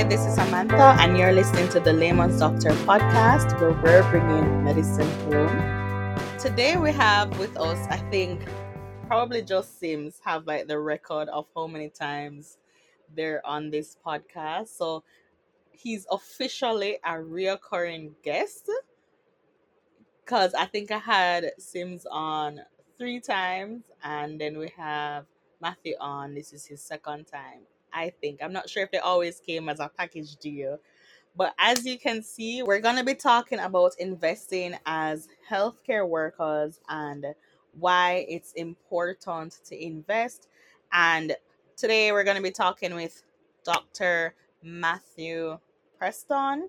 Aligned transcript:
Hi, 0.00 0.08
this 0.08 0.24
is 0.24 0.34
Samantha, 0.34 0.96
and 0.98 1.18
you're 1.18 1.30
listening 1.30 1.68
to 1.68 1.78
the 1.78 1.92
Layman's 1.92 2.38
Doctor 2.38 2.70
podcast, 2.88 3.60
where 3.60 3.72
we're 3.82 4.10
bringing 4.10 4.64
medicine 4.64 5.06
home. 5.30 6.18
Today, 6.38 6.78
we 6.78 6.90
have 6.92 7.38
with 7.38 7.54
us, 7.58 7.86
I 7.90 7.98
think, 8.10 8.40
probably 9.06 9.42
just 9.42 9.78
Simms 9.78 10.18
have 10.24 10.46
like 10.46 10.68
the 10.68 10.78
record 10.78 11.28
of 11.28 11.48
how 11.54 11.66
many 11.66 11.90
times 11.90 12.56
they're 13.14 13.46
on 13.46 13.68
this 13.68 13.98
podcast. 14.02 14.68
So 14.68 15.04
he's 15.70 16.06
officially 16.10 16.96
a 17.04 17.16
reoccurring 17.16 18.12
guest 18.22 18.70
because 20.24 20.54
I 20.54 20.64
think 20.64 20.90
I 20.90 20.98
had 20.98 21.52
Simms 21.58 22.06
on 22.10 22.60
three 22.96 23.20
times, 23.20 23.82
and 24.02 24.40
then 24.40 24.56
we 24.56 24.72
have 24.78 25.26
Matthew 25.60 25.92
on. 26.00 26.32
This 26.32 26.54
is 26.54 26.64
his 26.64 26.80
second 26.80 27.26
time. 27.26 27.66
I 27.92 28.10
think. 28.20 28.40
I'm 28.42 28.52
not 28.52 28.70
sure 28.70 28.82
if 28.84 28.90
they 28.90 28.98
always 28.98 29.40
came 29.40 29.68
as 29.68 29.80
a 29.80 29.90
package 29.96 30.36
deal. 30.36 30.78
But 31.36 31.54
as 31.58 31.86
you 31.86 31.98
can 31.98 32.22
see, 32.22 32.62
we're 32.62 32.80
going 32.80 32.96
to 32.96 33.04
be 33.04 33.14
talking 33.14 33.60
about 33.60 33.94
investing 33.98 34.76
as 34.86 35.28
healthcare 35.48 36.08
workers 36.08 36.80
and 36.88 37.26
why 37.78 38.26
it's 38.28 38.52
important 38.54 39.60
to 39.66 39.82
invest. 39.84 40.48
And 40.92 41.36
today 41.76 42.12
we're 42.12 42.24
going 42.24 42.36
to 42.36 42.42
be 42.42 42.50
talking 42.50 42.94
with 42.94 43.22
Dr. 43.64 44.34
Matthew 44.62 45.58
Preston 45.98 46.68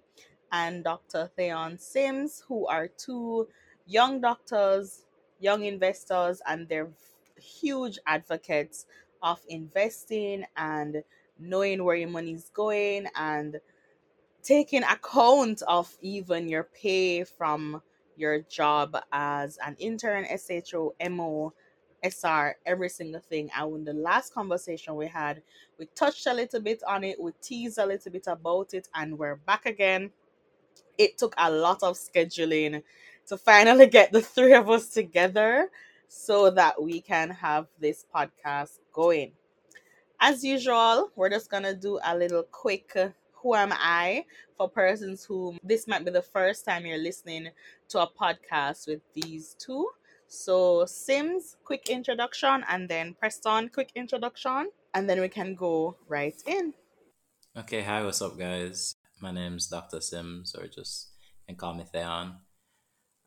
and 0.51 0.83
Dr. 0.83 1.29
Thaon 1.37 1.79
Simms, 1.79 2.43
who 2.47 2.67
are 2.67 2.87
two 2.87 3.47
young 3.87 4.21
doctors, 4.21 5.05
young 5.39 5.65
investors, 5.65 6.41
and 6.47 6.69
they're 6.69 6.89
huge 7.41 7.99
advocates 8.07 8.85
of 9.23 9.39
investing 9.49 10.45
and 10.57 11.03
knowing 11.39 11.83
where 11.83 11.95
your 11.95 12.09
money 12.09 12.33
is 12.33 12.51
going 12.53 13.07
and 13.15 13.59
taking 14.43 14.83
account 14.83 15.61
of 15.67 15.95
even 16.01 16.47
your 16.47 16.63
pay 16.63 17.23
from 17.23 17.81
your 18.17 18.41
job 18.41 18.97
as 19.11 19.57
an 19.65 19.75
intern, 19.79 20.25
SHO, 20.25 20.95
MO, 21.09 21.53
SR, 22.03 22.55
every 22.65 22.89
single 22.89 23.21
thing. 23.21 23.49
And 23.55 23.75
in 23.75 23.83
the 23.85 23.93
last 23.93 24.33
conversation 24.33 24.95
we 24.95 25.07
had, 25.07 25.41
we 25.77 25.87
touched 25.95 26.27
a 26.27 26.33
little 26.33 26.61
bit 26.61 26.83
on 26.87 27.03
it, 27.03 27.21
we 27.21 27.31
teased 27.41 27.77
a 27.79 27.85
little 27.85 28.11
bit 28.11 28.25
about 28.27 28.73
it, 28.73 28.87
and 28.95 29.17
we're 29.17 29.35
back 29.37 29.65
again. 29.65 30.11
It 30.97 31.17
took 31.17 31.35
a 31.37 31.51
lot 31.51 31.83
of 31.83 31.95
scheduling 31.97 32.83
to 33.27 33.37
finally 33.37 33.87
get 33.97 34.11
the 34.11 34.21
three 34.21 34.53
of 34.53 34.69
us 34.69 34.89
together 34.89 35.69
so 36.09 36.51
that 36.51 36.81
we 36.81 37.01
can 37.01 37.31
have 37.31 37.67
this 37.79 38.05
podcast 38.15 38.79
going. 38.91 39.33
As 40.19 40.43
usual, 40.43 41.11
we're 41.15 41.29
just 41.29 41.49
gonna 41.49 41.73
do 41.73 41.99
a 42.05 42.15
little 42.15 42.43
quick 42.43 42.91
uh, 42.95 43.09
who 43.33 43.55
am 43.55 43.73
I 43.73 44.25
for 44.55 44.69
persons 44.69 45.23
who 45.23 45.57
this 45.63 45.87
might 45.87 46.05
be 46.05 46.11
the 46.11 46.21
first 46.21 46.65
time 46.65 46.85
you're 46.85 46.97
listening 46.97 47.49
to 47.89 48.01
a 48.01 48.07
podcast 48.07 48.87
with 48.87 49.01
these 49.13 49.55
two. 49.59 49.89
So, 50.27 50.85
Simms, 50.85 51.57
quick 51.65 51.89
introduction, 51.89 52.63
and 52.69 52.87
then 52.87 53.15
Preston, 53.19 53.69
quick 53.69 53.91
introduction, 53.95 54.69
and 54.93 55.09
then 55.09 55.19
we 55.19 55.27
can 55.27 55.55
go 55.55 55.97
right 56.07 56.41
in. 56.45 56.73
Okay, 57.57 57.81
hi, 57.81 58.03
what's 58.03 58.21
up, 58.21 58.37
guys? 58.37 58.95
My 59.19 59.31
name's 59.31 59.67
Dr. 59.67 59.99
Simms, 59.99 60.55
or 60.55 60.67
just 60.67 61.09
and 61.47 61.57
call 61.57 61.73
me 61.73 61.83
Thaon. 61.93 62.35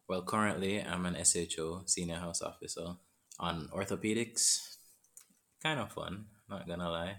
Well, 0.09 0.23
currently, 0.23 0.83
I'm 0.83 1.05
an 1.07 1.23
SHO, 1.23 1.83
Senior 1.87 2.17
House 2.17 2.41
Officer, 2.41 2.97
on 3.39 3.69
orthopedics. 3.75 4.77
Kind 5.65 5.81
of 5.81 5.93
fun, 5.93 6.27
not 6.51 6.69
gonna 6.69 6.91
lie. 6.91 7.17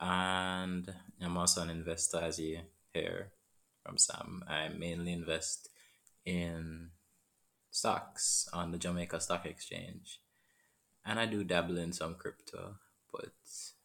And 0.00 0.92
I'm 1.20 1.36
also 1.36 1.62
an 1.62 1.70
investor, 1.70 2.18
as 2.18 2.40
you 2.40 2.58
hear 2.92 3.30
from 3.84 3.98
Sam. 3.98 4.42
I 4.48 4.66
mainly 4.66 5.12
invest 5.12 5.68
in 6.26 6.90
stocks 7.70 8.48
on 8.52 8.72
the 8.72 8.78
Jamaica 8.78 9.20
Stock 9.20 9.46
Exchange. 9.46 10.18
And 11.06 11.20
I 11.20 11.26
do 11.26 11.44
dabble 11.44 11.78
in 11.78 11.92
some 11.92 12.16
crypto, 12.16 12.78
but 13.12 13.30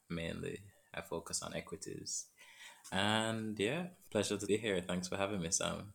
mainly 0.10 0.62
I 0.92 1.02
focus 1.02 1.44
on 1.44 1.54
equities. 1.54 2.26
And 2.92 3.60
yeah, 3.60 3.88
pleasure 4.10 4.38
to 4.38 4.46
be 4.48 4.58
here. 4.58 4.82
Thanks 4.82 5.08
for 5.08 5.18
having 5.18 5.42
me, 5.42 5.52
Sam. 5.52 5.94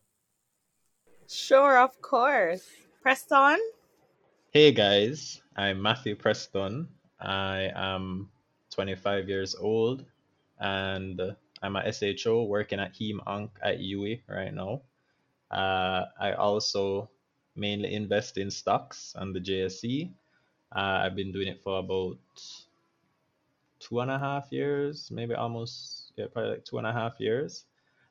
Sure, 1.27 1.77
of 1.79 2.01
course. 2.01 2.63
Preston? 3.01 3.59
Hey 4.53 4.71
guys, 4.71 5.41
I'm 5.57 5.81
Matthew 5.81 6.15
Preston. 6.15 6.87
I 7.23 7.71
am 7.75 8.29
25 8.71 9.29
years 9.29 9.55
old 9.55 10.05
and 10.59 11.21
I'm 11.61 11.75
a 11.75 11.91
SHO 11.91 12.43
working 12.43 12.79
at 12.79 12.93
Heme 12.93 13.19
Onc 13.25 13.51
at 13.63 13.79
UWI 13.79 14.21
right 14.27 14.53
now. 14.53 14.81
Uh, 15.49 16.05
I 16.19 16.33
also 16.33 17.09
mainly 17.55 17.93
invest 17.93 18.37
in 18.37 18.51
stocks 18.51 19.15
on 19.17 19.31
the 19.31 19.39
JSE. 19.39 20.11
Uh, 20.75 20.79
I've 21.05 21.15
been 21.15 21.31
doing 21.31 21.47
it 21.47 21.61
for 21.63 21.79
about 21.79 22.17
two 23.79 23.99
and 23.99 24.11
a 24.11 24.19
half 24.19 24.51
years, 24.51 25.09
maybe 25.11 25.35
almost, 25.35 26.11
yeah, 26.17 26.25
probably 26.31 26.51
like 26.51 26.65
two 26.65 26.77
and 26.77 26.87
a 26.87 26.93
half 26.93 27.19
years. 27.19 27.65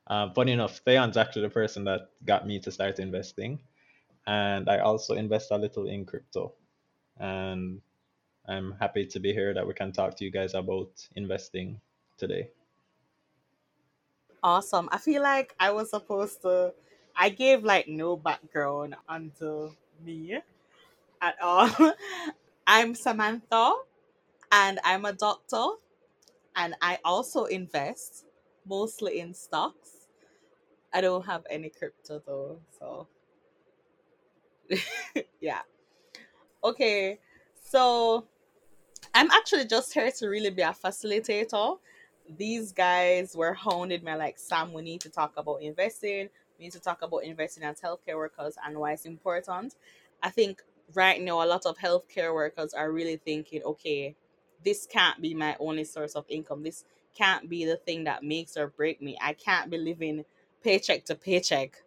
Um, 0.07 0.33
funny 0.33 0.53
enough, 0.53 0.81
Thaon's 0.85 1.17
actually 1.17 1.43
the 1.43 1.51
person 1.51 1.85
that 1.85 2.11
got 2.25 2.47
me 2.47 2.59
to 2.61 2.71
start 2.71 2.99
investing. 2.99 3.61
And 4.27 4.69
I 4.69 4.79
also 4.79 5.15
invest 5.15 5.51
a 5.51 5.59
little 5.59 5.87
in 5.87 6.05
crypto. 6.05 6.55
And 7.19 7.81
I'm 8.49 8.73
happy 8.81 9.07
to 9.07 9.21
be 9.21 9.33
here 9.33 9.55
that 9.55 9.67
we 9.67 9.75
can 9.75 9.93
talk 9.93 10.17
to 10.17 10.25
you 10.25 10.31
guys 10.31 10.55
about 10.55 10.91
investing 11.15 11.81
today. 12.19 12.51
Awesome. 14.43 14.89
I 14.91 14.99
feel 14.99 15.23
like 15.23 15.55
I 15.61 15.71
was 15.71 15.91
supposed 15.91 16.43
to, 16.43 16.75
I 17.17 17.29
gave 17.29 17.63
like 17.63 17.87
no 17.87 18.17
background 18.17 18.97
onto 19.09 19.71
me 20.05 20.39
at 21.21 21.37
all. 21.41 21.71
I'm 22.67 22.95
Samantha 22.95 23.75
and 24.51 24.81
I'm 24.85 25.05
a 25.05 25.13
doctor 25.13 25.65
and 26.57 26.75
I 26.83 26.99
also 27.05 27.45
invest 27.45 28.25
mostly 28.67 29.21
in 29.21 29.35
stocks. 29.35 30.09
I 30.93 31.01
don't 31.01 31.25
have 31.25 31.45
any 31.49 31.71
crypto 31.71 32.21
though, 32.27 32.59
so 32.79 33.07
yeah. 35.41 35.61
Okay, 36.65 37.19
so 37.55 38.27
I'm 39.15 39.31
actually 39.31 39.67
just 39.67 39.93
here 39.93 40.11
to 40.11 40.29
really 40.29 40.51
be 40.51 40.63
a 40.63 40.71
facilitator. 40.73 41.79
These 42.37 42.73
guys 42.73 43.37
were 43.37 43.53
hounding 43.53 44.05
me 44.05 44.15
like, 44.15 44.39
Sam, 44.39 44.73
we 44.73 44.83
need 44.83 45.03
to 45.03 45.11
talk 45.11 45.35
about 45.37 45.61
investing. 45.61 46.29
We 46.59 46.65
need 46.65 46.73
to 46.73 46.81
talk 46.81 47.03
about 47.03 47.25
investing 47.25 47.65
as 47.65 47.81
healthcare 47.81 48.17
workers 48.17 48.57
and 48.65 48.79
why 48.79 48.93
it's 48.93 49.05
important. 49.05 49.75
I 50.23 50.31
think 50.31 50.63
right 50.95 51.21
now, 51.21 51.43
a 51.43 51.47
lot 51.47 51.67
of 51.67 51.77
healthcare 51.77 52.33
workers 52.33 52.73
are 52.73 52.91
really 52.91 53.17
thinking, 53.17 53.63
okay, 53.65 54.17
this 54.65 54.87
can't 54.87 55.21
be 55.21 55.35
my 55.35 55.57
only 55.61 55.85
source 55.85 56.15
of 56.15 56.25
income. 56.29 56.63
This 56.63 56.85
can't 57.15 57.51
be 57.51 57.67
the 57.67 57.77
thing 57.77 58.05
that 58.05 58.23
makes 58.23 58.57
or 58.57 58.69
break 58.69 59.03
me. 59.03 59.19
I 59.21 59.35
can't 59.35 59.71
be 59.71 59.77
living 59.77 60.25
paycheck 60.63 61.05
to 61.07 61.15
paycheck 61.15 61.83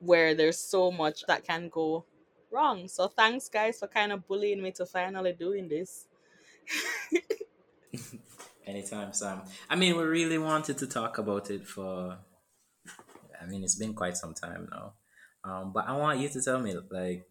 where 0.00 0.34
there's 0.34 0.58
so 0.58 0.90
much 0.90 1.24
that 1.28 1.44
can 1.44 1.70
go 1.70 2.04
wrong. 2.50 2.88
So 2.88 3.08
thanks 3.08 3.48
guys 3.48 3.78
for 3.78 3.86
kind 3.86 4.12
of 4.12 4.26
bullying 4.28 4.62
me 4.62 4.72
to 4.72 4.84
finally 4.84 5.32
doing 5.32 5.68
this. 5.68 6.06
Anytime, 8.66 9.12
Sam. 9.12 9.42
I 9.70 9.76
mean, 9.76 9.96
we 9.96 10.02
really 10.02 10.38
wanted 10.38 10.78
to 10.78 10.86
talk 10.86 11.18
about 11.18 11.50
it 11.50 11.66
for. 11.66 12.18
I 13.40 13.46
mean, 13.46 13.62
it's 13.62 13.76
been 13.76 13.94
quite 13.94 14.16
some 14.16 14.34
time 14.34 14.68
now, 14.70 14.94
um, 15.44 15.72
but 15.72 15.86
I 15.88 15.96
want 15.96 16.20
you 16.20 16.28
to 16.30 16.42
tell 16.42 16.58
me, 16.60 16.74
like, 16.90 17.26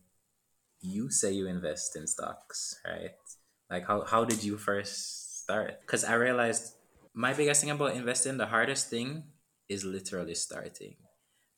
you 0.81 1.11
say 1.11 1.33
you 1.33 1.47
invest 1.47 1.97
in 1.97 2.07
stocks, 2.07 2.77
right? 2.85 3.11
Like, 3.71 3.87
how 3.87 4.05
how 4.05 4.25
did 4.25 4.43
you 4.43 4.57
first 4.57 5.43
start? 5.43 5.81
Because 5.81 6.05
I 6.05 6.15
realized 6.15 6.75
my 7.15 7.33
biggest 7.33 7.61
thing 7.61 7.71
about 7.71 7.95
investing, 7.95 8.37
the 8.37 8.47
hardest 8.47 8.89
thing 8.89 9.25
is 9.69 9.85
literally 9.85 10.35
starting, 10.35 10.97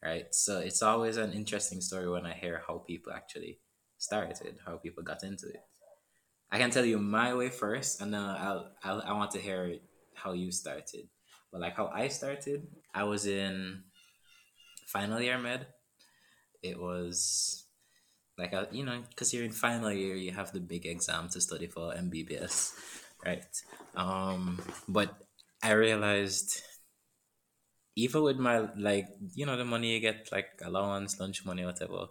right? 0.03 0.33
So 0.33 0.59
it's 0.59 0.83
always 0.83 1.17
an 1.17 1.33
interesting 1.33 1.81
story 1.81 2.09
when 2.09 2.25
I 2.27 2.33
hear 2.33 2.63
how 2.67 2.79
people 2.79 3.13
actually 3.13 3.59
started, 3.99 4.59
how 4.65 4.77
people 4.77 5.03
got 5.03 5.23
into 5.23 5.49
it. 5.49 5.63
I 6.51 6.57
can 6.57 6.71
tell 6.71 6.85
you 6.85 6.97
my 6.97 7.33
way 7.33 7.49
first, 7.49 8.01
and 8.01 8.13
then 8.13 8.21
I'll, 8.21 8.71
I'll 8.83 9.01
I 9.01 9.13
want 9.13 9.31
to 9.31 9.39
hear 9.39 9.75
how 10.15 10.33
you 10.33 10.51
started. 10.51 11.07
But 11.51 11.61
like 11.61 11.75
how 11.75 11.87
I 11.87 12.07
started, 12.07 12.67
I 12.93 13.03
was 13.03 13.25
in 13.25 13.83
final 14.87 15.21
year 15.21 15.37
med. 15.37 15.67
It 16.63 16.79
was 16.79 17.65
like 18.37 18.53
a, 18.53 18.67
you 18.71 18.85
know, 18.85 19.03
because 19.09 19.33
you're 19.33 19.45
in 19.45 19.51
final 19.51 19.91
year, 19.91 20.15
you 20.15 20.31
have 20.31 20.51
the 20.51 20.59
big 20.59 20.85
exam 20.85 21.29
to 21.29 21.41
study 21.41 21.67
for 21.67 21.93
MBBS, 21.93 22.73
right? 23.25 23.45
Um, 23.95 24.61
but 24.87 25.15
I 25.63 25.71
realized 25.71 26.61
even 27.95 28.21
with 28.21 28.37
my 28.37 28.59
like 28.77 29.07
you 29.33 29.45
know 29.45 29.57
the 29.57 29.65
money 29.65 29.93
you 29.93 29.99
get 29.99 30.29
like 30.31 30.47
allowance, 30.63 31.19
lunch 31.19 31.45
money, 31.45 31.65
whatever, 31.65 32.07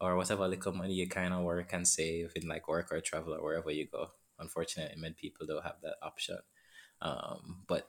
or 0.00 0.16
whatever 0.16 0.48
little 0.48 0.72
money 0.72 0.94
you 0.94 1.08
kind 1.08 1.34
of 1.34 1.42
work 1.42 1.72
and 1.72 1.86
save 1.86 2.32
in 2.36 2.48
like 2.48 2.68
work 2.68 2.88
or 2.90 3.00
travel 3.00 3.34
or 3.34 3.42
wherever 3.42 3.70
you 3.70 3.86
go. 3.86 4.08
Unfortunately, 4.38 5.00
many 5.00 5.14
people 5.14 5.46
don't 5.46 5.62
have 5.62 5.76
that 5.82 5.96
option. 6.02 6.38
Um, 7.02 7.62
but 7.66 7.86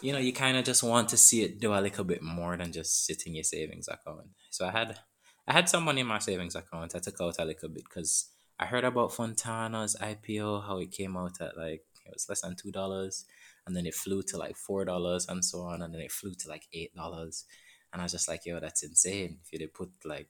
you 0.00 0.12
know, 0.12 0.18
you 0.18 0.32
kind 0.32 0.56
of 0.56 0.64
just 0.64 0.82
want 0.82 1.08
to 1.10 1.16
see 1.16 1.42
it 1.42 1.60
do 1.60 1.74
a 1.74 1.80
little 1.80 2.04
bit 2.04 2.22
more 2.22 2.56
than 2.56 2.72
just 2.72 3.04
sitting 3.04 3.34
your 3.34 3.44
savings 3.44 3.88
account. 3.88 4.28
So 4.50 4.66
I 4.66 4.70
had, 4.70 4.98
I 5.46 5.52
had 5.52 5.68
some 5.68 5.84
money 5.84 6.00
in 6.00 6.06
my 6.06 6.18
savings 6.18 6.54
account. 6.54 6.94
I 6.94 6.98
took 7.00 7.20
out 7.20 7.36
a 7.38 7.44
little 7.44 7.68
bit 7.68 7.84
because 7.84 8.30
I 8.58 8.66
heard 8.66 8.84
about 8.84 9.12
Fontana's 9.12 9.96
IPO, 10.00 10.66
how 10.66 10.78
it 10.78 10.92
came 10.92 11.16
out 11.16 11.40
at 11.40 11.56
like 11.56 11.84
it 12.06 12.12
was 12.12 12.28
less 12.28 12.42
than 12.42 12.56
two 12.56 12.70
dollars, 12.70 13.24
and 13.66 13.74
then 13.74 13.86
it 13.86 13.94
flew 13.94 14.22
to 14.24 14.36
like 14.36 14.56
four 14.56 14.84
dollars 14.84 15.26
and 15.28 15.44
so 15.44 15.60
on, 15.62 15.82
and 15.82 15.94
then 15.94 16.00
it 16.00 16.12
flew 16.12 16.34
to 16.34 16.48
like 16.48 16.66
eight 16.72 16.94
dollars, 16.94 17.44
and 17.92 18.02
I 18.02 18.04
was 18.04 18.12
just 18.12 18.28
like, 18.28 18.44
yo, 18.44 18.60
that's 18.60 18.82
insane. 18.82 19.38
If 19.42 19.52
you 19.52 19.58
did 19.58 19.74
put 19.74 19.90
like 20.04 20.28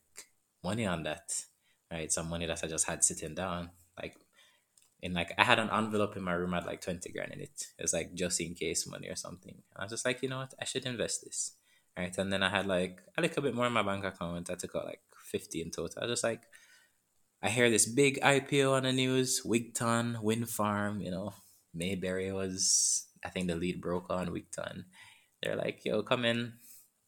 money 0.62 0.86
on 0.86 1.02
that, 1.04 1.32
right? 1.90 2.10
Some 2.12 2.28
money 2.28 2.46
that 2.46 2.62
I 2.62 2.66
just 2.66 2.86
had 2.86 3.04
sitting 3.04 3.34
down, 3.34 3.70
like 4.00 4.16
in 5.02 5.14
like 5.14 5.32
I 5.38 5.44
had 5.44 5.58
an 5.58 5.70
envelope 5.72 6.16
in 6.16 6.22
my 6.22 6.32
room 6.32 6.52
had 6.52 6.66
like 6.66 6.80
20 6.80 7.10
grand 7.12 7.32
in 7.32 7.40
it. 7.40 7.66
It's 7.78 7.92
like 7.92 8.14
just 8.14 8.40
in 8.40 8.54
case 8.54 8.86
money 8.86 9.08
or 9.08 9.16
something. 9.16 9.54
And 9.54 9.80
I 9.80 9.84
was 9.84 9.92
just 9.92 10.04
like, 10.04 10.22
you 10.22 10.28
know 10.28 10.38
what, 10.38 10.54
I 10.60 10.64
should 10.64 10.86
invest 10.86 11.24
this. 11.24 11.52
Right. 11.96 12.16
And 12.16 12.32
then 12.32 12.42
I 12.42 12.50
had 12.50 12.66
like 12.66 13.02
a 13.16 13.20
little 13.20 13.42
bit 13.42 13.54
more 13.54 13.66
in 13.66 13.72
my 13.72 13.82
bank 13.82 14.04
account. 14.04 14.50
I 14.50 14.54
took 14.54 14.76
out 14.76 14.86
like 14.86 15.00
50 15.24 15.60
in 15.60 15.70
total. 15.70 16.02
I 16.02 16.06
was 16.06 16.12
just 16.12 16.24
like, 16.24 16.42
I 17.42 17.48
hear 17.48 17.70
this 17.70 17.86
big 17.86 18.20
IPO 18.20 18.72
on 18.72 18.82
the 18.84 18.92
news, 18.92 19.42
Wigton, 19.44 20.22
Wind 20.22 20.48
Farm, 20.48 21.00
you 21.00 21.10
know, 21.10 21.34
Mayberry 21.74 22.32
was 22.32 23.06
I 23.24 23.28
think 23.28 23.48
the 23.48 23.56
lead 23.56 23.80
broker 23.80 24.14
on 24.14 24.28
Wigton. 24.28 24.84
They're 25.42 25.56
like, 25.56 25.84
yo, 25.84 26.02
come 26.02 26.24
in, 26.24 26.54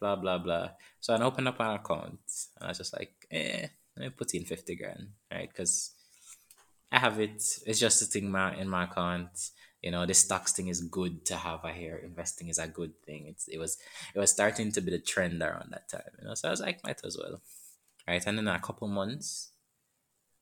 blah 0.01 0.17
blah 0.17 0.39
blah. 0.39 0.71
So 1.01 1.15
I 1.15 1.23
opened 1.23 1.49
up 1.49 1.61
an 1.61 1.75
account 1.75 2.21
and 2.57 2.65
I 2.65 2.69
was 2.69 2.79
just 2.79 2.97
like, 2.97 3.22
eh, 3.33 3.69
let 3.97 4.05
me 4.05 4.11
put 4.11 4.35
in 4.35 4.45
50 4.45 4.77
grand, 4.77 5.09
right? 5.33 5.49
Because 5.49 5.95
I 6.91 6.99
have 6.99 7.19
it. 7.21 7.43
It's 7.67 7.81
just 7.81 8.03
a 8.03 8.07
thing 8.07 8.31
my 8.31 8.55
in 8.57 8.69
my 8.69 8.85
account. 8.85 9.51
You 9.83 9.91
know, 9.91 10.07
the 10.07 10.15
stocks 10.15 10.53
thing 10.53 10.69
is 10.69 10.83
good 10.83 11.25
to 11.27 11.37
have. 11.37 11.65
I 11.65 11.73
hear 11.73 11.97
investing 11.97 12.49
is 12.49 12.59
a 12.59 12.69
good 12.69 12.93
thing. 13.05 13.27
It's 13.29 13.49
it 13.49 13.59
was 13.59 13.79
it 14.15 14.19
was 14.19 14.31
starting 14.31 14.71
to 14.73 14.81
be 14.81 14.91
the 14.91 14.99
trend 15.01 15.43
around 15.43 15.73
that 15.73 15.89
time. 15.89 16.13
You 16.21 16.29
know, 16.29 16.35
so 16.35 16.49
I 16.49 16.51
was 16.51 16.61
like, 16.61 16.85
might 16.85 17.01
as 17.05 17.19
well, 17.19 17.41
right? 18.07 18.23
And 18.27 18.39
in 18.39 18.49
a 18.49 18.61
couple 18.61 18.89
months, 18.89 19.53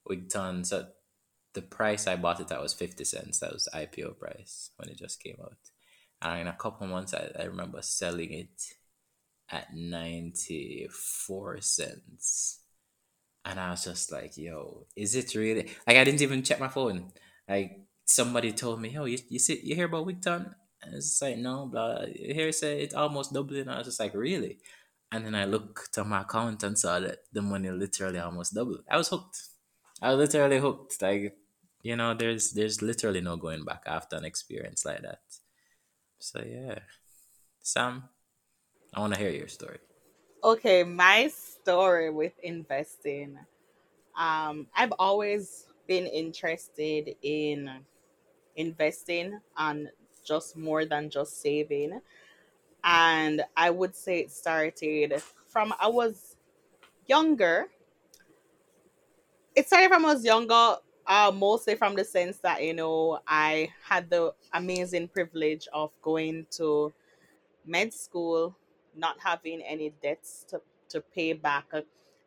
we 0.06 0.16
done 0.16 0.64
so. 0.64 0.88
The 1.52 1.62
price 1.62 2.06
I 2.06 2.14
bought 2.16 2.40
it 2.40 2.52
at 2.52 2.62
was 2.62 2.74
fifty 2.74 3.04
cents. 3.04 3.40
That 3.40 3.52
was 3.52 3.68
IPO 3.74 4.18
price 4.18 4.70
when 4.76 4.88
it 4.88 4.98
just 4.98 5.22
came 5.22 5.36
out. 5.42 5.58
And 6.22 6.42
in 6.42 6.46
a 6.48 6.52
couple 6.52 6.86
months, 6.86 7.14
I, 7.14 7.30
I 7.38 7.44
remember 7.44 7.82
selling 7.82 8.32
it 8.32 8.62
at 9.50 9.74
ninety 9.74 10.88
four 10.92 11.60
cents 11.60 12.59
and 13.44 13.58
I 13.58 13.70
was 13.70 13.84
just 13.84 14.12
like, 14.12 14.36
yo, 14.36 14.86
is 14.96 15.14
it 15.14 15.34
really? 15.34 15.70
Like, 15.86 15.96
I 15.96 16.04
didn't 16.04 16.22
even 16.22 16.42
check 16.42 16.60
my 16.60 16.68
phone. 16.68 17.12
Like, 17.48 17.80
somebody 18.04 18.52
told 18.52 18.80
me, 18.80 18.90
yo, 18.90 19.04
you, 19.04 19.18
you, 19.28 19.38
see, 19.38 19.60
you 19.62 19.74
hear 19.74 19.86
about 19.86 20.06
Wigton? 20.06 20.54
And 20.82 20.94
it's 20.94 21.20
like, 21.22 21.38
no, 21.38 21.66
blah. 21.66 22.04
Here 22.14 22.52
say 22.52 22.82
it's 22.82 22.94
almost 22.94 23.32
doubling. 23.32 23.62
And 23.62 23.70
I 23.70 23.78
was 23.78 23.86
just 23.86 24.00
like, 24.00 24.14
really? 24.14 24.58
And 25.12 25.24
then 25.24 25.34
I 25.34 25.44
looked 25.44 25.92
to 25.94 26.04
my 26.04 26.22
account 26.22 26.62
and 26.62 26.78
saw 26.78 27.00
that 27.00 27.18
the 27.32 27.42
money 27.42 27.70
literally 27.70 28.18
almost 28.18 28.54
doubled. 28.54 28.82
I 28.90 28.96
was 28.96 29.08
hooked. 29.08 29.42
I 30.00 30.14
was 30.14 30.18
literally 30.18 30.58
hooked. 30.58 31.00
Like, 31.02 31.36
you 31.82 31.96
know, 31.96 32.14
there's 32.14 32.52
there's 32.52 32.82
literally 32.82 33.20
no 33.20 33.36
going 33.36 33.64
back 33.64 33.82
after 33.86 34.16
an 34.16 34.24
experience 34.24 34.84
like 34.84 35.02
that. 35.02 35.20
So 36.18 36.42
yeah, 36.46 36.78
Sam, 37.62 38.04
I 38.94 39.00
want 39.00 39.14
to 39.14 39.20
hear 39.20 39.30
your 39.30 39.48
story. 39.48 39.78
Okay, 40.44 40.84
my 40.84 41.30
story 41.62 42.10
with 42.10 42.32
investing. 42.42 43.38
Um, 44.16 44.68
I've 44.74 44.92
always 44.98 45.66
been 45.86 46.06
interested 46.06 47.16
in 47.22 47.70
investing 48.56 49.40
and 49.56 49.90
just 50.24 50.56
more 50.56 50.84
than 50.84 51.10
just 51.10 51.40
saving. 51.40 52.00
And 52.84 53.44
I 53.56 53.70
would 53.70 53.94
say 53.96 54.20
it 54.20 54.30
started 54.30 55.22
from 55.48 55.74
I 55.80 55.88
was 55.88 56.36
younger. 57.06 57.68
It 59.54 59.66
started 59.66 59.88
from 59.88 60.04
I 60.04 60.14
was 60.14 60.24
younger, 60.24 60.76
uh, 61.06 61.32
mostly 61.34 61.74
from 61.74 61.94
the 61.94 62.04
sense 62.04 62.38
that, 62.38 62.62
you 62.62 62.74
know, 62.74 63.20
I 63.26 63.72
had 63.82 64.10
the 64.10 64.34
amazing 64.52 65.08
privilege 65.08 65.68
of 65.72 65.90
going 66.02 66.46
to 66.52 66.92
med 67.66 67.92
school, 67.94 68.56
not 68.94 69.18
having 69.20 69.62
any 69.62 69.90
debts 70.02 70.44
to, 70.48 70.62
to 70.90 71.00
pay 71.00 71.32
back. 71.32 71.66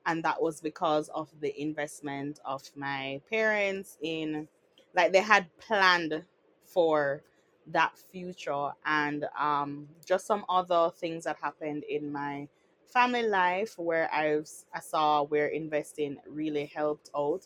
And 0.05 0.23
that 0.23 0.41
was 0.41 0.61
because 0.61 1.09
of 1.09 1.29
the 1.39 1.59
investment 1.61 2.39
of 2.45 2.63
my 2.75 3.21
parents 3.29 3.97
in, 4.01 4.47
like, 4.95 5.13
they 5.13 5.21
had 5.21 5.47
planned 5.59 6.23
for 6.65 7.23
that 7.67 7.97
future 7.97 8.71
and 8.85 9.25
um, 9.39 9.87
just 10.05 10.25
some 10.27 10.45
other 10.49 10.91
things 10.95 11.23
that 11.23 11.37
happened 11.41 11.83
in 11.89 12.11
my 12.11 12.47
family 12.87 13.23
life 13.23 13.77
where 13.77 14.13
I've, 14.13 14.49
I 14.73 14.81
saw 14.81 15.23
where 15.23 15.47
investing 15.47 16.17
really 16.27 16.65
helped 16.65 17.09
out. 17.15 17.45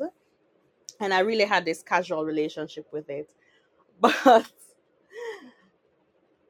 And 1.00 1.14
I 1.14 1.20
really 1.20 1.46
had 1.46 1.66
this 1.66 1.84
casual 1.84 2.26
relationship 2.26 2.88
with 2.92 3.10
it. 3.10 3.34
But 4.02 4.46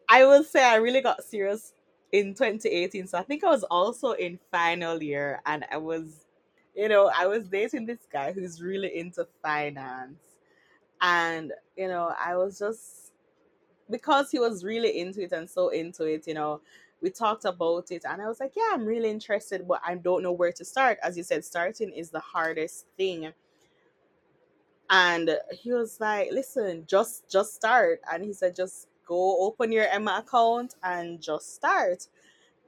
I 0.10 0.26
will 0.26 0.44
say 0.44 0.64
I 0.64 0.76
really 0.76 1.02
got 1.02 1.24
serious 1.24 1.74
in 2.12 2.34
2018. 2.34 3.08
So 3.08 3.18
I 3.18 3.24
think 3.24 3.44
I 3.44 3.50
was 3.50 3.64
also 3.64 4.12
in 4.12 4.40
final 4.52 5.02
year 5.02 5.42
and 5.46 5.66
I 5.72 5.78
was, 5.78 6.26
you 6.76 6.90
know, 6.90 7.12
I 7.16 7.28
was 7.28 7.48
dating 7.48 7.86
this 7.86 8.08
guy 8.12 8.32
who's 8.32 8.62
really 8.62 8.98
into 8.98 9.28
finance. 9.42 10.20
And, 11.02 11.54
you 11.76 11.88
know, 11.88 12.14
I 12.20 12.36
was 12.36 12.58
just, 12.60 13.12
because 13.90 14.32
he 14.32 14.40
was 14.40 14.64
really 14.64 15.00
into 15.00 15.22
it 15.22 15.32
and 15.32 15.50
so 15.50 15.70
into 15.70 16.06
it, 16.06 16.28
you 16.28 16.34
know, 16.34 16.62
we 17.02 17.10
talked 17.12 17.46
about 17.46 17.92
it 17.92 18.04
and 18.06 18.22
I 18.22 18.28
was 18.28 18.40
like, 18.40 18.54
yeah, 18.56 18.70
I'm 18.72 18.86
really 18.86 19.10
interested, 19.10 19.68
but 19.68 19.82
I 19.86 19.96
don't 19.96 20.24
know 20.24 20.32
where 20.32 20.52
to 20.54 20.66
start. 20.66 20.98
As 21.04 21.16
you 21.16 21.24
said, 21.24 21.46
starting 21.46 21.92
is 21.92 22.10
the 22.10 22.20
hardest 22.20 22.88
thing. 22.98 23.32
And 24.90 25.38
he 25.52 25.74
was 25.74 26.00
like, 26.00 26.32
listen, 26.32 26.86
just 26.88 27.30
just 27.30 27.54
start. 27.54 28.00
And 28.12 28.24
he 28.24 28.34
said, 28.34 28.56
just 28.56 28.87
go 29.08 29.46
open 29.46 29.72
your 29.72 29.88
Emma 29.88 30.24
account 30.26 30.76
and 30.84 31.22
just 31.22 31.56
start. 31.56 32.08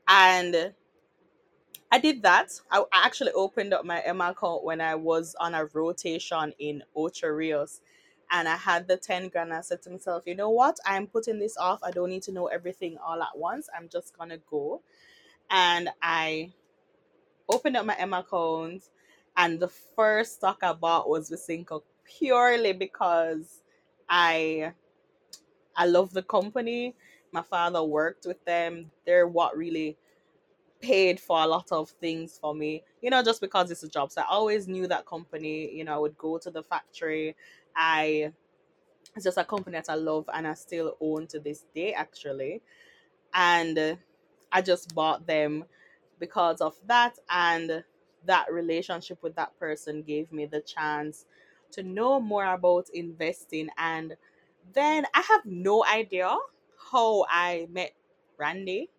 And 0.07 0.73
I 1.91 1.99
did 1.99 2.21
that. 2.23 2.51
I 2.71 2.83
actually 2.93 3.31
opened 3.31 3.73
up 3.73 3.85
my 3.85 3.99
Emma 3.99 4.29
account 4.31 4.63
when 4.63 4.79
I 4.79 4.95
was 4.95 5.35
on 5.39 5.53
a 5.53 5.65
rotation 5.65 6.53
in 6.59 6.83
Ocho 6.95 7.27
Rios. 7.27 7.81
And 8.31 8.47
I 8.47 8.57
had 8.57 8.87
the 8.87 8.95
10 8.95 9.29
grand. 9.29 9.53
I 9.53 9.61
said 9.61 9.81
to 9.83 9.89
myself, 9.89 10.23
you 10.27 10.35
know 10.35 10.51
what? 10.51 10.77
I'm 10.85 11.07
putting 11.07 11.39
this 11.39 11.57
off. 11.57 11.79
I 11.83 11.89
don't 11.91 12.09
need 12.09 12.21
to 12.23 12.31
know 12.31 12.45
everything 12.47 12.97
all 13.03 13.21
at 13.21 13.35
once. 13.35 13.67
I'm 13.75 13.89
just 13.89 14.15
going 14.15 14.29
to 14.29 14.39
go. 14.49 14.81
And 15.49 15.89
I 16.01 16.51
opened 17.49 17.75
up 17.75 17.87
my 17.87 17.95
Emma 17.95 18.19
account. 18.19 18.83
And 19.35 19.59
the 19.59 19.69
first 19.69 20.35
stock 20.35 20.59
I 20.61 20.73
bought 20.73 21.09
was 21.09 21.31
Wisynco 21.31 21.81
purely 22.03 22.73
because 22.73 23.63
I 24.07 24.73
I 25.79 25.85
love 25.85 26.13
the 26.13 26.23
company. 26.23 26.95
My 27.31 27.41
father 27.41 27.81
worked 27.81 28.27
with 28.27 28.43
them. 28.45 28.91
They're 29.05 29.27
what 29.27 29.57
really 29.57 29.97
paid 30.81 31.19
for 31.19 31.41
a 31.41 31.47
lot 31.47 31.71
of 31.71 31.89
things 31.89 32.37
for 32.39 32.53
me, 32.53 32.83
you 33.01 33.09
know, 33.09 33.23
just 33.23 33.41
because 33.41 33.71
it's 33.71 33.83
a 33.83 33.89
job. 33.89 34.11
So 34.11 34.21
I 34.21 34.25
always 34.29 34.67
knew 34.67 34.87
that 34.87 35.05
company, 35.05 35.71
you 35.73 35.85
know, 35.85 35.95
I 35.95 35.97
would 35.97 36.17
go 36.17 36.37
to 36.37 36.51
the 36.51 36.63
factory. 36.63 37.35
I 37.75 38.33
it's 39.15 39.23
just 39.25 39.37
a 39.37 39.45
company 39.45 39.77
that 39.77 39.89
I 39.89 39.95
love 39.95 40.29
and 40.33 40.47
I 40.47 40.53
still 40.53 40.97
own 41.01 41.27
to 41.27 41.39
this 41.39 41.65
day 41.73 41.93
actually. 41.93 42.61
And 43.33 43.97
I 44.51 44.61
just 44.61 44.93
bought 44.93 45.27
them 45.27 45.65
because 46.19 46.61
of 46.61 46.75
that 46.87 47.17
and 47.29 47.83
that 48.25 48.51
relationship 48.51 49.23
with 49.23 49.35
that 49.35 49.57
person 49.59 50.03
gave 50.03 50.31
me 50.31 50.45
the 50.45 50.61
chance 50.61 51.25
to 51.71 51.83
know 51.83 52.19
more 52.19 52.45
about 52.45 52.89
investing 52.93 53.69
and 53.77 54.17
then 54.73 55.05
I 55.13 55.21
have 55.21 55.45
no 55.45 55.85
idea 55.85 56.35
how 56.91 57.25
I 57.29 57.67
met 57.71 57.93
Randy 58.37 58.89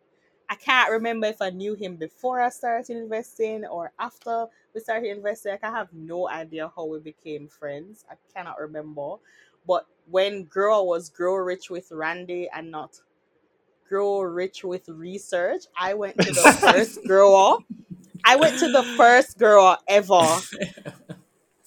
I 0.50 0.56
can't 0.56 0.90
remember 0.90 1.28
if 1.28 1.40
I 1.40 1.50
knew 1.50 1.74
him 1.74 1.94
before 1.94 2.40
I 2.40 2.48
started 2.48 2.96
investing 2.96 3.64
or 3.64 3.92
after 4.00 4.46
we 4.74 4.80
started 4.80 5.16
investing. 5.16 5.52
Like, 5.52 5.62
I 5.62 5.70
have 5.70 5.92
no 5.92 6.28
idea 6.28 6.72
how 6.74 6.86
we 6.86 6.98
became 6.98 7.46
friends. 7.46 8.04
I 8.10 8.16
cannot 8.34 8.58
remember. 8.58 9.14
But 9.64 9.86
when 10.10 10.44
Grow 10.44 10.82
was 10.82 11.08
Grow 11.08 11.36
Rich 11.36 11.70
with 11.70 11.92
Randy 11.92 12.48
and 12.52 12.68
not 12.68 13.00
Grow 13.88 14.22
Rich 14.22 14.64
with 14.64 14.88
Research, 14.88 15.66
I 15.78 15.94
went 15.94 16.18
to 16.18 16.32
the 16.32 16.52
first 16.60 16.98
grower. 17.06 17.58
I 18.24 18.34
went 18.34 18.58
to 18.58 18.72
the 18.72 18.82
first 18.96 19.38
grower 19.38 19.78
ever. 19.86 20.20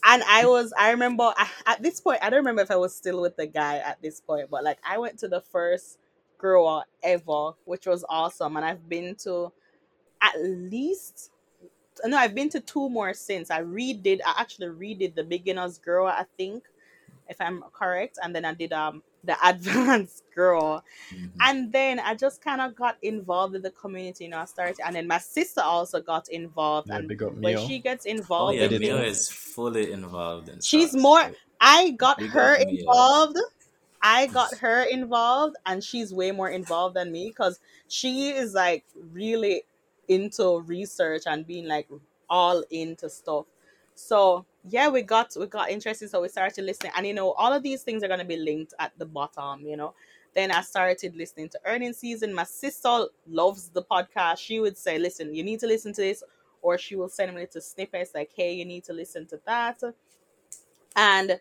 And 0.06 0.24
I 0.24 0.46
was, 0.46 0.74
I 0.78 0.92
remember 0.92 1.34
at 1.66 1.82
this 1.82 2.02
point, 2.02 2.20
I 2.22 2.30
don't 2.30 2.40
remember 2.40 2.62
if 2.62 2.72
I 2.72 2.76
was 2.76 2.96
still 2.96 3.22
with 3.22 3.38
the 3.38 3.48
guy 3.48 3.78
at 3.78 4.02
this 4.02 4.20
point, 4.20 4.50
but 4.50 4.64
like 4.64 4.80
I 4.88 4.98
went 4.98 5.20
to 5.20 5.28
the 5.28 5.42
first 5.42 5.98
grower 6.38 6.84
ever, 7.02 7.52
which 7.66 7.86
was 7.88 8.04
awesome. 8.10 8.58
And 8.58 8.66
I've 8.66 8.88
been 8.90 9.16
to 9.24 9.52
at 10.22 10.34
least 10.42 11.32
no, 12.06 12.18
I've 12.18 12.36
been 12.36 12.50
to 12.50 12.60
two 12.60 12.90
more 12.90 13.14
since. 13.14 13.52
I 13.52 13.62
redid 13.62 14.20
I 14.26 14.36
actually 14.40 14.68
redid 14.68 15.16
the 15.16 15.24
beginners 15.24 15.78
grower, 15.78 16.10
I 16.10 16.26
think, 16.38 16.66
if 17.30 17.40
I'm 17.42 17.64
correct. 17.74 18.20
And 18.24 18.36
then 18.36 18.46
I 18.46 18.54
did 18.54 18.74
um 18.74 19.04
the 19.24 19.38
advanced 19.48 20.24
girl. 20.36 20.84
Mhm. 21.12 21.32
And 21.42 21.72
then 21.74 22.00
I 22.00 22.16
just 22.16 22.42
kind 22.42 22.62
of 22.62 22.76
got 22.76 22.98
involved 23.02 23.54
with 23.54 23.64
the 23.64 23.72
community, 23.72 24.26
you 24.26 24.30
know, 24.32 24.40
I 24.40 24.46
started 24.46 24.80
and 24.86 24.96
then 24.96 25.08
my 25.08 25.18
sister 25.20 25.62
also 25.62 26.02
got 26.02 26.30
involved 26.30 26.90
Yeah, 26.90 27.00
and 27.00 27.08
big 27.08 27.24
up 27.24 27.36
when 27.42 27.56
Mio. 27.56 27.58
she 27.58 27.80
gets 27.80 28.06
involved, 28.06 28.24
Oh 28.40 28.50
involved 28.54 28.60
yeah, 28.60 28.68
with 28.68 28.74
editing. 28.74 28.80
Mio 28.80 29.02
is 29.02 29.30
fully 29.30 29.92
involved 29.92 30.50
in 30.50 30.62
she's 30.62 30.94
stocks. 30.94 30.96
more 30.96 31.22
Like, 31.22 31.40
I 31.60 31.92
got 31.92 32.18
big 32.18 32.36
her 32.36 32.56
up 32.56 32.60
Mio. 32.60 32.88
involved. 32.88 33.38
I 34.02 34.28
got 34.28 34.58
her 34.58 34.84
involved 34.84 35.56
and 35.66 35.84
she's 35.84 36.14
way 36.14 36.32
more 36.32 36.50
involved 36.50 36.96
than 36.98 37.12
me 37.12 37.30
because 37.30 37.60
she 37.88 38.30
is 38.32 38.54
like 38.54 38.86
really 38.96 39.64
into 40.10 40.60
research 40.62 41.24
and 41.26 41.48
being 41.48 41.68
like 41.68 41.88
all 42.30 42.64
into 42.70 43.10
stuff. 43.10 43.46
So 43.96 44.46
yeah, 44.70 44.90
we 44.90 45.02
got 45.02 45.36
we 45.40 45.46
got 45.48 45.70
interested, 45.70 46.10
so 46.10 46.22
we 46.22 46.30
started 46.30 46.64
listening, 46.64 46.94
and 46.96 47.06
you 47.06 47.14
know, 47.14 47.32
all 47.34 47.54
of 47.54 47.64
these 47.64 47.84
things 47.84 48.04
are 48.04 48.08
gonna 48.08 48.26
be 48.26 48.38
linked 48.38 48.74
at 48.80 48.98
the 48.98 49.06
bottom, 49.06 49.66
you 49.66 49.78
know. 49.78 49.94
Then 50.34 50.52
I 50.52 50.62
started 50.62 51.16
listening 51.16 51.50
to 51.50 51.60
Earnings 51.66 51.98
Season. 51.98 52.34
My 52.34 52.44
sister 52.44 53.06
loves 53.28 53.70
the 53.70 53.84
podcast. 53.84 54.40
She 54.40 54.60
would 54.60 54.78
say, 54.78 54.98
"Listen, 54.98 55.34
you 55.36 55.44
need 55.44 55.60
to 55.60 55.68
listen 55.68 55.94
to 55.94 56.02
this," 56.02 56.24
or 56.62 56.78
she 56.78 56.96
will 56.96 57.10
send 57.10 57.34
me 57.34 57.42
little 57.42 57.62
snippets 57.62 58.16
like, 58.16 58.32
"Hey, 58.34 58.54
you 58.54 58.66
need 58.66 58.84
to 58.86 58.94
listen 58.94 59.28
to 59.28 59.40
that." 59.46 59.82
And 60.96 61.40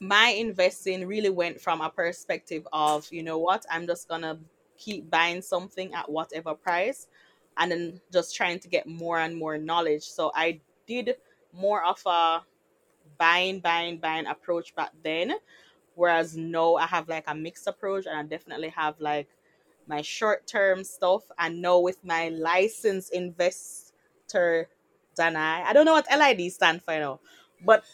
my 0.00 0.28
investing 0.28 1.06
really 1.06 1.30
went 1.30 1.60
from 1.60 1.80
a 1.80 1.90
perspective 1.90 2.66
of, 2.72 3.10
you 3.12 3.22
know 3.22 3.38
what, 3.38 3.64
I'm 3.70 3.86
just 3.86 4.08
gonna 4.08 4.38
keep 4.76 5.08
buying 5.10 5.40
something 5.42 5.94
at 5.94 6.10
whatever 6.10 6.54
price 6.54 7.06
and 7.56 7.70
then 7.70 8.00
just 8.12 8.34
trying 8.34 8.58
to 8.60 8.68
get 8.68 8.86
more 8.86 9.20
and 9.20 9.36
more 9.36 9.56
knowledge. 9.56 10.02
So 10.02 10.32
I 10.34 10.60
did 10.86 11.16
more 11.54 11.84
of 11.84 12.00
a 12.06 12.42
buying, 13.18 13.60
buying, 13.60 13.98
buying 13.98 14.26
approach 14.26 14.74
back 14.74 14.90
then. 15.02 15.34
Whereas 15.94 16.36
now 16.36 16.74
I 16.74 16.86
have 16.86 17.08
like 17.08 17.24
a 17.26 17.34
mixed 17.34 17.66
approach 17.66 18.06
and 18.06 18.18
I 18.18 18.22
definitely 18.24 18.70
have 18.70 19.00
like 19.00 19.28
my 19.86 20.02
short 20.02 20.46
term 20.46 20.84
stuff. 20.84 21.22
And 21.38 21.62
now 21.62 21.78
with 21.78 22.04
my 22.04 22.30
licensed 22.30 23.12
investor 23.12 24.68
Danhai, 25.18 25.64
I 25.64 25.72
don't 25.72 25.84
know 25.84 25.92
what 25.92 26.06
LID 26.10 26.52
stand 26.52 26.82
for 26.82 26.94
you 26.94 27.00
now, 27.00 27.20
but 27.64 27.84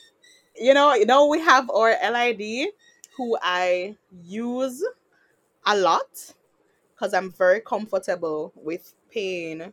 you 0.56 0.74
know, 0.74 0.94
you 0.94 1.06
know, 1.06 1.26
we 1.26 1.40
have 1.40 1.70
our 1.70 1.90
LID 1.90 2.70
who 3.16 3.36
I 3.42 3.96
use 4.24 4.84
a 5.66 5.76
lot 5.76 6.34
because 6.94 7.14
I'm 7.14 7.30
very 7.30 7.60
comfortable 7.60 8.52
with 8.54 8.94
paying 9.10 9.72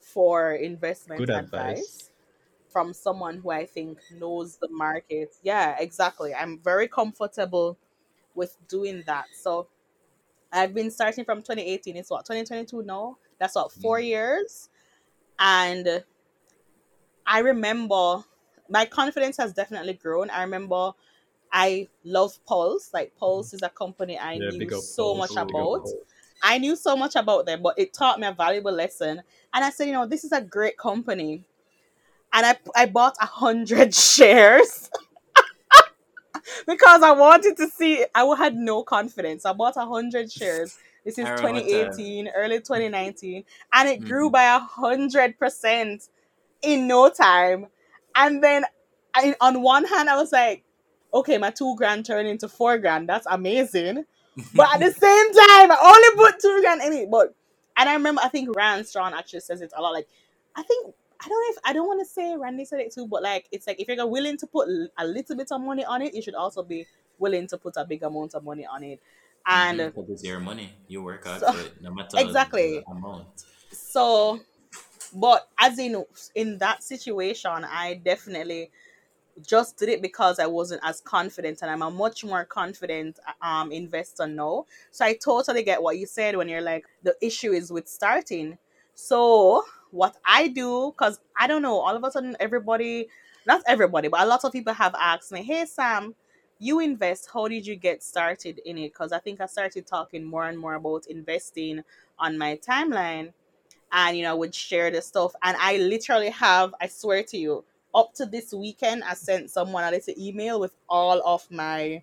for 0.00 0.52
investment 0.52 1.20
Good 1.20 1.30
advice. 1.30 1.78
advice. 1.78 2.10
From 2.68 2.92
someone 2.92 3.38
who 3.38 3.50
I 3.50 3.66
think 3.66 3.98
knows 4.10 4.56
the 4.58 4.68
market. 4.68 5.34
Yeah, 5.42 5.76
exactly. 5.78 6.34
I'm 6.34 6.58
very 6.58 6.88
comfortable 6.88 7.78
with 8.34 8.56
doing 8.68 9.02
that. 9.06 9.26
So 9.34 9.68
I've 10.52 10.74
been 10.74 10.90
starting 10.90 11.24
from 11.24 11.42
2018. 11.42 11.96
It's 11.96 12.10
what 12.10 12.26
2022 12.26 12.82
now. 12.82 13.18
That's 13.38 13.54
what 13.56 13.72
four 13.72 14.00
Mm. 14.00 14.04
years, 14.04 14.70
and 15.38 16.04
I 17.26 17.40
remember 17.40 18.24
my 18.68 18.84
confidence 18.86 19.36
has 19.38 19.52
definitely 19.52 19.94
grown. 19.94 20.30
I 20.30 20.42
remember 20.42 20.92
I 21.52 21.88
love 22.04 22.38
Pulse. 22.46 22.92
Like 22.92 23.16
Pulse 23.16 23.54
is 23.54 23.62
a 23.62 23.68
company 23.68 24.18
I 24.18 24.38
Yeah, 24.38 24.50
knew 24.50 24.70
so 24.70 25.14
Pulse. 25.14 25.18
much 25.30 25.36
about. 25.36 25.86
I 26.42 26.58
knew 26.58 26.76
so 26.76 26.96
much 26.96 27.16
about 27.16 27.46
them, 27.46 27.62
but 27.62 27.74
it 27.78 27.92
taught 27.92 28.20
me 28.20 28.26
a 28.26 28.32
valuable 28.32 28.72
lesson. 28.72 29.22
And 29.52 29.64
I 29.64 29.70
said, 29.70 29.86
you 29.88 29.92
know, 29.92 30.06
this 30.06 30.24
is 30.24 30.32
a 30.32 30.40
great 30.40 30.78
company. 30.78 31.44
And 32.32 32.46
I 32.46 32.56
I 32.76 32.86
bought 32.86 33.16
a 33.20 33.26
hundred 33.26 33.94
shares 33.96 34.90
because 36.66 37.02
I 37.02 37.12
wanted 37.12 37.56
to 37.58 37.68
see. 37.68 38.04
I 38.14 38.24
had 38.36 38.56
no 38.56 38.82
confidence. 38.82 39.44
I 39.44 39.52
bought 39.52 39.76
a 39.76 39.86
hundred 39.86 40.30
shares. 40.30 40.78
This 41.04 41.18
is 41.18 41.26
I 41.26 41.32
remember 41.32 41.60
that. 41.70 41.92
2018, 41.96 42.28
early 42.28 42.60
2019, 42.60 43.44
and 43.72 43.88
it 43.88 44.04
grew 44.04 44.28
Mhm. 44.28 44.32
by 44.32 44.44
a 44.44 44.58
hundred 44.58 45.38
percent 45.38 46.08
in 46.62 46.86
no 46.86 47.08
time. 47.10 47.68
And 48.16 48.42
then 48.42 48.64
I, 49.14 49.34
on 49.40 49.62
one 49.62 49.84
hand, 49.84 50.10
I 50.10 50.16
was 50.16 50.32
like, 50.32 50.64
okay, 51.14 51.38
my 51.38 51.50
two 51.50 51.74
grand 51.76 52.06
turned 52.06 52.28
into 52.28 52.48
four 52.48 52.78
grand. 52.78 53.08
That's 53.08 53.26
amazing. 53.30 54.04
But 54.54 54.68
at 54.74 54.80
the 54.80 54.90
same 54.92 55.32
time, 55.34 55.72
I 55.72 55.78
only 55.82 56.30
put 56.30 56.40
two 56.40 56.60
grand 56.60 56.82
in 56.82 56.92
it. 56.94 57.10
But 57.10 57.34
and 57.76 57.88
I 57.88 57.94
remember, 57.94 58.20
I 58.24 58.28
think 58.28 58.54
Rand 58.56 58.86
Strong 58.86 59.14
actually 59.14 59.40
says 59.40 59.60
it 59.62 59.72
a 59.76 59.80
lot. 59.82 59.92
Like, 59.92 60.08
I 60.56 60.62
think 60.64 60.94
I 61.20 61.28
don't 61.28 61.40
know 61.40 61.50
if 61.50 61.58
I 61.64 61.72
don't 61.72 61.86
want 61.86 62.00
to 62.00 62.06
say 62.06 62.36
Randy 62.36 62.64
said 62.64 62.80
it 62.80 62.92
too, 62.94 63.06
but 63.06 63.22
like 63.22 63.46
it's 63.50 63.66
like 63.66 63.80
if 63.80 63.88
you're 63.88 64.06
willing 64.06 64.36
to 64.38 64.46
put 64.46 64.68
a 64.98 65.06
little 65.06 65.36
bit 65.36 65.50
of 65.50 65.60
money 65.60 65.84
on 65.84 66.02
it, 66.02 66.14
you 66.14 66.22
should 66.22 66.34
also 66.34 66.62
be 66.62 66.86
willing 67.18 67.46
to 67.48 67.58
put 67.58 67.74
a 67.76 67.84
big 67.84 68.02
amount 68.02 68.34
of 68.34 68.44
money 68.44 68.64
on 68.66 68.84
it. 68.84 69.00
And 69.46 69.80
it's 69.80 70.22
your 70.24 70.40
money. 70.40 70.72
You 70.88 71.02
work 71.02 71.26
hard 71.26 71.40
So- 71.40 71.52
for 71.52 71.60
it, 71.66 71.82
no 71.82 71.92
matter 71.92 72.16
Exactly. 72.20 72.84
the 72.86 72.90
amount. 72.90 73.44
so 73.72 74.40
but 75.14 75.48
as 75.58 75.78
in 75.78 76.04
in 76.34 76.58
that 76.58 76.82
situation 76.82 77.50
i 77.64 77.94
definitely 78.04 78.70
just 79.46 79.78
did 79.78 79.88
it 79.88 80.02
because 80.02 80.38
i 80.38 80.44
wasn't 80.46 80.80
as 80.84 81.00
confident 81.00 81.62
and 81.62 81.70
i'm 81.70 81.80
a 81.80 81.90
much 81.90 82.24
more 82.24 82.44
confident 82.44 83.18
um 83.40 83.72
investor 83.72 84.26
now 84.26 84.66
so 84.90 85.04
i 85.06 85.14
totally 85.14 85.62
get 85.62 85.82
what 85.82 85.96
you 85.96 86.04
said 86.06 86.36
when 86.36 86.46
you're 86.46 86.60
like 86.60 86.84
the 87.04 87.14
issue 87.22 87.52
is 87.52 87.72
with 87.72 87.88
starting 87.88 88.58
so 88.94 89.64
what 89.90 90.16
i 90.26 90.48
do 90.48 90.92
because 90.92 91.20
i 91.38 91.46
don't 91.46 91.62
know 91.62 91.78
all 91.78 91.96
of 91.96 92.04
a 92.04 92.10
sudden 92.10 92.36
everybody 92.40 93.08
not 93.46 93.62
everybody 93.66 94.08
but 94.08 94.20
a 94.20 94.26
lot 94.26 94.44
of 94.44 94.52
people 94.52 94.72
have 94.72 94.94
asked 94.98 95.32
me 95.32 95.42
hey 95.42 95.64
sam 95.64 96.14
you 96.58 96.80
invest 96.80 97.28
how 97.32 97.46
did 97.46 97.66
you 97.66 97.76
get 97.76 98.02
started 98.02 98.60
in 98.64 98.78
it? 98.78 98.92
Because 98.92 99.12
i 99.12 99.18
think 99.18 99.40
i 99.40 99.46
started 99.46 99.86
talking 99.86 100.24
more 100.24 100.48
and 100.48 100.58
more 100.58 100.74
about 100.74 101.06
investing 101.06 101.82
on 102.18 102.36
my 102.36 102.58
timeline 102.66 103.32
and 103.92 104.16
you 104.16 104.22
know 104.22 104.36
would 104.36 104.54
share 104.54 104.90
the 104.90 105.00
stuff. 105.00 105.32
And 105.42 105.56
i 105.60 105.76
literally 105.76 106.30
have 106.30 106.74
i 106.80 106.86
swear 106.86 107.22
to 107.24 107.38
you 107.38 107.64
up 107.94 108.12
to 108.14 108.26
this 108.26 108.52
weekend 108.52 109.02
i 109.04 109.14
sent 109.14 109.50
someone 109.50 109.84
a 109.84 109.90
little 109.90 110.14
email 110.18 110.60
with 110.60 110.72
all 110.88 111.22
of 111.24 111.48
my 111.50 112.02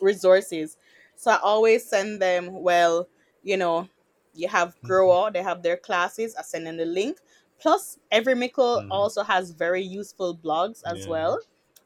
resources. 0.00 0.76
So 1.14 1.30
i 1.30 1.38
always 1.38 1.88
send 1.88 2.20
them 2.20 2.62
well 2.62 3.08
you 3.42 3.56
know 3.56 3.88
you 4.36 4.48
have 4.48 4.76
grower 4.82 5.30
they 5.30 5.42
have 5.42 5.62
their 5.62 5.76
classes 5.76 6.34
i 6.36 6.42
send 6.42 6.66
them 6.66 6.76
the 6.76 6.84
link 6.84 7.18
plus 7.58 7.98
every 8.10 8.34
mickle 8.34 8.82
Mhm. 8.82 8.90
also 8.90 9.22
has 9.22 9.50
very 9.52 9.82
useful 9.82 10.36
blogs 10.36 10.82
as 10.84 11.04
Yeah. 11.04 11.10
well 11.10 11.40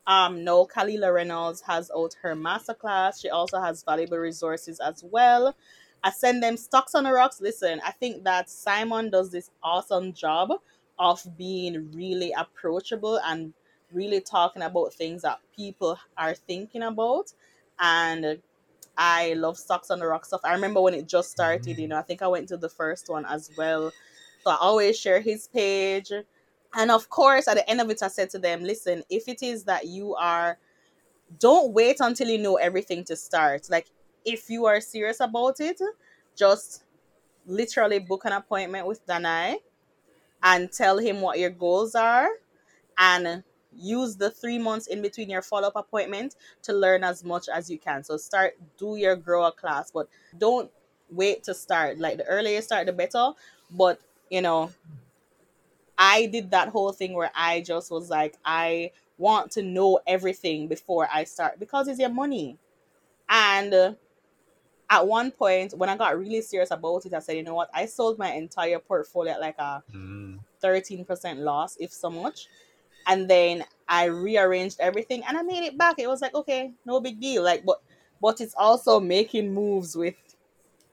um 0.07 0.45
no 0.45 0.67
kalilah 0.67 1.13
reynolds 1.15 1.61
has 1.63 1.91
out 1.97 2.15
her 2.23 2.35
masterclass 2.35 3.21
she 3.21 3.29
also 3.31 3.61
has 3.61 3.83
valuable 3.83 4.19
resources 4.19 4.81
as 4.81 5.05
well 5.05 5.55
I 6.03 6.11
send 6.11 6.43
them 6.43 6.57
stocks 6.57 6.95
on 6.95 7.05
the 7.05 7.13
rocks. 7.13 7.41
Listen, 7.41 7.81
I 7.85 7.91
think 7.93 8.25
that 8.25 8.49
Simon 8.49 9.11
does 9.11 9.31
this 9.31 9.51
awesome 9.63 10.15
job 10.15 10.51
of 10.99 11.37
being 11.37 11.93
really 11.93 12.33
approachable 12.33 13.21
and 13.25 13.53
really 13.93 14.21
talking 14.21 14.63
about 14.63 14.95
things 14.95 15.23
that 15.23 15.41
people 15.55 15.99
are 16.17 16.35
thinking 16.35 16.83
about. 16.83 17.33
And 17.79 18.41
I 19.03 19.33
love 19.33 19.57
Stocks 19.57 19.91
on 19.91 19.99
the 19.99 20.07
rock 20.07 20.27
stuff. 20.27 20.43
I 20.45 20.53
remember 20.53 20.79
when 20.83 20.93
it 20.93 21.09
just 21.09 21.31
started, 21.31 21.67
you 21.67 21.87
mm. 21.87 21.89
know, 21.89 21.97
I 21.97 22.03
think 22.03 22.21
I 22.21 22.29
went 22.29 22.49
to 22.51 22.59
the 22.59 22.69
first 22.69 23.09
one 23.09 23.25
as 23.25 23.51
well. 23.57 23.91
So 24.45 24.51
I 24.51 24.59
always 24.61 24.99
share 24.99 25.21
his 25.23 25.49
page. 25.49 26.13
And 26.75 26.91
of 26.91 27.09
course, 27.09 27.49
at 27.49 27.55
the 27.55 27.69
end 27.69 27.81
of 27.81 27.89
it, 27.89 28.03
I 28.03 28.09
said 28.09 28.29
to 28.31 28.39
them, 28.39 28.63
listen, 28.63 29.03
if 29.09 29.27
it 29.27 29.43
is 29.43 29.65
that 29.65 29.87
you 29.87 30.15
are, 30.17 30.59
don't 31.39 31.73
wait 31.73 31.97
until 32.01 32.29
you 32.29 32.37
know 32.37 32.57
everything 32.57 33.03
to 33.05 33.17
start. 33.17 33.71
Like, 33.71 33.87
if 34.27 34.51
you 34.51 34.67
are 34.67 34.83
serious 34.83 35.21
about 35.21 35.61
it, 35.61 35.81
just 36.37 36.85
literally 37.47 38.01
book 38.01 38.27
an 38.27 38.33
appointment 38.33 38.87
with 38.87 39.07
Danhai 39.07 39.57
and 40.43 40.71
tell 40.71 40.99
him 40.99 41.23
what 41.23 41.39
your 41.39 41.51
goals 41.51 41.95
are 41.95 42.29
and 42.99 43.45
use 43.77 44.17
the 44.17 44.31
three 44.31 44.59
months 44.59 44.87
in 44.87 45.03
between 45.03 45.31
your 45.31 45.43
follow-up 45.43 45.77
appointment 45.77 46.37
to 46.63 46.73
learn 46.73 47.05
as 47.05 47.25
much 47.25 47.49
as 47.49 47.71
you 47.71 47.79
can. 47.79 48.03
So 48.03 48.17
start 48.17 48.55
do 48.79 48.97
your 48.97 49.17
grower 49.17 49.51
class, 49.51 49.91
but 49.91 50.09
don't 50.39 50.71
wait 51.11 51.45
to 51.45 51.55
start. 51.55 51.99
Like 51.99 52.19
the 52.19 52.25
earlier 52.25 52.57
you 52.57 52.63
start 52.63 52.87
the 52.87 52.93
better. 52.93 53.33
But 53.71 54.01
you 54.31 54.43
know, 54.43 54.71
I 55.99 56.27
did 56.27 56.51
that 56.51 56.69
whole 56.69 56.93
thing 56.93 57.15
where 57.15 57.31
I 57.35 57.61
just 57.61 57.91
was 57.91 58.11
like, 58.11 58.37
I 58.45 58.93
want 59.19 59.51
to 59.53 59.63
know 59.63 60.01
everything 60.07 60.67
before 60.67 61.09
I 61.13 61.25
start 61.25 61.61
because 61.61 61.89
it's 61.89 62.01
your 62.01 62.09
money. 62.09 62.57
And 63.29 63.73
uh, 63.73 63.95
at 64.89 65.07
one 65.07 65.31
point, 65.31 65.75
when 65.77 65.89
I 65.89 65.97
got 65.97 66.19
really 66.19 66.41
serious 66.41 66.71
about 66.71 67.07
it, 67.07 67.15
I 67.15 67.19
said, 67.21 67.37
you 67.37 67.43
know 67.43 67.55
what? 67.55 67.71
I 67.73 67.87
sold 67.87 68.19
my 68.19 68.33
entire 68.33 68.79
portfolio 68.79 69.35
at 69.35 69.41
like 69.41 69.59
a 69.59 69.83
Mm. 69.93 70.41
13% 70.63 71.39
loss, 71.39 71.77
if 71.79 71.93
so 71.93 72.11
much. 72.11 72.49
And 73.07 73.29
then 73.29 73.65
I 73.89 74.05
rearranged 74.07 74.81
everything 74.81 75.23
and 75.27 75.37
I 75.37 75.43
made 75.43 75.65
it 75.65 75.79
back. 75.79 75.99
It 75.99 76.09
was 76.09 76.21
like, 76.21 76.35
okay, 76.35 76.75
no 76.85 77.01
big 77.01 77.21
deal. 77.21 77.43
Like, 77.43 77.65
but 77.65 77.79
but 78.21 78.41
it's 78.41 78.55
also 78.57 79.01
making 79.01 79.53
moves 79.55 79.97
with 79.97 80.17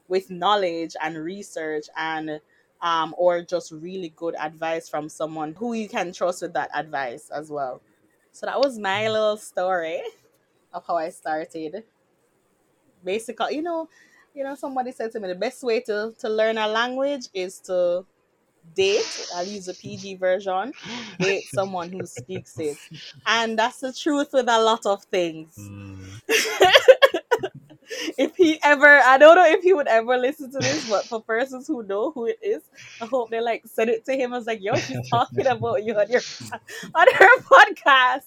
with 0.07 0.29
knowledge 0.29 0.95
and 1.01 1.17
research 1.17 1.85
and 1.97 2.41
um 2.81 3.13
or 3.17 3.41
just 3.41 3.71
really 3.71 4.09
good 4.15 4.35
advice 4.39 4.87
from 4.89 5.09
someone 5.09 5.53
who 5.55 5.73
you 5.73 5.89
can 5.89 6.13
trust 6.13 6.41
with 6.41 6.53
that 6.53 6.69
advice 6.75 7.29
as 7.29 7.49
well. 7.49 7.81
So 8.31 8.45
that 8.45 8.59
was 8.59 8.77
my 8.79 9.09
little 9.09 9.37
story 9.37 10.01
of 10.73 10.85
how 10.87 10.97
I 10.97 11.09
started. 11.09 11.85
basically, 13.03 13.55
you 13.55 13.61
know, 13.61 13.89
you 14.33 14.43
know, 14.43 14.55
somebody 14.55 14.91
said 14.91 15.11
to 15.11 15.19
me 15.19 15.27
the 15.27 15.35
best 15.35 15.63
way 15.63 15.79
to 15.81 16.13
to 16.19 16.29
learn 16.29 16.57
a 16.57 16.67
language 16.67 17.27
is 17.33 17.59
to 17.61 18.05
date. 18.75 19.03
I'll 19.36 19.45
use 19.47 19.67
a 19.67 19.74
PG 19.74 20.15
version. 20.15 20.74
Date 21.19 21.47
someone 21.53 21.89
who 21.91 22.05
speaks 22.05 22.59
it, 22.59 22.77
and 23.25 23.57
that's 23.57 23.79
the 23.79 23.93
truth 23.93 24.29
with 24.33 24.47
a 24.50 24.62
lot 24.62 24.86
of 24.86 25.03
things. 25.05 25.55
Mm, 25.57 26.21
if 28.17 28.36
he 28.36 28.59
ever, 28.63 28.88
I 28.88 29.17
don't 29.17 29.36
know 29.36 29.45
if 29.47 29.63
he 29.63 29.74
would 29.74 29.88
ever 29.88 30.17
listen 30.17 30.51
to 30.51 30.59
this, 30.59 30.89
but 30.89 31.05
for 31.05 31.21
persons 31.21 31.67
who 31.67 31.83
know 31.83 32.12
who 32.12 32.25
it 32.25 32.39
is, 32.41 32.63
I 33.00 33.05
hope 33.05 33.29
they 33.29 33.41
like 33.41 33.63
send 33.65 33.89
it 33.89 34.05
to 34.05 34.13
him. 34.13 34.33
I 34.33 34.38
was 34.38 34.47
like, 34.47 34.62
yo, 34.62 34.79
she's 34.79 35.07
talking 35.09 35.47
about 35.47 35.83
you 35.83 35.97
on 35.97 36.09
your 36.09 36.21
on 36.95 37.07
her 37.13 37.41
podcast. 37.41 38.24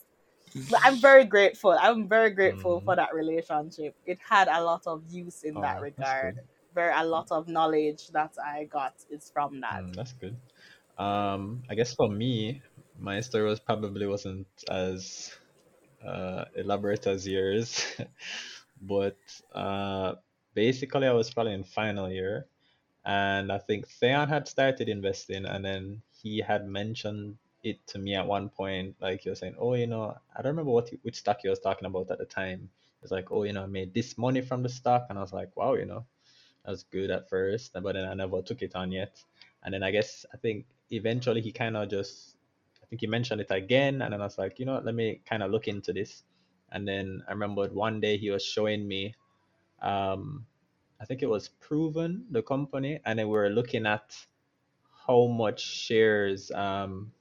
But 0.68 0.80
I'm 0.82 1.00
very 1.00 1.25
grateful. 1.25 1.70
I'm 1.80 2.09
very 2.09 2.30
grateful 2.30 2.80
for 2.80 2.94
Mhm. 2.94 2.97
that 2.97 3.14
relationship. 3.14 3.94
It 4.04 4.18
had 4.28 4.49
a 4.49 4.62
lot 4.62 4.82
of 4.87 5.02
use 5.09 5.42
in 5.44 5.56
Oh, 5.56 5.61
that 5.62 5.80
regard. 5.80 6.40
Very 6.74 6.92
a 6.94 7.04
lot 7.04 7.30
of 7.32 7.48
knowledge 7.48 8.08
that 8.08 8.34
I 8.44 8.64
got 8.64 8.94
is 9.10 9.30
from 9.30 9.60
that. 9.60 9.84
Mm, 9.84 9.94
that's 9.94 10.12
good. 10.12 10.36
Um, 10.98 11.62
I 11.70 11.74
guess 11.74 11.94
for 11.94 12.08
me, 12.08 12.62
my 12.98 13.20
story 13.20 13.44
was 13.44 13.60
probably 13.60 14.06
wasn't 14.06 14.48
as 14.70 15.32
uh, 16.04 16.46
elaborate 16.56 17.06
as 17.06 17.26
yours, 17.26 17.86
but 18.82 19.18
uh, 19.52 20.16
basically 20.54 21.06
I 21.06 21.12
was 21.12 21.30
probably 21.32 21.54
in 21.54 21.64
final 21.64 22.10
year, 22.10 22.46
and 23.04 23.52
I 23.52 23.58
think 23.58 23.88
Thaon 23.88 24.28
had 24.28 24.48
started 24.48 24.88
investing, 24.88 25.46
and 25.46 25.64
then 25.64 26.02
he 26.22 26.40
had 26.40 26.66
mentioned 26.68 27.38
it 27.62 27.86
to 27.88 27.98
me 27.98 28.14
at 28.14 28.26
one 28.26 28.48
point, 28.50 28.96
like 29.00 29.24
was 29.26 29.40
saying, 29.40 29.56
"Oh, 29.58 29.74
you 29.74 29.86
know, 29.86 30.16
I 30.36 30.42
don't 30.42 30.52
remember 30.52 30.72
what 30.72 30.90
which 31.02 31.16
stock 31.16 31.40
he 31.42 31.48
was 31.48 31.60
talking 31.60 31.86
about 31.86 32.10
at 32.10 32.18
the 32.18 32.26
time." 32.26 32.70
It's 33.02 33.12
like, 33.12 33.30
"Oh, 33.32 33.44
you 33.44 33.52
know, 33.54 33.64
I 33.64 33.66
made 33.66 33.94
this 33.94 34.18
money 34.18 34.42
from 34.42 34.62
the 34.62 34.68
stock," 34.68 35.06
and 35.10 35.18
I 35.18 35.22
was 35.22 35.32
like, 35.32 35.56
"Wow, 35.56 35.74
you 35.74 35.86
know." 35.86 36.06
That 36.64 36.71
was 36.73 36.85
good 36.85 37.11
at 37.11 37.29
first, 37.29 37.73
but 37.73 37.95
then 37.95 38.05
I 38.07 38.14
never 38.14 38.43
took 38.43 38.62
it 38.62 38.75
on 38.75 38.93
yet. 38.93 39.23
And 39.62 39.75
then 39.75 39.83
I 39.83 39.90
guess 39.90 40.26
I 40.33 40.37
think 40.37 40.67
eventually 40.90 41.40
he 41.40 41.52
kind 41.52 41.76
of 41.76 41.88
just, 41.90 42.37
I 42.83 42.87
think 42.87 43.00
he 43.00 43.07
mentioned 43.07 43.40
it 43.40 43.50
again, 43.50 44.02
and 44.02 44.12
then 44.12 44.21
I 44.21 44.25
was 44.25 44.38
like, 44.38 44.59
you 44.59 44.67
know 44.67 44.75
what, 44.75 44.85
let 44.85 44.95
me 44.95 45.21
kind 45.26 45.43
of 45.43 45.50
look 45.50 45.69
into 45.69 45.93
this. 45.93 46.25
And 46.73 46.87
then 46.87 47.23
I 47.29 47.33
remembered 47.33 47.75
one 47.75 48.00
day 48.00 48.17
he 48.17 48.31
was 48.31 48.45
showing 48.45 48.87
me, 48.87 49.14
um, 49.83 50.47
I 51.00 51.07
think 51.07 51.23
it 51.23 51.29
was 51.29 51.49
Proven, 51.49 52.26
the 52.31 52.43
company, 52.43 53.00
and 53.05 53.19
then 53.19 53.26
we 53.29 53.33
were 53.33 53.50
looking 53.50 53.87
at 53.87 54.17
how 55.07 55.26
much 55.26 55.62
shares 55.62 56.50
um, 56.52 57.12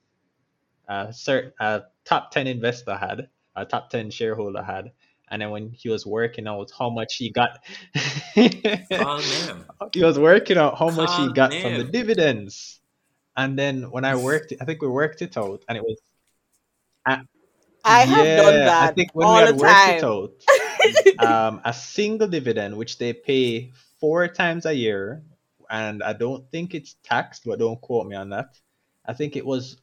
a 0.87 1.13
certain 1.13 1.53
a 1.59 1.83
top 2.05 2.31
10 2.31 2.47
investor 2.47 2.95
had, 2.97 3.29
a 3.55 3.65
top 3.65 3.89
10 3.89 4.09
shareholder 4.11 4.63
had. 4.63 4.91
And 5.31 5.41
then 5.41 5.51
when 5.51 5.71
he 5.71 5.89
was 5.89 6.05
working 6.05 6.47
out 6.47 6.71
how 6.77 6.89
much 6.89 7.15
he 7.15 7.31
got, 7.31 7.59
he 8.33 10.03
was 10.03 10.17
working 10.17 10.57
out 10.57 10.77
how 10.77 10.89
much 10.89 11.11
he 11.11 11.25
Call 11.25 11.33
got 11.33 11.53
from 11.53 11.77
the 11.77 11.83
dividends. 11.83 12.79
And 13.37 13.57
then 13.57 13.91
when 13.91 14.05
I 14.05 14.15
worked, 14.15 14.51
it, 14.51 14.57
I 14.61 14.65
think 14.65 14.81
we 14.81 14.87
worked 14.87 15.21
it 15.21 15.37
out, 15.37 15.63
and 15.69 15.77
it 15.77 15.83
was, 15.83 16.01
uh, 17.05 17.19
I 17.85 17.99
have 18.01 18.43
done 18.43 18.53
yeah, 18.53 18.79
I 18.81 18.87
that 18.87 18.95
think 18.95 19.11
when 19.13 19.27
we 19.27 19.33
all 19.33 19.39
the 19.39 19.45
had 19.45 19.55
worked 19.55 19.87
it 19.87 20.01
time. 20.01 21.19
out, 21.19 21.53
um, 21.53 21.61
a 21.63 21.73
single 21.73 22.27
dividend, 22.27 22.75
which 22.75 22.97
they 22.97 23.13
pay 23.13 23.71
four 23.99 24.27
times 24.27 24.65
a 24.65 24.73
year, 24.73 25.23
and 25.69 26.03
I 26.03 26.13
don't 26.13 26.49
think 26.51 26.73
it's 26.73 26.95
taxed, 27.03 27.43
but 27.45 27.59
don't 27.59 27.79
quote 27.79 28.07
me 28.07 28.15
on 28.15 28.29
that. 28.29 28.57
I 29.05 29.13
think 29.13 29.35
it 29.35 29.45
was 29.45 29.77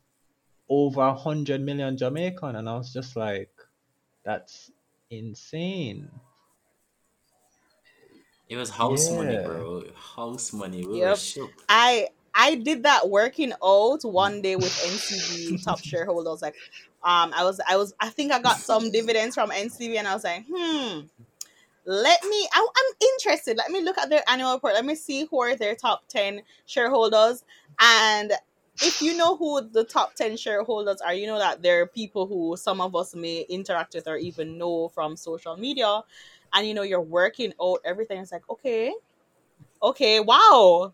over 0.69 1.01
a 1.01 1.15
hundred 1.15 1.61
million 1.61 1.97
Jamaican, 1.97 2.57
and 2.57 2.69
I 2.69 2.77
was 2.77 2.93
just 2.93 3.17
like, 3.17 3.51
that's 4.25 4.71
insane. 5.11 6.11
It 8.49 8.57
was 8.57 8.71
house 8.71 9.11
money, 9.11 9.37
bro. 9.39 9.85
House 10.17 10.53
money. 10.53 10.85
We 10.85 10.99
Yep. 10.99 11.17
shook. 11.17 11.65
I 11.69 12.09
I 12.35 12.57
did 12.57 12.83
that 12.85 13.09
working 13.09 13.53
out 13.65 14.05
one 14.05 14.43
day 14.43 14.57
with 14.57 14.77
NCB 14.79 15.59
top 15.65 15.83
shareholders. 15.83 16.43
Like, 16.43 16.55
um, 17.03 17.33
I 17.35 17.45
was 17.45 17.61
I 17.69 17.77
was 17.77 17.95
I 18.01 18.09
think 18.11 18.33
I 18.33 18.41
got 18.41 18.57
some 18.61 18.91
dividends 18.91 19.35
from 19.35 19.51
NCB, 19.51 19.97
and 19.99 20.07
I 20.07 20.15
was 20.15 20.25
like, 20.25 20.45
hmm, 20.49 21.01
let 21.87 22.25
me. 22.25 22.49
I, 22.53 22.69
I'm 22.77 22.95
interested. 23.15 23.57
Let 23.57 23.71
me 23.71 23.83
look 23.83 23.99
at 23.99 24.11
their 24.11 24.23
annual 24.29 24.55
report. 24.55 24.75
Let 24.75 24.85
me 24.85 24.95
see 24.95 25.27
who 25.31 25.41
are 25.43 25.57
their 25.57 25.75
top 25.75 26.09
ten 26.09 26.43
shareholders, 26.67 27.45
and 27.81 28.33
if 28.83 29.01
you 29.01 29.17
know 29.17 29.37
who 29.37 29.69
the 29.69 29.85
top 29.85 30.15
10 30.15 30.37
shareholders 30.37 31.01
are, 31.01 31.15
you 31.15 31.27
know 31.27 31.39
that 31.39 31.63
they're 31.63 31.87
people 31.87 32.27
who 32.27 32.57
some 32.57 32.81
of 32.81 32.95
us 32.95 33.15
may 33.15 33.41
interact 33.49 33.95
with 33.95 34.07
or 34.07 34.17
even 34.17 34.59
know 34.59 34.89
from 34.89 35.17
social 35.17 35.57
media. 35.57 36.03
And 36.53 36.67
you 36.67 36.75
know, 36.75 36.83
you're 36.83 37.01
working 37.01 37.53
out 37.61 37.81
everything. 37.85 38.21
It's 38.21 38.33
like, 38.33 38.49
okay, 38.49 38.95
okay, 39.83 40.21
wow, 40.21 40.93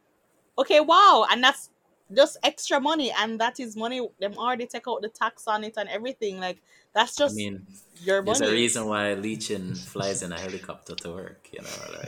okay, 0.58 0.80
wow. 0.80 1.26
And 1.30 1.42
that's 1.42 1.70
just 2.14 2.36
extra 2.42 2.80
money. 2.80 3.12
And 3.18 3.40
that 3.40 3.60
is 3.60 3.76
money, 3.76 4.06
them 4.20 4.34
already 4.36 4.66
take 4.66 4.88
out 4.88 5.02
the 5.02 5.08
tax 5.08 5.46
on 5.46 5.64
it 5.64 5.74
and 5.76 5.88
everything. 5.88 6.40
Like, 6.40 6.62
that's 6.94 7.16
just 7.16 7.34
I 7.34 7.36
mean, 7.36 7.66
your 8.02 8.22
there's 8.22 8.40
a 8.40 8.50
reason 8.50 8.86
why 8.86 9.14
Lee-Chin 9.14 9.74
flies 9.74 10.22
in 10.22 10.32
a 10.32 10.38
helicopter 10.38 10.94
to 10.96 11.10
work, 11.10 11.48
you 11.52 11.60
know, 11.62 11.98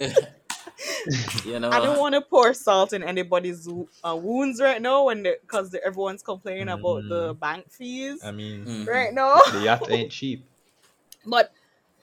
like 0.00 0.26
you 1.44 1.58
know 1.60 1.70
I 1.70 1.80
don't 1.80 1.98
want 1.98 2.14
to 2.14 2.20
pour 2.20 2.54
salt 2.54 2.92
in 2.92 3.02
anybody's 3.02 3.68
uh, 4.04 4.16
wounds 4.20 4.60
right 4.60 4.80
now 4.80 5.06
when 5.06 5.22
because 5.22 5.74
everyone's 5.74 6.22
complaining 6.22 6.68
about 6.68 7.08
the 7.08 7.34
Mhm. 7.34 7.40
bank 7.40 7.70
fees 7.70 8.22
I 8.22 8.32
mean, 8.32 8.66
Mhm. 8.66 8.86
right 8.86 9.12
now. 9.12 9.40
the 9.52 9.60
yacht 9.60 9.88
ain't 9.90 10.12
cheap. 10.12 10.48
But 11.26 11.52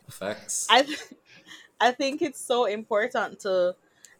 facts. 0.09 0.67
I 0.69 0.83
th- 0.83 0.99
I 1.81 1.91
think 1.91 2.21
it's 2.21 2.41
so 2.41 2.65
important 2.65 3.41
to 3.41 3.75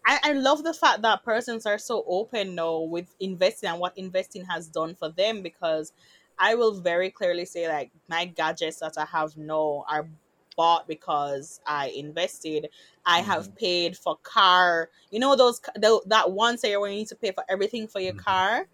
I, 0.05 0.19
I 0.23 0.33
love 0.33 0.63
the 0.63 0.73
fact 0.73 1.01
that 1.03 1.23
persons 1.23 1.65
are 1.65 1.77
so 1.77 2.03
open 2.07 2.55
now 2.55 2.79
with 2.79 3.15
investing 3.19 3.69
and 3.69 3.79
what 3.79 3.97
investing 3.97 4.45
has 4.45 4.67
done 4.67 4.95
for 4.95 5.09
them 5.09 5.41
because 5.41 5.93
I 6.37 6.55
will 6.55 6.73
very 6.81 7.11
clearly 7.11 7.45
say 7.45 7.67
like 7.67 7.91
my 8.09 8.25
gadgets 8.25 8.79
that 8.79 8.97
I 8.97 9.05
have 9.05 9.37
now 9.37 9.85
are 9.87 10.09
bought 10.55 10.87
because 10.87 11.59
I 11.65 11.89
invested. 11.89 12.69
I 13.05 13.19
have 13.21 13.53
paid 13.55 13.97
for 13.97 14.17
car. 14.23 14.89
You 15.11 15.19
know 15.19 15.35
those 15.35 15.61
tho- 15.79 16.03
that 16.07 16.31
once 16.31 16.63
a 16.63 16.69
year 16.69 16.79
when 16.79 16.91
you 16.91 16.99
need 16.99 17.07
to 17.09 17.15
pay 17.15 17.31
for 17.31 17.43
everything 17.49 17.87
for 17.87 17.99
your 17.99 18.13
Mhm. 18.13 18.17
car 18.17 18.67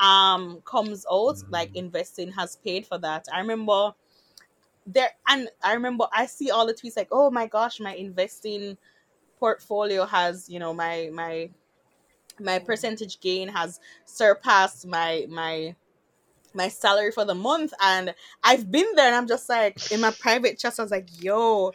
um 0.00 0.62
comes 0.64 1.06
out 1.10 1.36
like 1.50 1.70
Mhm. 1.70 1.76
investing 1.76 2.32
has 2.32 2.56
paid 2.56 2.86
for 2.86 2.98
that. 2.98 3.26
I 3.32 3.40
remember 3.40 3.92
there 4.86 5.10
and 5.28 5.48
I 5.62 5.74
remember 5.74 6.06
I 6.12 6.26
see 6.26 6.50
all 6.50 6.66
the 6.66 6.74
tweets 6.74 6.96
like, 6.96 7.08
oh 7.12 7.30
my 7.30 7.46
gosh, 7.46 7.80
my 7.80 7.94
investing 7.94 8.78
portfolio 9.38 10.04
has, 10.06 10.48
you 10.48 10.58
know, 10.58 10.74
my 10.74 11.10
my 11.12 11.50
my 12.40 12.58
percentage 12.58 13.20
gain 13.20 13.48
has 13.48 13.80
surpassed 14.06 14.86
my 14.86 15.26
my 15.28 15.74
my 16.54 16.68
salary 16.68 17.12
for 17.12 17.24
the 17.24 17.34
month 17.34 17.72
and 17.82 18.14
I've 18.42 18.70
been 18.70 18.86
there 18.96 19.06
and 19.06 19.14
I'm 19.16 19.28
just 19.28 19.48
like 19.48 19.92
in 19.92 20.00
my 20.00 20.10
private 20.12 20.58
chat 20.58 20.78
I 20.78 20.82
was 20.82 20.90
like, 20.90 21.08
yo, 21.22 21.72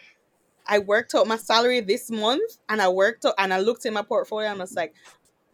I 0.68 0.80
worked 0.80 1.16
out 1.16 1.28
my 1.28 1.38
salary 1.38 1.82
this 1.82 2.10
month 2.12 2.58
and 2.70 2.82
I 2.82 2.90
worked 2.90 3.26
out 3.26 3.36
and 3.38 3.54
I 3.54 3.60
looked 3.60 3.86
in 3.86 3.94
my 3.94 4.02
portfolio 4.02 4.50
and 4.50 4.60
I 4.60 4.64
was 4.64 4.76
like, 4.76 4.94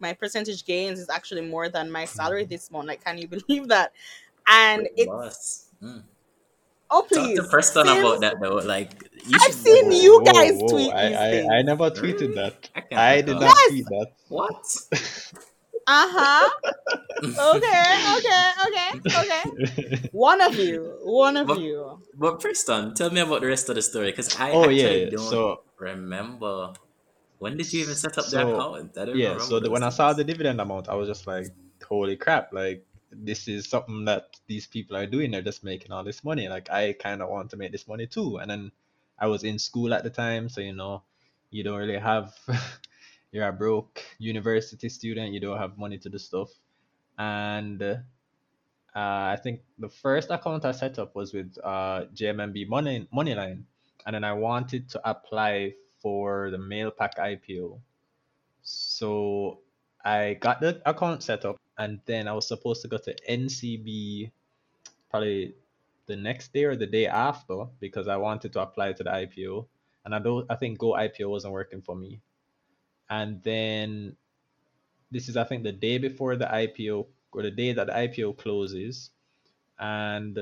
my 0.00 0.12
percentage 0.14 0.64
gains 0.64 0.98
is 1.00 1.08
actually 1.10 1.42
more 1.42 1.68
than 1.68 1.90
my 1.90 2.04
salary 2.06 2.44
this 2.44 2.70
month. 2.70 2.88
Like, 2.88 3.04
can 3.04 3.18
you 3.18 3.28
believe 3.36 3.68
that? 3.68 3.92
And 4.48 4.88
Great 4.88 4.96
it's 4.96 5.06
boss. 5.06 5.68
Mm. 5.82 6.04
oh 6.90 7.02
Talk 7.02 7.08
please. 7.08 7.36
to 7.36 7.44
Preston 7.44 7.88
Simms, 7.88 7.98
about 8.00 8.20
that 8.20 8.40
though. 8.40 8.56
Like 8.56 9.10
you 9.26 9.38
I've 9.40 9.52
should 9.52 9.54
seen 9.54 9.90
know. 9.90 9.92
you 9.92 10.22
guys 10.24 10.62
tweet 10.64 10.94
I, 10.94 11.00
these 11.00 11.18
I, 11.48 11.58
I 11.58 11.62
things. 11.62 11.62
never 11.62 11.90
tweeted 11.90 12.34
that. 12.34 12.68
I 12.94 13.18
I 13.18 13.22
did 13.22 13.38
not 13.40 13.50
Yes. 13.56 13.66
tweet 13.66 13.88
that. 13.88 14.12
What? 14.28 14.76
Uh-huh. 15.86 16.50
Okay, 17.22 17.86
okay, 18.18 18.42
okay, 18.66 18.90
okay. 19.20 20.08
One 20.12 20.40
of 20.40 20.54
you. 20.56 20.98
One 21.02 21.36
of 21.36 21.46
but, 21.46 21.60
you. 21.60 22.00
but 22.14 22.40
Preston, 22.40 22.94
tell 22.94 23.10
me 23.10 23.20
about 23.20 23.40
the 23.40 23.46
rest 23.46 23.68
of 23.68 23.76
the 23.76 23.82
story 23.82 24.10
because 24.10 24.34
I 24.38 24.50
oh 24.52 24.64
actually 24.64 25.04
yeah. 25.04 25.10
don't 25.10 25.30
So 25.30 25.62
remember. 25.78 26.72
When 27.38 27.56
did 27.56 27.72
you 27.72 27.82
even 27.82 27.94
set 27.94 28.18
up 28.18 28.24
the 28.24 28.30
so 28.30 28.54
account? 28.54 28.96
I 28.96 29.12
yeah. 29.14 29.38
So 29.38 29.58
the, 29.58 29.70
when 29.70 29.82
I 29.82 29.88
saw 29.88 30.12
the 30.12 30.24
dividend 30.24 30.60
amount, 30.60 30.88
I 30.88 30.94
was 30.94 31.08
just 31.08 31.26
like, 31.26 31.46
holy 31.86 32.16
crap! 32.16 32.52
Like 32.52 32.84
this 33.10 33.48
is 33.48 33.68
something 33.68 34.04
that 34.04 34.36
these 34.46 34.66
people 34.66 34.96
are 34.96 35.06
doing. 35.06 35.32
They're 35.32 35.42
just 35.42 35.64
making 35.64 35.92
all 35.92 36.04
this 36.04 36.22
money. 36.24 36.48
Like 36.48 36.70
I 36.70 36.92
kind 36.92 37.20
of 37.20 37.28
want 37.28 37.50
to 37.50 37.56
make 37.56 37.72
this 37.72 37.88
money 37.88 38.06
too. 38.06 38.38
And 38.38 38.50
then 38.50 38.72
I 39.18 39.26
was 39.26 39.44
in 39.44 39.58
school 39.58 39.92
at 39.92 40.04
the 40.04 40.10
time, 40.10 40.48
so 40.48 40.60
you 40.60 40.72
know, 40.72 41.02
you 41.50 41.62
don't 41.64 41.78
really 41.78 41.98
have. 41.98 42.34
You're 43.32 43.48
a 43.48 43.52
broke 43.52 44.04
university 44.18 44.90
student. 44.90 45.32
You 45.32 45.40
don't 45.40 45.58
have 45.58 45.78
money 45.78 45.96
to 45.98 46.08
do 46.10 46.18
stuff. 46.18 46.50
And 47.18 47.82
uh, 47.82 47.98
I 48.94 49.38
think 49.42 49.60
the 49.78 49.88
first 49.88 50.30
account 50.30 50.66
I 50.66 50.72
set 50.72 50.98
up 50.98 51.16
was 51.16 51.32
with 51.32 51.56
uh, 51.64 52.04
JMMB 52.14 52.68
Money 52.68 53.08
Moneyline, 53.12 53.62
and 54.04 54.14
then 54.14 54.22
I 54.22 54.34
wanted 54.34 54.90
to 54.90 55.00
apply 55.08 55.74
for 56.00 56.50
the 56.50 56.58
Mailpac 56.58 57.16
IPO. 57.18 57.80
So 58.62 59.60
I 60.04 60.34
got 60.34 60.60
the 60.60 60.82
account 60.84 61.22
set 61.22 61.46
up, 61.46 61.56
and 61.78 62.00
then 62.04 62.28
I 62.28 62.34
was 62.34 62.46
supposed 62.46 62.82
to 62.82 62.88
go 62.88 62.98
to 62.98 63.16
NCB 63.28 64.30
probably 65.10 65.54
the 66.06 66.16
next 66.16 66.52
day 66.52 66.64
or 66.64 66.76
the 66.76 66.86
day 66.86 67.06
after 67.06 67.64
because 67.80 68.08
I 68.08 68.16
wanted 68.16 68.52
to 68.54 68.60
apply 68.60 68.92
to 68.92 69.02
the 69.02 69.10
IPO. 69.10 69.66
and 70.04 70.14
I 70.14 70.18
don't 70.18 70.44
I 70.50 70.56
think 70.56 70.78
Go 70.78 70.92
IPO 70.92 71.30
wasn't 71.30 71.52
working 71.52 71.80
for 71.80 71.94
me. 71.94 72.20
And 73.12 73.42
then 73.42 74.16
this 75.10 75.28
is 75.28 75.36
I 75.36 75.44
think 75.44 75.64
the 75.64 75.72
day 75.72 75.98
before 75.98 76.34
the 76.34 76.46
IPO 76.46 77.06
or 77.32 77.42
the 77.42 77.50
day 77.50 77.74
that 77.74 77.88
the 77.88 77.92
IPO 77.92 78.38
closes, 78.38 79.10
and 79.78 80.38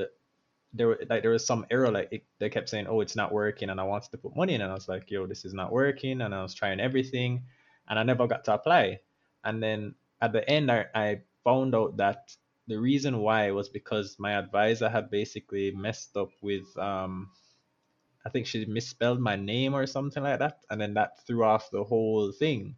there 0.73 0.87
were 0.87 1.01
like 1.11 1.23
there 1.23 1.33
was 1.33 1.45
some 1.45 1.67
error 1.69 1.91
like 1.91 2.09
it, 2.13 2.25
they 2.39 2.49
kept 2.49 2.69
saying 2.69 2.87
oh 2.87 3.01
it's 3.01 3.17
not 3.17 3.33
working 3.33 3.71
and 3.71 3.81
I 3.81 3.83
wanted 3.83 4.13
to 4.13 4.19
put 4.19 4.37
money 4.37 4.55
in 4.55 4.61
and 4.61 4.71
I 4.71 4.75
was 4.75 4.87
like 4.87 5.11
yo 5.11 5.27
this 5.27 5.45
is 5.45 5.53
not 5.53 5.73
working 5.73 6.21
and 6.21 6.33
I 6.33 6.43
was 6.43 6.55
trying 6.55 6.79
everything 6.79 7.43
and 7.89 7.99
I 7.99 8.05
never 8.05 8.29
got 8.29 8.45
to 8.45 8.55
apply. 8.55 9.01
And 9.43 9.61
then 9.61 9.97
at 10.23 10.33
the 10.33 10.49
end 10.49 10.71
I, 10.71 10.87
I 10.95 11.23
found 11.43 11.75
out 11.75 11.97
that 11.97 12.37
the 12.69 12.79
reason 12.79 13.19
why 13.19 13.51
was 13.51 13.69
because 13.69 14.15
my 14.21 14.35
advisor 14.35 14.89
had 14.89 15.11
basically 15.11 15.73
messed 15.73 16.17
up 16.17 16.31
with 16.41 16.69
um 16.79 17.31
I 18.25 18.29
think 18.29 18.47
she 18.47 18.65
misspelled 18.67 19.21
my 19.21 19.37
name 19.37 19.75
or 19.75 19.87
something 19.87 20.23
like 20.23 20.39
that 20.39 20.61
and 20.71 20.81
then 20.81 20.95
that 20.95 21.27
threw 21.27 21.45
off 21.45 21.71
the 21.71 21.85
whole 21.85 22.33
thing 22.33 22.77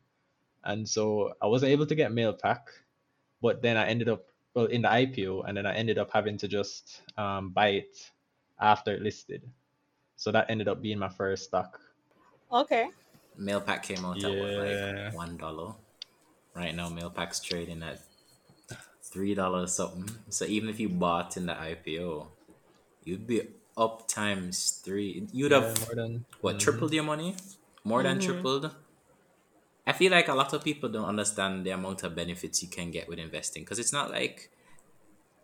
and 0.64 0.88
so 0.88 1.34
I 1.42 1.46
wasn't 1.46 1.72
able 1.72 1.86
to 1.86 1.94
get 1.94 2.12
mail 2.12 2.32
pack 2.32 2.68
but 3.40 3.60
then 3.60 3.76
I 3.76 3.86
ended 3.88 4.08
up 4.08 4.24
well 4.54 4.66
in 4.66 4.82
the 4.82 4.88
IPO, 4.88 5.48
and 5.48 5.56
then 5.56 5.66
I 5.66 5.74
ended 5.74 5.98
up 5.98 6.10
having 6.12 6.38
to 6.38 6.48
just 6.48 7.02
um, 7.16 7.50
buy 7.50 7.68
it 7.68 8.10
after 8.60 8.94
it 8.94 9.02
listed. 9.02 9.42
So 10.16 10.30
that 10.32 10.50
ended 10.50 10.68
up 10.68 10.80
being 10.80 10.98
my 10.98 11.08
first 11.08 11.44
stock. 11.44 11.80
Okay. 12.52 12.90
Mailpac 13.38 13.82
came 13.82 14.04
out 14.04 14.22
at 14.22 14.30
what, 14.30 14.52
like 14.52 15.14
one 15.14 15.36
dollar. 15.36 15.74
Right 16.54 16.74
now, 16.74 16.88
Mailpac's 16.90 17.40
trading 17.40 17.82
at 17.82 18.00
three 19.02 19.34
dollars 19.34 19.74
something. 19.74 20.14
So 20.28 20.44
even 20.44 20.68
if 20.68 20.78
you 20.78 20.88
bought 20.88 21.36
in 21.36 21.46
the 21.46 21.54
IPO, 21.54 22.26
you'd 23.04 23.26
be 23.26 23.42
up 23.76 24.06
times 24.08 24.80
three. 24.84 25.26
You'd 25.32 25.52
Yeah, 25.52 25.60
have 25.60 25.80
more 25.86 25.94
than 25.94 26.24
what 26.40 26.56
mhm. 26.56 26.60
tripled 26.60 26.92
your 26.92 27.04
money, 27.04 27.36
more 27.84 28.02
than 28.02 28.18
Mhm. 28.18 28.24
tripled. 28.24 28.74
I 29.86 29.92
feel 29.92 30.12
like 30.12 30.28
a 30.28 30.34
lot 30.34 30.52
of 30.52 30.62
people 30.62 30.88
don't 30.88 31.06
understand 31.06 31.66
the 31.66 31.70
amount 31.70 32.02
of 32.04 32.14
benefits 32.14 32.62
you 32.62 32.68
can 32.68 32.90
get 32.90 33.08
with 33.08 33.18
investing 33.18 33.64
because 33.64 33.78
it's 33.78 33.92
not 33.92 34.10
like, 34.10 34.50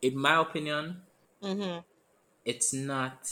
in 0.02 0.16
my 0.16 0.36
opinion, 0.40 1.02
Mm-hmm. 1.42 1.80
it's 2.44 2.72
not. 2.72 3.30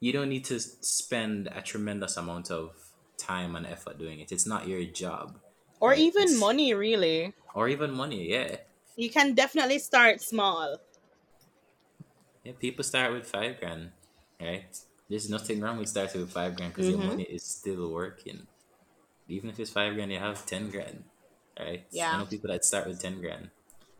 You 0.00 0.12
don't 0.12 0.28
need 0.28 0.44
to 0.46 0.58
spend 0.60 1.48
a 1.48 1.60
tremendous 1.62 2.16
amount 2.16 2.50
of 2.50 2.74
time 3.16 3.54
and 3.56 3.66
effort 3.66 3.98
doing 3.98 4.20
it. 4.20 4.32
It's 4.32 4.46
not 4.46 4.66
your 4.66 4.82
job, 4.84 5.38
Or 5.80 5.90
Right, 5.90 5.98
even 5.98 6.22
it's- 6.24 6.38
money, 6.38 6.72
really. 6.74 7.34
or 7.54 7.68
even 7.68 7.90
money. 7.92 8.30
Yeah, 8.30 8.56
You 8.96 9.10
can 9.10 9.34
definitely 9.34 9.78
start 9.80 10.20
small. 10.22 10.78
yeah. 12.44 12.52
People 12.58 12.84
start 12.84 13.12
with 13.12 13.26
five 13.26 13.58
grand, 13.60 13.92
right? 14.42 14.78
There's 15.08 15.28
nothing 15.30 15.60
wrong 15.60 15.78
with 15.78 15.88
starting 15.88 16.20
with 16.20 16.32
five 16.32 16.56
grand 16.56 16.72
because 16.72 16.86
Mhm. 16.86 16.90
your 16.90 16.98
money 16.98 17.24
is 17.24 17.44
still 17.44 17.92
working. 17.92 18.46
Even 19.28 19.50
if 19.50 19.60
it's 19.60 19.70
five 19.70 19.94
grand, 19.94 20.12
you 20.12 20.18
have 20.18 20.44
ten 20.46 20.70
grand, 20.70 21.04
right? 21.58 21.86
Yeah. 21.90 22.14
I 22.14 22.18
know 22.18 22.26
people 22.26 22.50
that 22.50 22.64
start 22.64 22.86
with 22.86 23.00
ten 23.00 23.20
grand. 23.20 23.50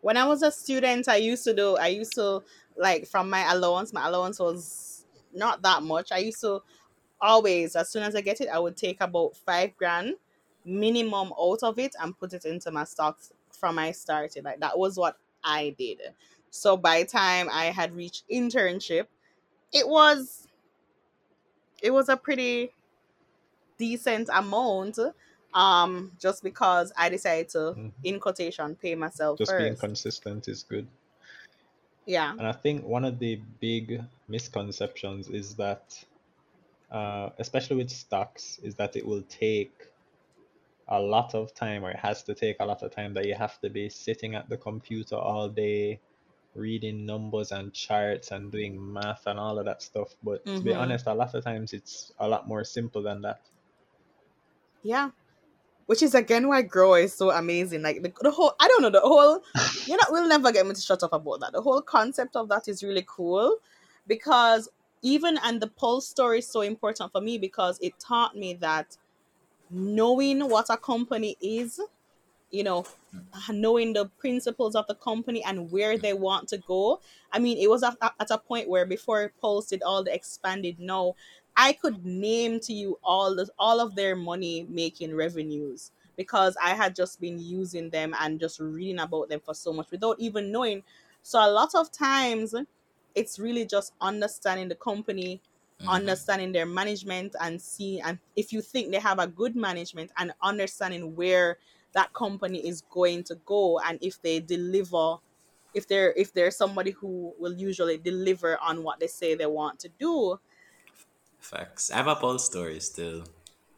When 0.00 0.16
I 0.16 0.26
was 0.26 0.42
a 0.42 0.50
student, 0.50 1.08
I 1.08 1.16
used 1.16 1.44
to 1.44 1.54
do, 1.54 1.76
I 1.76 1.88
used 1.88 2.14
to, 2.14 2.42
like, 2.76 3.06
from 3.06 3.30
my 3.30 3.50
allowance, 3.52 3.92
my 3.92 4.08
allowance 4.08 4.40
was 4.40 5.04
not 5.32 5.62
that 5.62 5.82
much. 5.82 6.10
I 6.10 6.18
used 6.18 6.40
to 6.40 6.62
always, 7.20 7.76
as 7.76 7.88
soon 7.88 8.02
as 8.02 8.16
I 8.16 8.20
get 8.20 8.40
it, 8.40 8.48
I 8.48 8.58
would 8.58 8.76
take 8.76 9.00
about 9.00 9.36
five 9.36 9.76
grand 9.76 10.16
minimum 10.64 11.32
out 11.38 11.62
of 11.62 11.78
it 11.78 11.94
and 12.00 12.18
put 12.18 12.32
it 12.32 12.44
into 12.44 12.70
my 12.72 12.84
stocks 12.84 13.32
from 13.52 13.76
my 13.76 13.92
starting. 13.92 14.42
Like, 14.42 14.58
that 14.60 14.76
was 14.76 14.96
what 14.96 15.18
I 15.44 15.70
did. 15.78 16.00
So 16.50 16.76
by 16.76 17.02
the 17.04 17.08
time 17.08 17.48
I 17.50 17.66
had 17.66 17.94
reached 17.94 18.24
internship, 18.28 19.06
it 19.72 19.88
was, 19.88 20.48
it 21.82 21.90
was 21.90 22.08
a 22.08 22.16
pretty 22.16 22.72
decent 23.78 24.28
amount 24.32 24.98
um 25.54 26.12
just 26.18 26.42
because 26.42 26.92
i 26.96 27.08
decided 27.08 27.48
to 27.48 27.76
Mhm. 27.76 27.92
in 28.04 28.20
quotation 28.20 28.74
pay 28.76 28.94
myself 28.94 29.38
just 29.38 29.56
being 29.56 29.76
consistent 29.76 30.48
is 30.48 30.62
good. 30.62 30.86
yeah 32.06 32.32
And 32.38 32.46
I 32.46 32.52
think 32.52 32.84
one 32.84 33.04
of 33.04 33.18
the 33.18 33.36
big 33.60 34.02
misconceptions 34.28 35.28
is 35.28 35.56
that, 35.56 36.04
uh, 36.90 37.30
especially 37.38 37.76
with 37.76 37.90
stocks, 37.90 38.58
is 38.62 38.74
that 38.76 38.96
it 38.96 39.06
will 39.06 39.22
take 39.22 39.88
a 40.88 41.00
lot 41.00 41.34
of 41.34 41.54
time, 41.54 41.84
or 41.84 41.90
it 41.90 41.96
has 41.98 42.22
to 42.24 42.34
take 42.34 42.56
a 42.60 42.64
lot 42.64 42.82
of 42.82 42.90
time, 42.92 43.14
that 43.14 43.26
you 43.26 43.34
have 43.34 43.60
to 43.60 43.70
be 43.70 43.88
sitting 43.88 44.34
at 44.34 44.48
the 44.48 44.56
computer 44.56 45.16
all 45.16 45.48
day, 45.48 46.00
reading 46.54 47.06
numbers 47.06 47.52
and 47.52 47.72
charts 47.74 48.30
and 48.30 48.52
doing 48.52 48.92
math 48.92 49.26
and 49.26 49.38
all 49.38 49.58
of 49.58 49.64
that 49.66 49.82
stuff. 49.82 50.14
But 50.22 50.46
to 50.56 50.64
be 50.64 50.72
Mhm. 50.72 50.74
honest, 50.74 51.06
a 51.06 51.14
lot 51.14 51.34
of 51.34 51.44
times 51.44 51.72
it's 51.72 52.12
a 52.18 52.28
lot 52.28 52.48
more 52.48 52.64
simple 52.64 53.02
than 53.02 53.22
that. 53.22 53.40
yeah 54.82 55.10
which 55.86 56.02
is 56.02 56.14
again 56.14 56.48
why 56.48 56.62
grow 56.62 56.94
is 56.94 57.14
so 57.14 57.30
amazing 57.30 57.82
like 57.82 58.02
the, 58.02 58.12
the 58.22 58.30
whole 58.30 58.54
i 58.60 58.68
don't 58.68 58.82
know 58.82 58.90
the 58.90 59.00
whole 59.00 59.42
you 59.86 59.96
know 59.96 60.04
we'll 60.10 60.28
never 60.28 60.52
get 60.52 60.66
me 60.66 60.74
to 60.74 60.80
shut 60.80 61.02
up 61.02 61.12
about 61.12 61.40
that 61.40 61.52
the 61.52 61.62
whole 61.62 61.82
concept 61.82 62.36
of 62.36 62.48
that 62.48 62.68
is 62.68 62.82
really 62.82 63.04
cool 63.06 63.58
because 64.06 64.68
even 65.02 65.38
and 65.44 65.60
the 65.62 65.68
pulse 65.68 66.08
story 66.08 66.40
is 66.40 66.48
so 66.48 66.62
important 66.62 67.12
for 67.12 67.20
me 67.20 67.38
because 67.38 67.78
it 67.82 67.98
taught 68.00 68.36
me 68.36 68.54
that 68.54 68.96
knowing 69.70 70.48
what 70.48 70.66
a 70.70 70.76
company 70.76 71.36
is 71.40 71.80
you 72.52 72.64
know 72.64 72.86
knowing 73.50 73.94
the 73.94 74.06
principles 74.18 74.74
of 74.74 74.86
the 74.88 74.94
company 74.94 75.42
and 75.44 75.70
where 75.70 75.96
they 75.96 76.12
want 76.12 76.48
to 76.50 76.58
go. 76.58 77.00
I 77.32 77.38
mean 77.38 77.58
it 77.58 77.70
was 77.70 77.82
at, 77.82 77.96
at 78.02 78.30
a 78.30 78.38
point 78.38 78.68
where 78.68 78.86
before 78.86 79.32
pulse 79.40 79.68
did 79.68 79.82
all 79.82 80.04
the 80.04 80.14
expanded 80.14 80.78
no 80.78 81.16
i 81.56 81.72
could 81.72 82.04
name 82.04 82.60
to 82.60 82.72
you 82.72 82.98
all 83.02 83.34
the 83.34 83.48
all 83.58 83.80
of 83.80 83.94
their 83.94 84.16
money 84.16 84.66
making 84.68 85.14
revenues 85.14 85.92
because 86.16 86.56
i 86.62 86.70
had 86.74 86.94
just 86.96 87.20
been 87.20 87.38
using 87.38 87.90
them 87.90 88.14
and 88.20 88.40
just 88.40 88.58
reading 88.60 88.98
about 88.98 89.28
them 89.28 89.40
for 89.40 89.54
so 89.54 89.72
much 89.72 89.90
without 89.90 90.18
even 90.20 90.52
knowing. 90.52 90.82
So 91.22 91.38
a 91.38 91.50
lot 91.50 91.74
of 91.74 91.92
times 91.92 92.54
it's 93.14 93.38
really 93.38 93.66
just 93.66 93.92
understanding 94.00 94.68
the 94.68 94.74
company 94.74 95.40
Mhm. 95.80 95.88
understanding 95.88 96.52
their 96.52 96.64
management 96.66 97.34
and 97.40 97.60
see 97.60 98.00
and 98.00 98.20
if 98.36 98.52
you 98.52 98.62
think 98.62 98.92
they 98.92 99.00
have 99.00 99.18
a 99.18 99.26
good 99.26 99.56
management 99.56 100.12
and 100.16 100.32
understanding 100.40 101.16
where 101.16 101.58
that 101.92 102.12
company 102.12 102.58
is 102.66 102.82
going 102.90 103.22
to 103.22 103.34
go 103.46 103.78
and 103.80 103.98
if 104.00 104.20
they 104.22 104.40
deliver 104.40 105.16
if 105.74 105.88
they're 105.88 106.12
if 106.16 106.32
they're 106.32 106.50
somebody 106.50 106.90
who 106.90 107.32
will 107.38 107.54
usually 107.54 107.98
deliver 107.98 108.58
on 108.60 108.82
what 108.82 109.00
they 109.00 109.06
say 109.06 109.34
they 109.34 109.46
want 109.46 109.78
to 109.78 109.88
do 109.98 110.38
Facts. 111.40 111.90
I 111.90 111.96
have 111.96 112.06
a 112.06 112.14
pulse 112.14 112.46
story 112.46 112.78
still. 112.78 113.24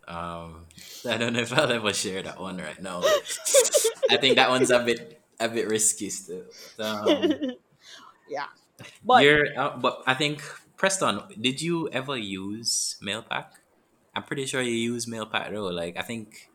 Um, 0.06 0.66
I 1.08 1.16
don't 1.16 1.32
know 1.32 1.40
if 1.40 1.50
I'll 1.50 1.72
ever 1.72 1.94
share 1.94 2.20
that 2.22 2.38
one 2.38 2.58
right 2.58 2.80
now. 2.80 3.00
I 4.10 4.18
think 4.18 4.36
that 4.36 4.50
one's 4.50 4.70
a 4.70 4.80
bit 4.80 5.18
a 5.40 5.48
bit 5.48 5.66
risky 5.66 6.10
still. 6.10 6.44
But, 6.76 7.08
um, 7.08 7.52
yeah 8.28 8.48
but 9.04 9.22
you're, 9.22 9.46
uh, 9.56 9.76
but 9.76 10.02
I 10.06 10.14
think 10.14 10.42
Preston, 10.76 11.20
did 11.40 11.62
you 11.62 11.88
ever 11.90 12.16
use 12.16 12.96
Mailpac? 13.02 13.46
I'm 14.14 14.22
pretty 14.22 14.46
sure 14.46 14.62
you 14.62 14.72
use 14.72 15.06
Mailpac 15.06 15.52
though. 15.52 15.66
Like 15.66 15.96
I 15.96 16.02
think 16.02 16.50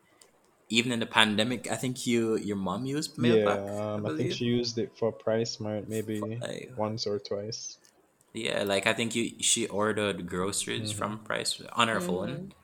even 0.70 0.92
in 0.92 1.00
the 1.00 1.06
pandemic, 1.06 1.70
I 1.70 1.74
think 1.76 2.06
you 2.06 2.38
your 2.38 2.56
mom 2.56 2.86
used 2.86 3.16
Mailpac. 3.18 3.58
yeah, 3.58 3.94
um, 3.94 4.06
I, 4.06 4.16
think 4.16 4.32
she 4.32 4.46
used 4.46 4.78
it 4.78 4.96
for 4.96 5.12
PriceSmart 5.12 5.88
maybe 5.88 6.38
Like, 6.40 6.70
once 6.76 7.06
or 7.06 7.18
twice. 7.18 7.76
Yeah, 8.32 8.62
like 8.62 8.86
I 8.86 8.94
think 8.94 9.14
you 9.14 9.42
she 9.42 9.66
ordered 9.66 10.28
groceries 10.30 10.92
Mhm. 10.92 10.96
from 10.96 11.18
Price 11.26 11.60
on 11.74 11.88
her 11.88 11.98
Mhm. 11.98 12.06
phone. 12.06 12.54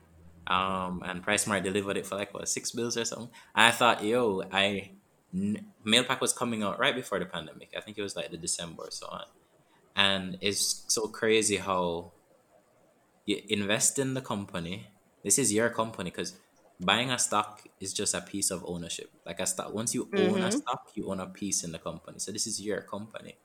Um 0.47 1.03
and 1.05 1.25
PriceSmart 1.25 1.63
delivered 1.63 1.97
it 1.97 2.07
for 2.07 2.15
like 2.15 2.33
what 2.33 2.47
six 2.47 2.71
bills 2.71 2.95
or 2.95 3.03
something. 3.03 3.29
And 3.53 3.65
I 3.67 3.71
thought, 3.71 4.03
yo, 4.03 4.43
I 4.51 4.95
n- 5.33 5.73
Mailpac 5.85 6.21
was 6.21 6.31
coming 6.31 6.63
out 6.63 6.79
right 6.79 6.95
before 6.95 7.19
the 7.19 7.25
pandemic. 7.25 7.75
I 7.75 7.81
think 7.81 7.97
it 7.97 8.01
was 8.01 8.15
like 8.15 8.31
the 8.31 8.37
December 8.37 8.83
or 8.83 8.91
so 8.91 9.07
on. 9.11 9.25
And 9.95 10.37
it's 10.39 10.85
so 10.87 11.07
crazy 11.09 11.57
how 11.57 12.13
you 13.25 13.41
invest 13.49 13.99
in 13.99 14.13
the 14.13 14.21
company. 14.21 14.87
This 15.23 15.37
is 15.37 15.51
your 15.51 15.69
company 15.69 16.09
because 16.11 16.37
buying 16.79 17.11
a 17.11 17.19
stock 17.19 17.63
is 17.79 17.93
just 17.93 18.13
a 18.13 18.21
piece 18.21 18.51
of 18.51 18.63
ownership. 18.65 19.11
Like 19.25 19.39
a 19.39 19.45
stock, 19.47 19.73
once 19.73 19.93
you 19.95 20.11
own 20.15 20.43
a 20.43 20.51
Mhm. 20.51 20.59
stock, 20.59 20.91
you 20.95 21.09
own 21.11 21.19
a 21.19 21.27
piece 21.29 21.63
in 21.63 21.71
the 21.71 21.79
company. 21.79 22.19
So 22.19 22.31
this 22.31 22.47
is 22.47 22.61
your 22.61 22.81
company. 22.83 23.39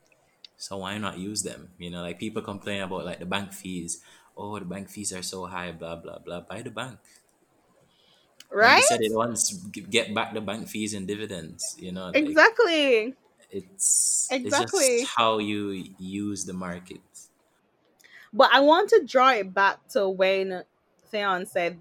So 0.57 0.77
why 0.79 0.97
not 0.99 1.19
use 1.19 1.43
them? 1.43 1.73
You 1.79 1.91
know, 1.91 2.01
like 2.03 2.19
people 2.19 2.41
complain 2.41 2.81
about 2.83 3.05
like 3.05 3.19
the 3.19 3.25
bank 3.27 3.53
fees. 3.53 4.03
Oh, 4.37 4.57
the 4.59 4.65
bank 4.65 4.89
fees 4.89 5.13
are 5.13 5.23
so 5.23 5.45
high, 5.45 5.71
blah 5.73 5.97
blah 5.97 6.19
blah. 6.19 6.41
Buy 6.41 6.61
the 6.63 6.71
bank. 6.71 6.99
Like 8.59 8.71
right 8.71 8.77
you 8.77 8.81
said 8.81 8.99
it 9.01 9.11
once, 9.13 9.51
get 9.89 10.13
back 10.15 10.33
the 10.33 10.41
bank 10.41 10.67
fees 10.69 10.93
and 10.93 11.07
dividends. 11.07 11.75
You 11.79 11.91
know, 11.91 12.11
like 12.11 12.13
exactly 12.13 13.15
it's 13.49 14.37
Exactly. 14.43 14.43
it's 14.43 14.57
just 14.57 15.03
how 15.17 15.37
you 15.39 15.71
use 15.97 16.45
the 16.45 16.53
market. 16.53 17.01
But 18.31 18.51
I 18.51 18.59
want 18.59 18.89
to 18.89 19.03
draw 19.05 19.31
it 19.31 19.53
back 19.53 19.87
to 19.89 20.09
when 20.09 20.63
Thaon 21.11 21.47
said 21.47 21.79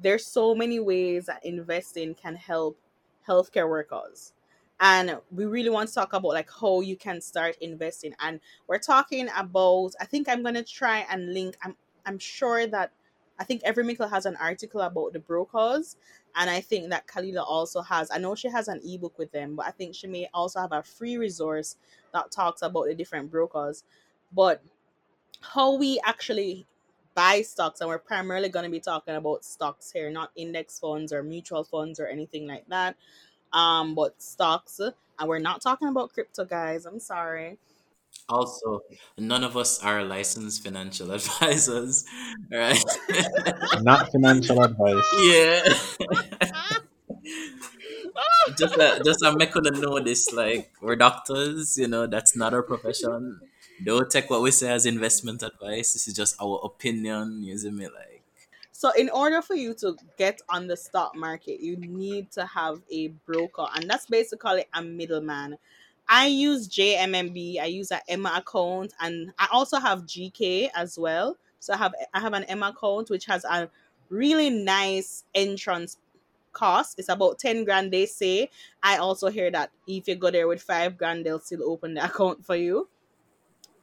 there's 0.00 0.26
so 0.26 0.54
many 0.54 0.80
ways 0.80 1.26
that 1.26 1.44
investing 1.44 2.14
can 2.14 2.36
help 2.36 2.78
healthcare 3.26 3.68
workers. 3.68 4.32
And 4.80 5.18
we 5.32 5.44
really 5.44 5.70
want 5.70 5.88
to 5.88 5.94
talk 5.94 6.12
about 6.12 6.28
like 6.28 6.48
how 6.60 6.80
you 6.80 6.96
can 6.96 7.20
start 7.20 7.56
investing. 7.60 8.14
And 8.20 8.40
we're 8.68 8.78
talking 8.78 9.28
about 9.36 9.94
I 10.00 10.04
think 10.04 10.28
I'm 10.28 10.42
gonna 10.42 10.62
try 10.62 11.04
and 11.10 11.34
link 11.34 11.56
I'm 11.62 11.76
I'm 12.06 12.18
sure 12.18 12.66
that 12.68 12.92
I 13.40 13.44
think 13.44 13.62
Every 13.64 13.84
Mickle 13.84 14.08
has 14.08 14.26
an 14.26 14.36
article 14.36 14.80
about 14.80 15.12
the 15.12 15.20
brokers, 15.20 15.96
and 16.34 16.50
I 16.50 16.60
think 16.60 16.90
that 16.90 17.06
Kalilah 17.06 17.44
also 17.46 17.80
has. 17.82 18.10
I 18.10 18.18
know 18.18 18.34
she 18.34 18.48
has 18.48 18.66
an 18.66 18.80
ebook 18.84 19.16
with 19.18 19.30
them, 19.30 19.54
but 19.54 19.66
I 19.66 19.70
think 19.70 19.94
she 19.94 20.08
may 20.08 20.28
also 20.34 20.60
have 20.60 20.72
a 20.72 20.82
free 20.82 21.16
resource 21.18 21.76
that 22.12 22.32
talks 22.32 22.62
about 22.62 22.86
the 22.86 22.94
different 22.94 23.30
brokers. 23.30 23.84
But 24.32 24.62
how 25.40 25.76
we 25.76 26.00
actually 26.04 26.66
buy 27.18 27.42
stocks, 27.42 27.80
and 27.80 27.88
we're 27.88 27.98
primarily 27.98 28.48
going 28.48 28.64
to 28.64 28.70
be 28.70 28.78
talking 28.78 29.16
about 29.16 29.44
stocks 29.44 29.90
here, 29.90 30.08
not 30.08 30.30
index 30.36 30.78
funds 30.78 31.12
or 31.12 31.24
mutual 31.24 31.64
funds 31.64 31.98
or 31.98 32.06
anything 32.06 32.46
like 32.46 32.64
that. 32.68 32.94
Um, 33.52 33.96
but 33.96 34.22
stocks, 34.22 34.78
and 34.78 35.28
we're 35.28 35.40
not 35.40 35.60
talking 35.60 35.88
about 35.88 36.12
crypto, 36.12 36.44
guys. 36.44 36.86
I'm 36.86 37.00
sorry. 37.00 37.58
Also, 38.28 38.82
none 39.18 39.42
of 39.42 39.56
us 39.56 39.82
are 39.82 40.04
licensed 40.04 40.62
financial 40.62 41.10
advisors, 41.18 42.04
right? 42.52 42.84
Not 43.82 44.12
financial 44.12 44.62
advice. 44.62 45.04
yeah. 45.20 45.62
just 48.58 48.78
uh, 48.78 49.02
just 49.04 49.24
I'm 49.24 49.36
making 49.38 49.64
to 49.64 49.70
know 49.72 49.98
this 50.00 50.32
like 50.32 50.70
we're 50.80 50.96
doctors, 50.96 51.76
you 51.78 51.88
know, 51.88 52.06
that's 52.06 52.36
not 52.36 52.54
our 52.54 52.62
profession. 52.62 53.40
Don't 53.82 54.10
take 54.10 54.28
what 54.30 54.42
we 54.42 54.50
say 54.50 54.70
as 54.70 54.86
investment 54.86 55.42
advice. 55.42 55.92
This 55.92 56.08
is 56.08 56.14
just 56.14 56.36
our 56.40 56.60
opinion, 56.64 57.42
using 57.42 57.76
me 57.76 57.86
like 57.86 58.22
So, 58.72 58.90
in 58.92 59.08
order 59.10 59.42
for 59.42 59.54
you 59.54 59.74
to 59.74 59.96
get 60.16 60.40
on 60.48 60.66
the 60.68 60.76
stock 60.76 61.14
market, 61.16 61.60
you 61.60 61.76
need 61.76 62.30
to 62.32 62.46
have 62.46 62.82
a 62.90 63.08
broker, 63.26 63.66
and 63.74 63.88
that's 63.90 64.06
basically 64.06 64.64
a 64.74 64.82
middleman. 64.82 65.58
I 66.08 66.26
use 66.28 66.68
JMMB. 66.68 67.60
I 67.60 67.66
use 67.66 67.90
an 67.90 68.00
Emma 68.08 68.32
account, 68.36 68.94
and 69.00 69.32
I 69.38 69.48
also 69.52 69.78
have 69.78 70.06
GK 70.06 70.70
as 70.74 70.98
well. 70.98 71.36
So 71.60 71.74
I 71.74 71.76
have 71.78 71.94
I 72.14 72.20
have 72.20 72.34
an 72.34 72.44
Emma 72.44 72.68
account 72.68 73.10
which 73.10 73.26
has 73.26 73.44
a 73.44 73.68
really 74.10 74.50
nice 74.50 75.24
entrance 75.34 75.98
cost. 76.52 76.98
It's 76.98 77.08
about 77.08 77.38
ten 77.38 77.64
grand. 77.64 77.92
They 77.92 78.06
say. 78.06 78.50
I 78.82 78.98
also 78.98 79.28
hear 79.28 79.50
that 79.50 79.70
if 79.86 80.08
you 80.08 80.14
go 80.16 80.30
there 80.30 80.48
with 80.48 80.62
five 80.62 80.96
grand, 80.96 81.26
they'll 81.26 81.40
still 81.40 81.64
open 81.64 81.94
the 81.94 82.04
account 82.10 82.44
for 82.46 82.56
you. 82.56 82.88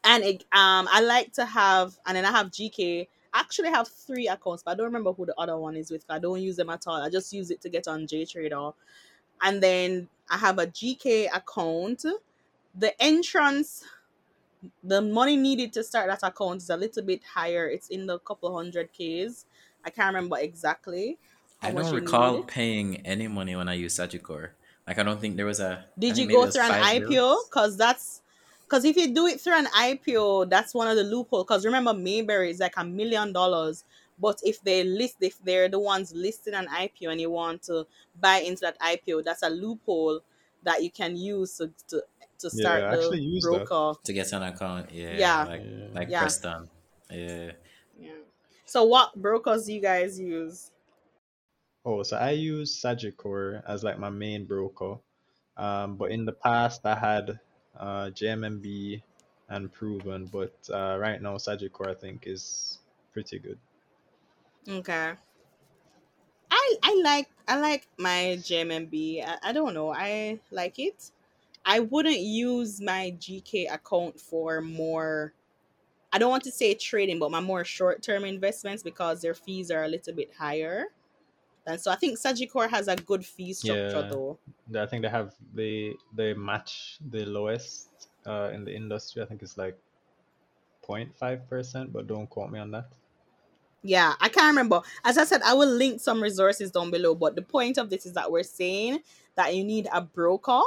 And 0.05 0.23
it, 0.23 0.43
um, 0.51 0.87
I 0.91 1.01
like 1.01 1.33
to 1.33 1.45
have, 1.45 1.97
and 2.05 2.15
then 2.15 2.25
I 2.25 2.31
have 2.31 2.51
GK. 2.51 3.07
Actually, 3.33 3.33
I 3.33 3.39
actually 3.39 3.69
have 3.71 3.87
three 3.87 4.27
accounts, 4.27 4.63
but 4.63 4.71
I 4.71 4.75
don't 4.75 4.85
remember 4.85 5.11
who 5.11 5.25
the 5.25 5.35
other 5.37 5.57
one 5.57 5.75
is 5.75 5.91
with. 5.91 6.05
I 6.09 6.19
don't 6.19 6.41
use 6.41 6.55
them 6.55 6.69
at 6.69 6.87
all. 6.87 7.01
I 7.01 7.09
just 7.09 7.33
use 7.33 7.51
it 7.51 7.59
to 7.61 7.69
get 7.69 7.87
on 7.87 8.07
JTrader 8.07 8.73
and 9.41 9.61
then 9.61 10.09
I 10.29 10.37
have 10.37 10.59
a 10.59 10.67
GK 10.67 11.27
account. 11.33 12.05
The 12.77 13.01
entrance, 13.01 13.83
the 14.83 15.01
money 15.01 15.37
needed 15.37 15.73
to 15.73 15.83
start 15.83 16.07
that 16.07 16.27
account 16.27 16.61
is 16.61 16.69
a 16.69 16.77
little 16.77 17.03
bit 17.03 17.21
higher. 17.23 17.67
It's 17.67 17.89
in 17.89 18.05
the 18.05 18.19
couple 18.19 18.55
hundred 18.55 18.89
Ks. 18.91 19.45
I 19.83 19.89
can't 19.89 20.13
remember 20.13 20.37
exactly. 20.39 21.17
I 21.61 21.71
don't 21.71 21.93
recall 21.93 22.43
paying 22.43 23.05
any 23.05 23.27
money 23.27 23.55
when 23.55 23.69
I 23.69 23.73
used 23.73 23.97
Sagicor. 23.97 24.49
Like 24.87 24.99
I 24.99 25.03
don't 25.03 25.19
think 25.19 25.37
there 25.37 25.45
was 25.45 25.59
a. 25.59 25.85
Did 25.97 26.17
you 26.17 26.27
think 26.27 26.27
maybe 26.27 26.41
it 26.41 26.45
go 26.45 26.51
through 26.51 26.63
an 26.63 26.83
IPO? 26.83 27.37
Because 27.49 27.77
that's 27.77 28.21
because 28.65 28.85
if 28.85 28.97
you 28.97 29.13
do 29.13 29.27
it 29.27 29.39
through 29.41 29.57
an 29.57 29.67
IPO, 29.67 30.45
that's 30.45 30.73
one 30.73 30.87
of 30.87 30.95
the 30.95 31.03
loopholes. 31.03 31.45
Because 31.45 31.65
remember, 31.65 31.93
Mayberry 31.93 32.49
is 32.49 32.59
like 32.59 32.75
a 32.77 32.83
million 32.83 33.31
dollars. 33.33 33.83
But 34.17 34.39
if 34.43 34.61
they 34.61 34.83
list, 34.83 35.17
if 35.21 35.43
they're 35.43 35.67
the 35.69 35.79
ones 35.79 36.13
listing 36.13 36.53
an 36.53 36.67
IPO 36.67 37.11
and 37.11 37.19
you 37.21 37.29
want 37.29 37.63
to 37.63 37.85
buy 38.19 38.37
into 38.37 38.61
that 38.61 38.79
IPO, 38.79 39.21
that's 39.23 39.43
a 39.43 39.49
loophole 39.49 40.21
that 40.63 40.81
you 40.83 40.89
can 40.89 41.15
use 41.17 41.57
to 41.57 41.71
to, 41.89 42.03
to 42.39 42.49
Yeah, 42.53 42.69
start 42.69 42.83
I 42.89 42.91
the 42.91 42.95
actually 42.95 43.21
used 43.21 43.51
that. 43.51 43.67
broker. 43.67 43.99
to 44.03 44.13
get 44.13 44.31
an 44.33 44.43
account. 44.43 44.91
Yeah, 44.91 45.17
Yeah. 45.19 45.45
like 45.45 45.61
Yeah. 45.63 45.87
like 45.91 46.09
Yeah. 46.09 46.19
Preston. 46.19 46.69
Yeah, 47.11 47.51
Yeah. 47.99 48.11
So 48.65 48.83
what 48.83 49.15
brokers 49.15 49.65
do 49.65 49.73
you 49.73 49.81
guys 49.81 50.19
use? 50.19 50.71
Oh, 51.85 52.03
so 52.03 52.17
I 52.17 52.31
use 52.31 52.81
Sagicor 52.81 53.63
as 53.67 53.83
like 53.83 53.99
my 53.99 54.09
main 54.09 54.45
broker. 54.45 54.97
Um, 55.57 55.97
but 55.97 56.11
in 56.11 56.25
the 56.25 56.33
past 56.33 56.85
I 56.85 56.95
had 56.95 57.39
uh, 57.79 58.09
JMMB 58.13 59.01
and 59.49 59.71
Proven, 59.71 60.25
but 60.27 60.53
uh, 60.71 60.97
right 60.99 61.21
now 61.21 61.35
Sagicor 61.35 61.89
I 61.89 61.93
think 61.93 62.27
is 62.27 62.79
pretty 63.13 63.39
good. 63.39 63.59
Okay. 64.67 65.13
I 66.51 66.75
I 66.83 67.01
like 67.03 67.29
I 67.47 67.59
like 67.59 67.87
my 67.97 68.37
JMMB. 68.39 69.23
I, 69.25 69.49
I 69.49 69.51
don't 69.51 69.73
know. 69.73 69.93
I 69.93 70.39
like 70.51 70.79
it. 70.79 71.11
I 71.65 71.79
wouldn't 71.79 72.19
use 72.19 72.79
my 72.81 73.15
GK 73.19 73.71
account 73.73 74.19
for 74.19 74.61
more 74.61 75.33
I 76.13 76.17
don't 76.17 76.29
want 76.29 76.43
to 76.45 76.51
say 76.51 76.73
trading, 76.75 77.19
but 77.19 77.29
my 77.29 77.41
more 77.41 77.65
short 77.65 78.01
term 78.01 78.23
investments 78.23 78.81
because 78.83 79.21
their 79.21 79.33
fees 79.33 79.69
are 79.69 79.83
a 79.83 79.87
little 79.87 80.13
bit 80.13 80.31
higher. 80.33 80.85
And 81.65 81.79
so 81.79 81.91
I 81.91 81.95
think 81.95 82.17
Sagicor 82.17 82.69
has 82.69 82.87
a 82.87 82.95
good 82.95 83.25
fee 83.25 83.53
structure 83.53 84.01
Yeah. 84.01 84.07
though. 84.07 84.39
I 84.75 84.85
think 84.85 85.01
they 85.03 85.09
have 85.09 85.35
they 85.53 85.95
they 86.15 86.33
match 86.33 86.97
the 87.09 87.25
lowest 87.25 88.09
uh, 88.25 88.51
in 88.53 88.65
the 88.65 88.75
industry. 88.75 89.21
I 89.21 89.25
think 89.25 89.41
it's 89.43 89.57
like 89.57 89.77
0.5 90.87 91.47
percent, 91.49 91.93
but 91.93 92.07
don't 92.07 92.29
quote 92.29 92.51
me 92.51 92.59
on 92.59 92.71
that. 92.71 92.89
Yeah, 93.83 94.13
I 94.19 94.29
can't 94.29 94.47
remember. 94.47 94.81
As 95.03 95.17
I 95.17 95.25
said, 95.25 95.41
I 95.43 95.53
will 95.53 95.69
link 95.69 96.01
some 96.01 96.21
resources 96.21 96.71
down 96.71 96.89
below. 96.89 97.13
But 97.13 97.35
the 97.35 97.43
point 97.43 97.77
of 97.77 97.89
this 97.89 98.05
is 98.05 98.13
that 98.13 98.31
we're 98.31 98.43
saying 98.43 99.01
that 99.35 99.55
you 99.55 99.63
need 99.63 99.87
a 99.93 100.01
broker 100.01 100.61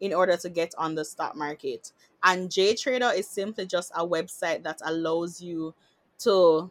in 0.00 0.12
order 0.12 0.36
to 0.36 0.50
get 0.50 0.74
on 0.76 0.94
the 0.94 1.04
stock 1.04 1.36
market. 1.36 1.92
And 2.22 2.50
JTrader 2.50 3.16
is 3.16 3.28
simply 3.28 3.66
just 3.66 3.92
a 3.94 4.06
website 4.06 4.62
that 4.64 4.80
allows 4.84 5.40
you 5.40 5.74
to 6.20 6.70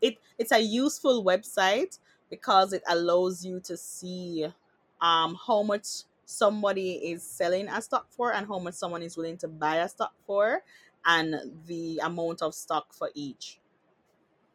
it 0.00 0.16
it's 0.38 0.50
a 0.52 0.60
useful 0.60 1.22
website 1.22 1.98
because 2.30 2.72
it 2.72 2.82
allows 2.88 3.44
you 3.44 3.60
to 3.60 3.76
see 3.76 4.46
um 5.00 5.36
how 5.46 5.62
much 5.62 6.04
somebody 6.24 6.92
is 7.12 7.22
selling 7.22 7.68
a 7.68 7.80
stock 7.80 8.06
for 8.10 8.32
and 8.32 8.46
how 8.46 8.58
much 8.58 8.74
someone 8.74 9.02
is 9.02 9.16
willing 9.16 9.38
to 9.38 9.48
buy 9.48 9.76
a 9.76 9.88
stock 9.88 10.12
for 10.26 10.62
and 11.06 11.34
the 11.66 11.98
amount 12.02 12.42
of 12.42 12.54
stock 12.54 12.92
for 12.92 13.10
each. 13.14 13.58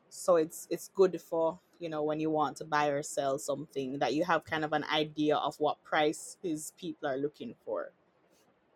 So 0.10 0.36
it's 0.36 0.68
it's 0.70 0.90
good 0.90 1.20
for 1.22 1.60
you 1.80 1.90
know 1.90 2.04
when 2.04 2.20
you 2.20 2.30
want 2.30 2.58
to 2.58 2.66
buy 2.66 2.88
or 2.88 3.02
sell 3.04 3.40
something 3.40 4.00
that 4.00 4.14
you 4.14 4.24
have 4.26 4.46
kind 4.46 4.64
of 4.64 4.74
an 4.74 4.84
idea 4.86 5.36
of 5.38 5.56
what 5.60 5.84
price 5.84 6.38
prices 6.42 6.74
people 6.78 7.10
are 7.10 7.18
looking 7.18 7.56
for. 7.66 7.92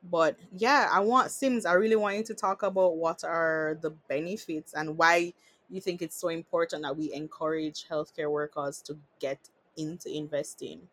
But 0.04 0.38
yeah 0.56 0.90
i 0.92 1.00
want 1.00 1.32
simms 1.32 1.66
i 1.66 1.74
really 1.74 1.96
want 1.96 2.18
you 2.18 2.24
to 2.24 2.34
talk 2.36 2.64
about 2.64 2.98
what 2.98 3.24
are 3.24 3.78
the 3.82 3.90
benefits 3.90 4.74
and 4.74 4.98
why 4.98 5.34
you 5.70 5.82
think 5.82 6.02
it's 6.02 6.20
so 6.20 6.30
important 6.30 6.84
that 6.84 6.98
we 6.98 7.14
encourage 7.14 7.88
healthcare 7.88 8.32
workers 8.32 8.82
to 8.82 8.98
get 9.20 9.40
into 9.78 10.10
investing 10.16 10.88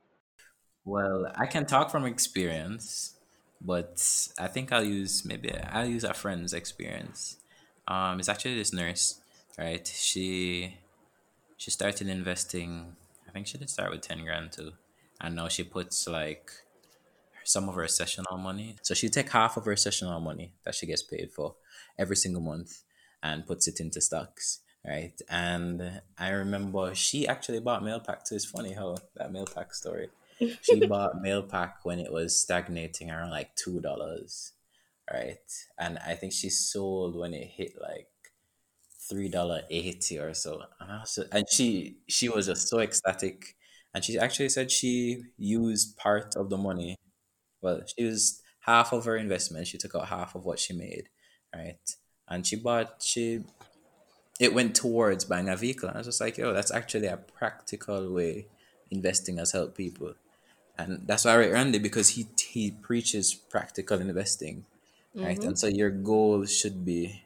Well, 0.84 1.32
I 1.34 1.46
can 1.46 1.66
talk 1.66 1.90
from 1.90 2.04
experience, 2.04 3.16
but 3.60 4.28
I 4.38 4.48
think 4.48 4.72
I'll 4.72 4.84
use 4.84 5.24
maybe 5.24 5.50
I'll 5.54 5.86
use 5.88 6.04
a 6.04 6.12
friend's 6.14 6.52
experience. 6.52 7.38
Um, 7.88 8.18
it's 8.20 8.28
actually 8.28 8.56
this 8.56 8.72
nurse, 8.72 9.20
right? 9.58 9.86
She 9.86 10.76
she 11.56 11.70
started 11.70 12.08
investing. 12.08 12.96
I 13.28 13.32
think 13.32 13.46
she 13.46 13.58
did 13.58 13.70
start 13.70 13.92
with 13.92 14.02
ten 14.02 14.24
grand 14.24 14.52
too, 14.52 14.72
and 15.20 15.36
now 15.36 15.48
she 15.48 15.64
puts 15.64 16.06
like 16.08 16.50
some 17.44 17.68
of 17.68 17.74
her 17.74 17.88
sessional 17.88 18.38
money. 18.38 18.76
So 18.82 18.94
she 18.94 19.08
take 19.08 19.30
half 19.30 19.56
of 19.56 19.64
her 19.66 19.76
sessional 19.76 20.20
money 20.20 20.52
that 20.64 20.74
she 20.74 20.86
gets 20.86 21.02
paid 21.02 21.30
for 21.32 21.56
every 21.98 22.16
single 22.16 22.42
month 22.42 22.82
and 23.22 23.46
puts 23.46 23.68
it 23.68 23.80
into 23.80 24.00
stocks, 24.00 24.60
right? 24.86 25.20
And 25.28 26.00
I 26.18 26.30
remember 26.30 26.94
she 26.94 27.26
actually 27.26 27.60
bought 27.60 27.82
Mailpac 27.82 28.24
too. 28.24 28.36
It's 28.36 28.44
funny 28.44 28.72
how 28.72 28.96
that 29.16 29.32
Mailpac 29.32 29.72
story. 29.74 30.08
She 30.62 30.80
bought 30.80 31.22
Mailpac 31.22 31.74
when 31.84 32.00
it 32.00 32.12
was 32.12 32.36
stagnating 32.36 33.10
around 33.10 33.30
like 33.30 33.54
two 33.54 33.80
dollars, 33.80 34.52
right? 35.12 35.38
And 35.78 35.98
I 35.98 36.14
think 36.16 36.32
she 36.32 36.50
sold 36.50 37.16
when 37.16 37.34
it 37.34 37.46
hit 37.46 37.74
like 37.80 38.08
three 39.08 39.28
dollar 39.28 39.62
eighty 39.70 40.18
or 40.18 40.34
so. 40.34 40.62
And 40.80 40.90
I 40.92 40.98
was, 41.00 41.18
and 41.32 41.44
she 41.50 41.98
she 42.08 42.28
was 42.28 42.46
just 42.46 42.68
so 42.68 42.80
ecstatic, 42.80 43.56
and 43.94 44.04
she 44.04 44.18
actually 44.18 44.48
said 44.48 44.70
she 44.70 45.24
used 45.36 45.96
part 45.96 46.36
of 46.36 46.50
the 46.50 46.56
money 46.56 46.96
well, 47.62 47.82
she 47.86 48.04
used 48.04 48.42
half 48.60 48.92
of 48.92 49.04
her 49.06 49.16
investment. 49.16 49.66
She 49.68 49.78
took 49.78 49.94
out 49.94 50.08
half 50.08 50.34
of 50.34 50.44
what 50.44 50.58
she 50.60 50.74
made, 50.74 51.08
right? 51.54 51.78
And 52.28 52.46
she 52.46 52.56
bought 52.56 53.02
she 53.02 53.44
it 54.40 54.52
went 54.52 54.74
towards 54.74 55.24
buying 55.24 55.48
a 55.48 55.56
vehicle. 55.56 55.88
And 55.88 55.96
I 55.96 56.00
was 56.00 56.06
just 56.06 56.20
like, 56.20 56.38
yo, 56.38 56.52
that's 56.52 56.72
actually 56.72 57.06
a 57.06 57.16
practical 57.16 58.12
way 58.12 58.46
investing 58.90 59.38
has 59.38 59.52
helped 59.52 59.76
people. 59.76 60.14
And 60.76 61.06
that's 61.06 61.24
why 61.24 61.32
I 61.32 61.36
rate 61.36 61.52
Randy 61.52 61.78
because 61.78 62.10
he 62.10 62.26
he 62.36 62.72
preaches 62.72 63.32
practical 63.32 64.00
investing, 64.00 64.64
right? 65.14 65.38
mm-hmm. 65.38 65.48
And 65.48 65.58
so 65.58 65.68
your 65.68 65.90
goal 65.90 66.46
should 66.46 66.84
be 66.84 67.22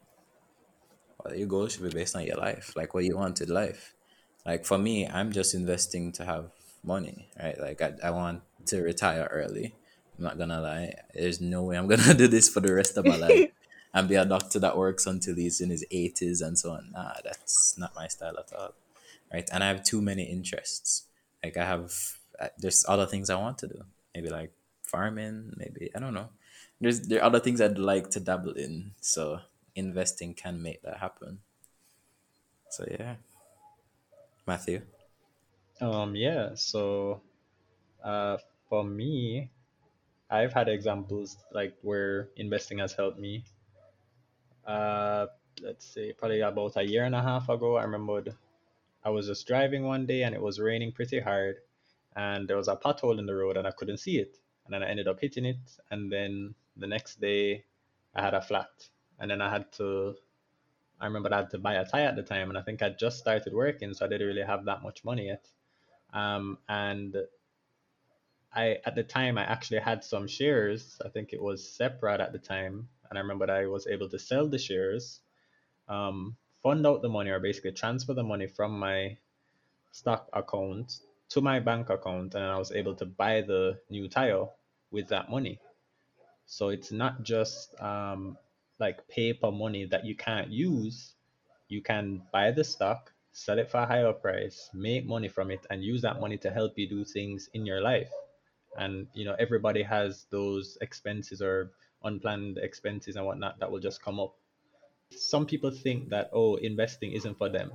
well, 1.24 1.34
your 1.34 1.48
goal 1.48 1.68
should 1.68 1.82
be 1.82 1.90
based 1.90 2.14
on 2.14 2.24
your 2.24 2.36
life, 2.36 2.74
like 2.76 2.92
what 2.92 3.04
you 3.04 3.16
want 3.16 3.40
in 3.40 3.48
life. 3.48 3.94
Like 4.44 4.66
for 4.66 4.76
me, 4.76 5.06
I'm 5.06 5.32
just 5.32 5.54
investing 5.54 6.12
to 6.12 6.26
have 6.26 6.50
money, 6.84 7.28
right? 7.42 7.58
Like 7.58 7.80
I, 7.80 7.94
I 8.04 8.10
want 8.10 8.42
to 8.66 8.82
retire 8.82 9.26
early. 9.30 9.74
I'm 10.18 10.24
not 10.24 10.36
gonna 10.36 10.60
lie. 10.60 10.94
There's 11.14 11.40
no 11.40 11.62
way 11.62 11.78
I'm 11.78 11.86
gonna 11.86 12.14
do 12.22 12.28
this 12.28 12.50
for 12.50 12.60
the 12.60 12.74
rest 12.74 12.98
of 12.98 13.06
my 13.06 13.16
life 13.16 13.50
and 13.94 14.08
be 14.08 14.14
a 14.14 14.24
doctor 14.24 14.58
that 14.58 14.76
works 14.76 15.06
until 15.06 15.34
he's 15.34 15.60
in 15.60 15.70
his 15.70 15.84
80s 15.92 16.42
and 16.42 16.58
so 16.58 16.72
on. 16.72 16.90
Nah, 16.92 17.14
that's 17.24 17.76
not 17.78 17.94
my 17.94 18.08
style 18.08 18.38
at 18.38 18.52
all. 18.52 18.74
right? 19.32 19.48
And 19.52 19.64
I 19.64 19.68
have 19.68 19.82
too 19.84 20.02
many 20.02 20.24
interests. 20.24 21.04
Like 21.42 21.56
I 21.56 21.64
have, 21.64 22.18
uh, 22.38 22.48
there's 22.58 22.84
other 22.88 23.06
things 23.06 23.30
I 23.30 23.36
want 23.36 23.58
to 23.58 23.68
do. 23.68 23.82
Maybe 24.14 24.28
like 24.28 24.52
farming. 24.82 25.52
Maybe 25.56 25.90
I 25.94 26.00
don't 26.00 26.14
know. 26.14 26.28
There's 26.80 27.00
there 27.08 27.20
are 27.20 27.24
other 27.24 27.40
things 27.40 27.60
I'd 27.60 27.78
like 27.78 28.10
to 28.10 28.20
dabble 28.20 28.52
in. 28.52 28.92
So 29.00 29.40
investing 29.74 30.34
can 30.34 30.60
make 30.62 30.82
that 30.82 30.98
happen. 30.98 31.38
So 32.70 32.84
yeah, 32.90 33.16
Matthew. 34.46 34.82
Um, 35.80 36.16
yeah, 36.16 36.50
so 36.54 37.20
uh, 38.02 38.38
for 38.68 38.82
me, 38.82 39.50
I've 40.30 40.52
had 40.52 40.68
examples 40.68 41.36
like 41.52 41.74
where 41.82 42.28
investing 42.36 42.78
has 42.78 42.92
helped 42.92 43.18
me. 43.18 43.44
Uh, 44.68 45.26
let's 45.62 45.86
see, 45.86 46.12
probably 46.12 46.40
about 46.40 46.76
a 46.76 46.84
year 46.84 47.04
and 47.04 47.14
a 47.14 47.22
half 47.22 47.48
ago, 47.48 47.76
I 47.76 47.84
remembered 47.84 48.36
I 49.04 49.10
was 49.10 49.26
just 49.26 49.46
driving 49.46 49.84
one 49.84 50.06
day 50.06 50.22
and 50.24 50.34
it 50.34 50.42
was 50.42 50.60
raining 50.60 50.92
pretty 50.92 51.20
hard, 51.20 51.56
and 52.16 52.48
there 52.48 52.56
was 52.58 52.68
a 52.68 52.76
pothole 52.76 53.18
in 53.18 53.26
the 53.26 53.34
road 53.34 53.56
and 53.56 53.66
I 53.66 53.72
couldn't 53.72 53.98
see 53.98 54.18
it, 54.18 54.38
and 54.66 54.74
then 54.74 54.82
I 54.82 54.88
ended 54.90 55.08
up 55.08 55.20
hitting 55.20 55.46
it, 55.46 55.78
and 55.90 56.12
then 56.12 56.54
the 56.76 56.86
next 56.86 57.20
day 57.20 57.64
I 58.14 58.22
had 58.22 58.34
a 58.34 58.42
flat, 58.42 58.90
and 59.18 59.30
then 59.30 59.40
I 59.42 59.50
had 59.50 59.72
to. 59.74 60.16
I 61.00 61.06
remember 61.06 61.32
I 61.34 61.38
had 61.38 61.50
to 61.52 61.58
buy 61.58 61.74
a 61.76 61.86
tire 61.86 62.08
at 62.08 62.16
the 62.16 62.24
time, 62.24 62.50
and 62.50 62.58
I 62.58 62.62
think 62.62 62.82
I 62.82 62.90
just 62.90 63.18
started 63.18 63.54
working, 63.54 63.94
so 63.94 64.06
I 64.06 64.08
didn't 64.10 64.28
really 64.28 64.42
have 64.42 64.66
that 64.66 64.82
much 64.82 65.04
money 65.04 65.28
yet. 65.28 65.48
Um, 66.12 66.58
and 66.68 67.16
I 68.52 68.78
at 68.84 68.94
the 68.94 69.04
time 69.04 69.38
I 69.38 69.44
actually 69.44 69.80
had 69.80 70.04
some 70.04 70.26
shares. 70.28 71.00
I 71.04 71.08
think 71.08 71.32
it 71.32 71.42
was 71.42 71.66
Separate 71.68 72.20
at 72.20 72.32
the 72.32 72.38
time, 72.38 72.88
and 73.10 73.18
I 73.18 73.22
remember 73.22 73.50
I 73.50 73.66
was 73.66 73.86
able 73.86 74.08
to 74.10 74.18
sell 74.18 74.48
the 74.48 74.58
shares, 74.58 75.20
um, 75.88 76.36
fund 76.62 76.86
out 76.86 77.02
the 77.02 77.08
money, 77.08 77.30
or 77.30 77.40
basically 77.40 77.72
transfer 77.72 78.14
the 78.14 78.22
money 78.22 78.46
from 78.46 78.78
my 78.78 79.16
stock 79.92 80.28
account 80.32 81.00
to 81.30 81.40
my 81.40 81.60
bank 81.60 81.90
account, 81.90 82.34
and 82.34 82.44
I 82.44 82.58
was 82.58 82.72
able 82.72 82.94
to 82.96 83.06
buy 83.06 83.42
the 83.42 83.78
new 83.90 84.08
tire 84.08 84.46
with 84.90 85.08
that 85.08 85.30
money. 85.30 85.60
So 86.46 86.68
it's 86.70 86.90
not 86.92 87.22
just 87.22 87.80
um, 87.80 88.36
like 88.78 89.06
paper 89.08 89.50
money 89.50 89.84
that 89.86 90.04
you 90.04 90.16
can't 90.16 90.50
use. 90.50 91.14
You 91.68 91.82
can 91.82 92.22
buy 92.32 92.50
the 92.52 92.64
stock, 92.64 93.12
sell 93.32 93.58
it 93.58 93.70
for 93.70 93.78
a 93.78 93.86
higher 93.86 94.12
price, 94.12 94.70
make 94.74 95.06
money 95.06 95.28
from 95.28 95.50
it, 95.50 95.66
and 95.70 95.82
use 95.82 96.02
that 96.02 96.20
money 96.20 96.38
to 96.38 96.50
help 96.50 96.78
you 96.78 96.88
do 96.88 97.04
things 97.04 97.50
in 97.54 97.66
your 97.66 97.80
life 97.80 98.10
and 98.78 99.06
you 99.14 99.24
know 99.24 99.34
everybody 99.38 99.82
has 99.82 100.26
those 100.30 100.78
expenses 100.80 101.42
or 101.42 101.70
unplanned 102.04 102.58
expenses 102.58 103.16
and 103.16 103.26
whatnot 103.26 103.58
that 103.60 103.70
will 103.70 103.80
just 103.80 104.02
come 104.02 104.20
up. 104.20 104.34
Some 105.10 105.46
people 105.46 105.70
think 105.70 106.10
that 106.10 106.30
oh 106.32 106.56
investing 106.56 107.12
isn't 107.12 107.38
for 107.38 107.48
them 107.48 107.72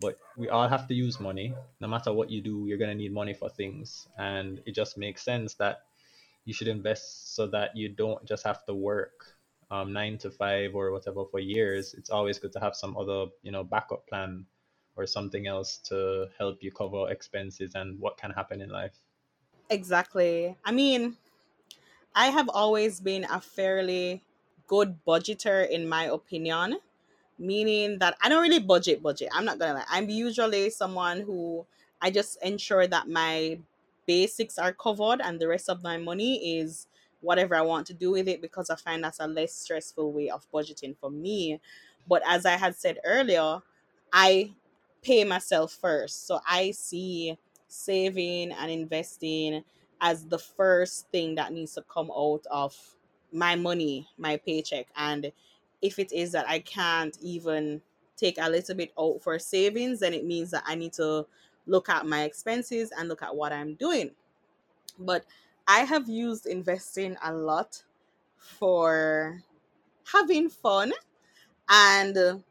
but 0.00 0.18
we 0.36 0.48
all 0.48 0.68
have 0.68 0.86
to 0.88 0.94
use 0.94 1.18
money. 1.20 1.54
No 1.80 1.88
matter 1.88 2.12
what 2.12 2.30
you 2.30 2.42
do 2.42 2.66
you're 2.66 2.78
going 2.78 2.90
to 2.90 3.02
need 3.02 3.12
money 3.12 3.34
for 3.34 3.48
things. 3.48 4.06
And 4.18 4.60
it 4.66 4.74
just 4.74 4.98
makes 4.98 5.22
sense 5.22 5.54
that 5.54 5.84
you 6.44 6.52
should 6.54 6.68
invest 6.68 7.34
so 7.34 7.46
that 7.48 7.76
you 7.76 7.88
don't 7.88 8.24
just 8.26 8.44
have 8.44 8.64
to 8.66 8.74
work 8.74 9.34
um, 9.70 9.92
nine 9.92 10.18
to 10.18 10.30
five 10.30 10.74
or 10.74 10.92
whatever 10.92 11.24
for 11.30 11.40
years. 11.40 11.94
It's 11.94 12.10
always 12.10 12.38
good 12.38 12.52
to 12.52 12.60
have 12.60 12.76
some 12.76 12.96
other 12.96 13.26
you 13.42 13.50
know 13.50 13.64
backup 13.64 14.06
plan 14.06 14.46
or 14.96 15.06
something 15.06 15.46
else 15.46 15.78
to 15.78 16.28
help 16.38 16.62
you 16.62 16.72
cover 16.72 17.10
expenses 17.10 17.74
and 17.74 17.98
what 17.98 18.16
can 18.16 18.30
happen 18.30 18.60
in 18.60 18.70
life. 18.70 18.98
Exactly. 19.68 20.56
I 20.64 20.72
mean, 20.72 21.16
I 22.16 22.28
have 22.28 22.48
always 22.50 23.00
been 23.00 23.24
a 23.24 23.40
fairly 23.40 24.24
good 24.68 25.04
budgeter 25.06 25.68
in 25.68 25.88
my 25.88 26.06
opinion, 26.06 26.80
meaning 27.38 27.98
that 28.00 28.16
I 28.22 28.28
don't 28.28 28.42
really 28.42 28.60
budget 28.60 29.02
budget. 29.02 29.30
I'm 29.32 29.44
not 29.44 29.58
gonna 29.58 29.74
lie. 29.74 29.84
I'm 29.88 30.08
usually 30.10 30.70
someone 30.70 31.20
who 31.22 31.66
I 32.00 32.10
just 32.10 32.42
ensure 32.42 32.86
that 32.86 33.08
my 33.08 33.60
basics 34.06 34.58
are 34.58 34.72
covered 34.72 35.20
and 35.22 35.40
the 35.40 35.48
rest 35.48 35.68
of 35.70 35.82
my 35.82 35.98
money 35.98 36.58
is 36.58 36.88
whatever 37.20 37.56
I 37.56 37.62
want 37.62 37.86
to 37.88 37.94
do 37.94 38.12
with 38.12 38.28
it 38.28 38.42
because 38.42 38.70
I 38.70 38.76
find 38.76 39.04
that's 39.04 39.20
a 39.20 39.26
less 39.26 39.54
stressful 39.54 40.12
way 40.12 40.30
of 40.30 40.50
budgeting 40.52 40.96
for 40.98 41.10
me. 41.10 41.60
But 42.08 42.22
as 42.26 42.46
I 42.46 42.52
had 42.52 42.76
said 42.76 43.00
earlier, 43.04 43.60
I 44.12 44.54
pay 45.02 45.24
myself 45.24 45.72
first. 45.72 46.26
So 46.26 46.40
I 46.48 46.70
see 46.72 47.38
saving 47.68 48.52
and 48.52 48.70
investing 48.70 49.64
as 50.00 50.26
the 50.26 50.38
first 50.38 51.08
thing 51.10 51.34
that 51.36 51.52
needs 51.52 51.74
to 51.74 51.82
come 51.82 52.10
out 52.10 52.44
of 52.50 52.76
my 53.32 53.56
money, 53.56 54.08
my 54.18 54.36
paycheck. 54.36 54.86
And 54.96 55.32
if 55.82 55.98
it 55.98 56.12
is 56.12 56.32
that 56.32 56.48
I 56.48 56.60
can't 56.60 57.16
even 57.20 57.80
take 58.16 58.38
a 58.38 58.48
little 58.48 58.74
bit 58.74 58.92
out 58.98 59.22
for 59.22 59.38
savings, 59.38 60.00
then 60.00 60.14
it 60.14 60.24
means 60.24 60.50
that 60.50 60.64
I 60.66 60.74
need 60.74 60.92
to 60.94 61.26
look 61.66 61.88
at 61.88 62.06
my 62.06 62.22
expenses 62.22 62.92
and 62.96 63.08
look 63.08 63.22
at 63.22 63.34
what 63.34 63.52
I'm 63.52 63.74
doing. 63.74 64.10
But 64.98 65.24
I 65.68 65.80
have 65.80 66.08
used 66.08 66.46
investing 66.46 67.16
a 67.22 67.32
lot 67.32 67.82
for 68.38 69.42
having 70.10 70.48
fun 70.48 70.92
and 71.68 72.42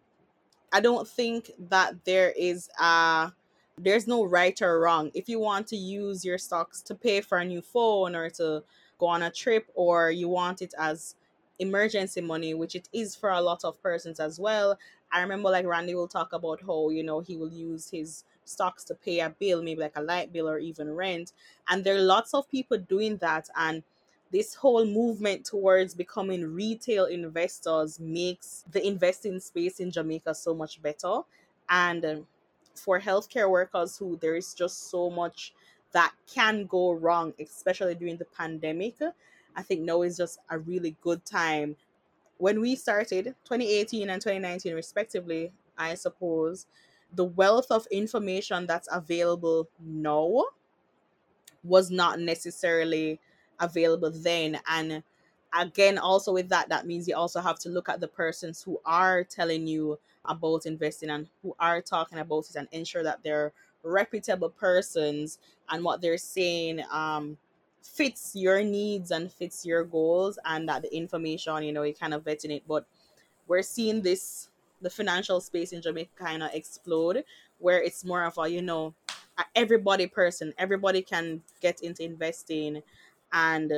I 0.74 0.82
don't 0.82 1.08
think 1.08 1.52
that 1.70 2.04
there 2.04 2.32
is 2.32 2.70
a 2.80 3.32
there's 3.78 4.08
no 4.08 4.24
right 4.24 4.60
or 4.62 4.80
wrong. 4.80 5.12
If 5.14 5.28
you 5.28 5.40
want 5.40 5.68
to 5.68 5.76
use 5.76 6.24
your 6.24 6.38
stocks 6.38 6.82
to 6.84 6.96
pay 6.96 7.22
for 7.22 7.38
a 7.38 7.46
new 7.46 7.62
phone 7.62 8.16
or 8.16 8.30
to 8.32 8.64
go 8.98 9.08
on 9.08 9.24
a 9.24 9.32
trip 9.32 9.70
or 9.76 10.12
you 10.12 10.30
want 10.30 10.62
it 10.62 10.74
as 10.78 11.16
emergency 11.60 12.22
money, 12.22 12.54
which 12.54 12.76
it 12.76 12.88
is 12.94 13.16
for 13.16 13.30
a 13.30 13.42
lot 13.42 13.64
of 13.64 13.82
persons 13.82 14.20
as 14.20 14.40
well. 14.40 14.78
I 15.12 15.22
remember 15.22 15.50
like 15.50 15.66
Randy 15.66 15.96
will 15.96 16.08
talk 16.08 16.34
about 16.34 16.62
how, 16.66 16.90
you 16.90 17.04
know, 17.04 17.20
he 17.20 17.38
will 17.38 17.52
use 17.52 17.90
his 17.90 18.24
stocks 18.44 18.84
to 18.86 18.96
pay 18.96 19.20
a 19.20 19.30
bill, 19.30 19.62
maybe 19.62 19.82
like 19.82 19.96
a 19.96 20.02
light 20.02 20.32
bill 20.32 20.50
or 20.50 20.60
even 20.60 20.94
rent. 20.94 21.34
And 21.70 21.84
there 21.84 21.96
are 21.96 22.02
lots 22.02 22.34
of 22.34 22.50
people 22.50 22.78
doing 22.78 23.18
that 23.18 23.50
and 23.56 23.84
this 24.32 24.56
whole 24.56 24.86
movement 24.86 25.46
towards 25.46 25.94
becoming 25.94 26.54
retail 26.54 27.06
investors 27.06 28.00
makes 28.00 28.66
the 28.72 28.86
investing 28.86 29.40
space 29.40 29.80
in 29.80 29.92
Jamaica 29.92 30.36
so 30.36 30.54
much 30.54 30.82
better. 30.82 31.22
And 31.70 32.04
um, 32.06 32.28
for 32.76 33.00
healthcare 33.00 33.50
workers 33.50 33.98
who 33.98 34.18
there 34.18 34.36
is 34.36 34.54
just 34.54 34.90
so 34.90 35.10
much 35.10 35.54
that 35.92 36.14
can 36.28 36.66
go 36.66 36.92
wrong, 36.92 37.34
especially 37.40 37.96
during 37.96 38.18
the 38.18 38.26
pandemic, 38.26 38.96
I 39.56 39.62
think 39.62 39.82
now 39.82 40.02
is 40.02 40.18
just 40.18 40.40
a 40.50 40.60
really 40.60 40.96
good 41.02 41.24
time. 41.26 41.78
When 42.38 42.60
we 42.60 42.76
started 42.76 43.36
2018 43.46 44.10
and 44.10 44.22
2019, 44.22 44.74
respectively, 44.74 45.52
I 45.78 45.96
suppose 45.96 46.68
the 47.14 47.24
wealth 47.24 47.68
of 47.72 47.88
information 47.92 48.68
that's 48.68 48.90
available 48.92 49.70
now 49.80 50.44
was 51.64 51.90
not 51.90 52.20
necessarily 52.20 53.20
available 53.60 54.12
then. 54.12 54.60
And 54.68 55.02
again, 55.58 55.98
also 55.98 56.34
with 56.34 56.50
that, 56.50 56.70
that 56.70 56.86
means 56.86 57.08
you 57.08 57.16
also 57.16 57.40
have 57.40 57.60
to 57.60 57.70
look 57.70 57.90
at 57.90 58.02
the 58.02 58.08
persons 58.08 58.62
who 58.62 58.80
are 58.86 59.24
telling 59.24 59.66
you 59.66 59.98
about 60.28 60.66
investing 60.66 61.10
and 61.10 61.28
who 61.42 61.56
are 61.60 61.82
talking 61.82 62.20
about 62.20 62.46
it 62.50 62.56
and 62.56 62.68
ensure 62.72 63.04
that 63.04 63.24
they're 63.24 63.54
reputable 63.84 64.50
persons 64.50 65.40
and 65.70 65.84
what 65.84 66.02
they're 66.02 66.18
saying 66.18 66.82
um 66.92 67.38
fits 67.84 68.32
your 68.36 68.64
needs 68.64 69.12
and 69.12 69.32
fits 69.32 69.66
your 69.66 69.84
goals 69.84 70.40
and 70.46 70.68
that 70.68 70.82
the 70.82 70.96
information 70.96 71.64
you 71.64 71.72
know 71.72 71.84
you 71.84 71.94
kind 71.94 72.14
of 72.14 72.24
vetting 72.24 72.50
it 72.50 72.64
but 72.68 72.86
we're 73.48 73.62
seeing 73.62 74.02
this 74.02 74.50
the 74.82 74.90
financial 74.90 75.40
space 75.40 75.72
in 75.72 75.82
jamaica 75.82 76.10
kind 76.16 76.42
of 76.42 76.50
explode 76.54 77.24
where 77.60 77.82
it's 77.82 78.04
more 78.04 78.24
of 78.24 78.38
a 78.40 78.48
you 78.48 78.62
know 78.62 78.94
a 79.38 79.44
everybody 79.56 80.08
person 80.08 80.52
everybody 80.58 81.02
can 81.02 81.42
get 81.62 81.82
into 81.82 82.04
investing 82.04 82.82
and 83.34 83.72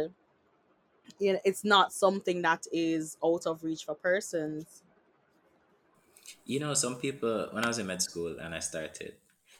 you 1.19 1.33
know 1.33 1.39
it's 1.43 1.65
not 1.65 1.91
something 1.91 2.41
that 2.41 2.65
is 2.71 3.17
out 3.23 3.45
of 3.45 3.63
reach 3.63 3.83
for 3.83 3.95
persons 3.95 4.83
You 6.47 6.61
know, 6.61 6.73
some 6.73 6.95
people, 6.95 7.49
when 7.51 7.65
I 7.65 7.67
was 7.67 7.77
in 7.77 7.87
med 7.87 8.01
school 8.01 8.37
and 8.41 8.55
I 8.55 8.59
started, 8.59 9.15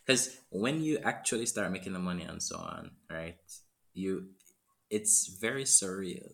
because 0.05 0.37
when 0.49 0.81
you 0.81 0.99
actually 1.03 1.45
start 1.45 1.69
making 1.69 1.91
the 1.91 1.99
money 1.99 2.23
and 2.23 2.41
so 2.41 2.55
on, 2.55 2.91
right, 3.11 3.35
you, 3.93 4.29
it's 4.89 5.37
very 5.41 5.65
surreal. 5.65 6.29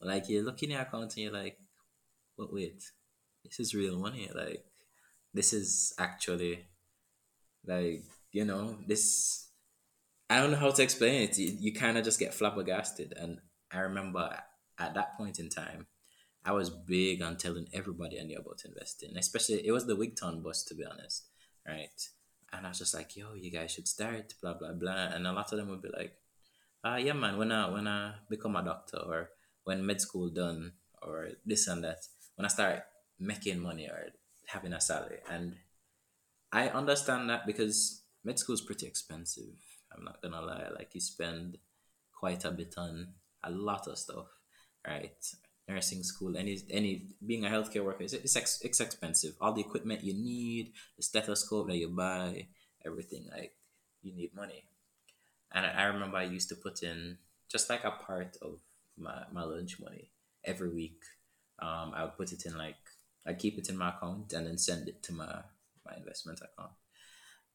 Like 0.00 0.28
you're 0.28 0.44
looking 0.44 0.70
at 0.70 0.74
your 0.74 0.82
account 0.82 1.16
and 1.16 1.24
you're 1.24 1.32
like, 1.32 1.58
but 2.38 2.52
wait, 2.52 2.84
this 3.42 3.58
is 3.58 3.74
real 3.74 3.98
money. 3.98 4.30
Like, 4.32 4.64
this 5.34 5.52
is 5.52 5.92
actually, 5.98 6.66
like, 7.66 8.04
you 8.30 8.44
know, 8.44 8.78
this, 8.86 9.48
I 10.30 10.38
don't 10.38 10.52
know 10.52 10.56
how 10.56 10.70
to 10.70 10.82
explain 10.84 11.22
it. 11.22 11.36
You, 11.36 11.56
you 11.58 11.74
kind 11.74 11.98
of 11.98 12.04
just 12.04 12.20
get 12.20 12.32
flabbergasted. 12.32 13.12
And 13.16 13.40
I 13.72 13.80
remember 13.80 14.38
at 14.78 14.94
that 14.94 15.16
point 15.16 15.40
in 15.40 15.48
time, 15.48 15.88
I 16.46 16.52
was 16.52 16.70
big 16.70 17.22
on 17.22 17.36
telling 17.36 17.68
everybody 17.72 18.20
I 18.20 18.22
knew 18.22 18.38
about 18.38 18.62
investing, 18.64 19.16
especially 19.16 19.66
it 19.66 19.72
was 19.72 19.86
the 19.86 19.96
Wigton 19.96 20.44
bus 20.44 20.62
to 20.64 20.76
be 20.76 20.84
honest, 20.84 21.26
right? 21.66 22.00
And 22.52 22.64
I 22.64 22.68
was 22.68 22.78
just 22.78 22.94
like, 22.94 23.16
yo, 23.16 23.34
you 23.34 23.50
guys 23.50 23.72
should 23.72 23.88
start, 23.88 24.34
blah 24.40 24.54
blah 24.54 24.72
blah. 24.72 25.08
And 25.12 25.26
a 25.26 25.32
lot 25.32 25.52
of 25.52 25.58
them 25.58 25.68
would 25.70 25.82
be 25.82 25.88
like, 25.88 26.12
ah, 26.84 26.96
yeah, 26.96 27.14
man, 27.14 27.36
when 27.36 27.50
I 27.50 27.68
when 27.68 27.88
I 27.88 28.14
become 28.30 28.54
a 28.54 28.62
doctor 28.62 28.98
or 28.98 29.30
when 29.64 29.84
med 29.84 30.00
school 30.00 30.30
done 30.30 30.72
or 31.02 31.30
this 31.44 31.66
and 31.66 31.82
that, 31.82 32.06
when 32.36 32.46
I 32.46 32.48
start 32.48 32.84
making 33.18 33.58
money 33.58 33.88
or 33.88 34.10
having 34.46 34.72
a 34.72 34.80
salary, 34.80 35.18
and 35.28 35.56
I 36.52 36.68
understand 36.68 37.28
that 37.28 37.44
because 37.44 38.04
med 38.22 38.38
school 38.38 38.54
is 38.54 38.60
pretty 38.60 38.86
expensive. 38.86 39.58
I'm 39.92 40.04
not 40.04 40.22
gonna 40.22 40.42
lie. 40.42 40.68
Like 40.72 40.94
you 40.94 41.00
spend 41.00 41.58
quite 42.12 42.44
a 42.44 42.52
bit 42.52 42.74
on 42.76 43.14
a 43.42 43.50
lot 43.50 43.88
of 43.88 43.98
stuff, 43.98 44.28
right? 44.86 45.24
Nursing 45.68 46.04
school, 46.04 46.36
any 46.36 46.58
any 46.70 47.08
being 47.26 47.44
a 47.44 47.48
healthcare 47.48 47.84
worker, 47.84 48.04
it's 48.04 48.12
it's, 48.12 48.36
ex, 48.36 48.60
it's 48.62 48.80
expensive. 48.80 49.34
All 49.40 49.52
the 49.52 49.62
equipment 49.62 50.04
you 50.04 50.14
need, 50.14 50.72
the 50.96 51.02
stethoscope 51.02 51.66
that 51.66 51.76
you 51.76 51.88
buy, 51.88 52.46
everything 52.84 53.26
like 53.32 53.52
you 54.02 54.14
need 54.14 54.34
money. 54.34 54.64
And 55.52 55.66
I, 55.66 55.70
I 55.70 55.82
remember 55.84 56.18
I 56.18 56.24
used 56.24 56.48
to 56.50 56.54
put 56.54 56.84
in 56.84 57.18
just 57.48 57.68
like 57.68 57.84
a 57.84 57.90
part 57.90 58.36
of 58.42 58.60
my, 58.96 59.24
my 59.32 59.42
lunch 59.42 59.80
money 59.80 60.10
every 60.44 60.70
week. 60.70 61.02
Um, 61.58 61.92
I 61.94 62.04
would 62.04 62.16
put 62.16 62.32
it 62.32 62.46
in 62.46 62.56
like 62.56 62.76
I 63.26 63.32
keep 63.32 63.58
it 63.58 63.68
in 63.68 63.76
my 63.76 63.88
account 63.90 64.32
and 64.32 64.46
then 64.46 64.58
send 64.58 64.88
it 64.88 65.02
to 65.04 65.12
my 65.12 65.42
my 65.84 65.96
investment 65.96 66.40
account. 66.40 66.72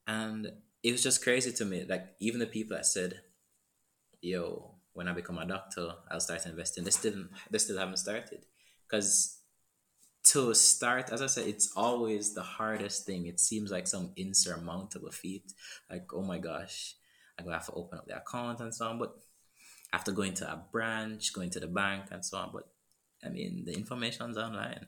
And 0.08 0.52
it 0.84 0.92
was 0.92 1.04
just 1.04 1.24
crazy 1.24 1.52
to 1.54 1.66
me. 1.66 1.86
Like 1.88 2.08
even 2.20 2.40
the 2.40 2.48
people 2.48 2.76
that 2.76 2.86
said, 2.86 3.22
"Yo, 4.22 4.71
when 4.94 5.08
I 5.08 5.14
become 5.14 5.38
a 5.38 5.46
doctor, 5.46 5.94
I'll 6.10 6.20
start 6.20 6.46
investing," 6.46 6.84
they 6.84 6.92
still 6.92 7.26
they 7.50 7.58
still 7.58 7.78
haven't 7.78 7.98
started 7.98 8.46
because 8.88 9.42
to 10.24 10.54
start, 10.54 11.10
as 11.12 11.22
I 11.22 11.28
said, 11.28 11.48
it's 11.48 11.74
always 11.76 12.34
the 12.34 12.44
hardest 12.44 13.06
thing. 13.06 13.26
It 13.26 13.40
seems 13.40 13.72
like 13.72 13.88
some 13.88 14.12
insurmountable 14.16 15.12
feat. 15.12 15.54
Like, 15.90 16.14
oh 16.14 16.22
my 16.22 16.38
gosh, 16.38 16.96
I'm 17.38 17.46
gonna 17.46 17.58
have 17.58 17.66
to 17.68 17.74
open 17.74 17.98
up 18.00 18.08
the 18.08 18.18
account 18.18 18.60
and 18.60 18.74
so 18.74 18.88
on. 18.88 19.00
But 19.00 19.16
after 19.94 20.12
going 20.12 20.34
to 20.36 20.52
a 20.52 20.64
branch, 20.72 21.34
going 21.34 21.50
to 21.52 21.60
the 21.60 21.68
bank 21.68 22.06
and 22.12 22.24
so 22.24 22.38
on. 22.38 22.52
But 22.54 22.68
I 23.24 23.30
mean, 23.30 23.66
the 23.66 23.74
information's 23.74 24.38
online. 24.38 24.86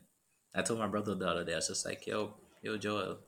I 0.54 0.62
told 0.62 0.78
my 0.78 0.86
brother 0.86 1.14
the 1.14 1.28
other 1.28 1.44
day, 1.44 1.52
I 1.52 1.56
was 1.56 1.68
just 1.68 1.84
like, 1.84 2.06
yo, 2.06 2.34
yo, 2.62 2.76
Joel, 2.76 3.18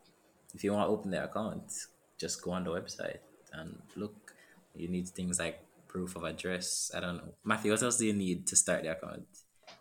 if 0.54 0.62
you 0.62 0.72
want 0.72 0.86
to 0.86 0.92
open 0.92 1.10
the 1.10 1.24
account, 1.24 1.72
just 2.18 2.40
go 2.40 2.52
on 2.52 2.64
the 2.64 2.70
website 2.70 3.18
and 3.52 3.82
look. 3.96 4.32
You 4.74 4.88
need 4.88 5.08
things 5.08 5.38
like 5.38 5.65
proof 5.96 6.14
of 6.14 6.24
address. 6.24 6.90
I 6.94 7.00
don't 7.00 7.16
know. 7.16 7.32
Matthew, 7.42 7.72
what 7.72 7.82
else 7.82 7.96
do 7.96 8.04
you 8.04 8.12
need 8.12 8.46
to 8.48 8.54
start 8.56 8.82
the 8.82 8.92
account? 8.92 9.24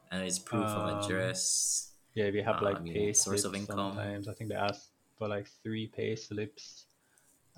And 0.10 0.24
it's 0.24 0.40
proof 0.40 0.72
Um, 0.78 0.88
of 0.88 0.96
address. 0.96 1.92
Yeah, 2.16 2.26
if 2.32 2.36
you 2.36 2.44
have 2.44 2.62
like 2.62 2.78
Um, 2.78 2.86
pay 2.86 3.12
source 3.12 3.44
of 3.44 3.52
slips 3.52 3.68
income. 3.70 3.96
sometimes, 3.96 4.28
I 4.30 4.34
think 4.34 4.50
they 4.50 4.56
ask 4.56 4.88
for 5.18 5.28
like 5.28 5.48
three 5.62 5.88
pay 5.88 6.16
slips. 6.16 6.86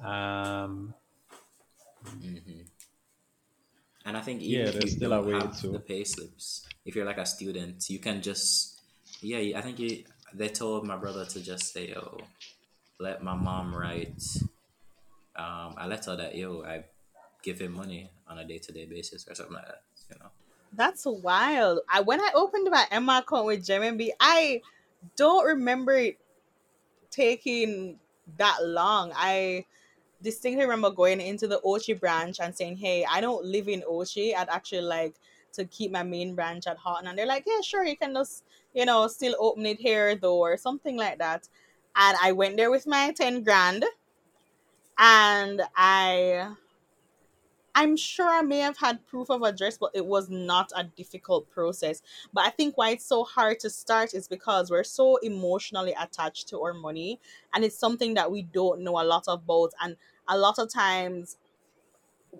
Um, 0.04 0.96
hmm 2.02 2.66
And 4.06 4.18
I 4.18 4.22
think 4.22 4.42
Yeah, 4.42 4.70
even 4.70 4.70
if 4.70 4.76
you 4.82 4.88
still 4.88 5.10
don't 5.12 5.34
have 5.34 5.62
to- 5.62 5.72
the 5.78 5.80
pay 5.80 6.04
slips, 6.04 6.66
if 6.86 6.96
you're 6.96 7.06
like 7.06 7.20
a 7.20 7.26
student, 7.26 7.90
you 7.90 8.00
can 8.00 8.22
just 8.24 8.82
yeah. 9.22 9.60
I 9.60 9.62
think 9.62 9.78
you, 9.80 10.06
they 10.34 10.50
told 10.50 10.86
my 10.88 10.96
brother 10.98 11.26
to 11.26 11.40
just 11.42 11.74
say, 11.74 11.94
"Oh, 11.94 12.18
let 13.00 13.22
my 13.22 13.36
mom 13.36 13.76
write 13.76 14.24
um, 15.36 15.76
a 15.78 15.86
letter 15.88 16.16
that 16.16 16.34
yo 16.36 16.64
I 16.64 16.86
give 17.44 17.60
him 17.60 17.74
money 17.74 18.10
on 18.30 18.40
a 18.40 18.46
day 18.46 18.58
to 18.60 18.72
day 18.72 18.86
basis 18.86 19.28
or 19.28 19.36
something 19.36 19.56
like 19.56 19.66
that." 19.66 19.84
You 20.10 20.20
know. 20.20 20.30
That's 20.74 21.06
wild. 21.06 21.80
I 21.90 22.02
when 22.02 22.22
I 22.22 22.32
opened 22.36 22.68
my 22.70 22.86
Emma 22.92 23.24
account 23.26 23.46
with 23.46 23.66
JMB, 23.66 24.12
I 24.20 24.62
don't 25.16 25.46
remember 25.46 25.94
it 25.94 26.18
taking 27.10 28.00
that 28.38 28.58
long. 28.64 29.12
I 29.16 29.66
distinctly 30.22 30.64
remember 30.64 30.90
going 30.90 31.22
into 31.22 31.48
the 31.48 31.62
Ochi 31.62 31.98
branch 32.00 32.40
and 32.40 32.56
saying, 32.56 32.78
"Hey, 32.78 33.06
I 33.06 33.22
don't 33.22 33.46
live 33.46 33.68
in 33.68 33.82
Ochi. 33.82 34.36
I'd 34.36 34.50
actually 34.50 34.82
like 34.82 35.16
to 35.54 35.66
keep 35.66 35.92
my 35.92 36.04
main 36.04 36.36
branch 36.36 36.68
at 36.68 36.78
Houghton." 36.78 37.08
And 37.08 37.18
they're 37.18 37.26
like, 37.26 37.44
"Yeah, 37.46 37.62
sure. 37.62 37.86
You 37.86 37.96
can 37.96 38.14
just, 38.14 38.44
you 38.74 38.86
know, 38.86 39.08
still 39.08 39.36
open 39.40 39.66
it 39.66 39.80
here 39.80 40.16
though, 40.16 40.38
or 40.38 40.58
something 40.58 40.98
like 40.98 41.20
that." 41.20 41.48
And 41.96 42.18
I 42.22 42.32
went 42.34 42.58
there 42.58 42.70
with 42.70 42.86
my 42.86 43.12
ten 43.12 43.44
grand, 43.44 43.86
and 44.98 45.62
I 45.76 46.56
I'm 47.80 47.96
sure 47.96 48.28
I 48.28 48.42
may 48.42 48.58
have 48.58 48.78
had 48.78 49.06
proof 49.06 49.30
of 49.30 49.44
address, 49.44 49.78
but 49.78 49.92
it 49.94 50.04
was 50.04 50.32
not 50.32 50.72
a 50.76 50.84
difficult 50.84 51.48
process. 51.52 52.02
But 52.34 52.48
I 52.48 52.50
think 52.50 52.76
why 52.76 52.90
it's 52.90 53.06
so 53.06 53.24
hard 53.24 53.60
to 53.60 53.70
start 53.70 54.16
is 54.16 54.28
because 54.28 54.72
we're 54.72 54.84
so 54.84 55.18
emotionally 55.18 55.94
attached 55.94 56.48
to 56.50 56.60
our 56.62 56.74
money, 56.74 57.20
and 57.54 57.64
it's 57.64 57.78
something 57.78 58.16
that 58.16 58.32
we 58.32 58.42
don't 58.42 58.82
know 58.82 59.00
a 59.00 59.04
lot 59.06 59.26
about. 59.28 59.74
And 59.80 59.96
a 60.28 60.36
lot 60.36 60.58
of 60.58 60.74
times, 60.74 61.38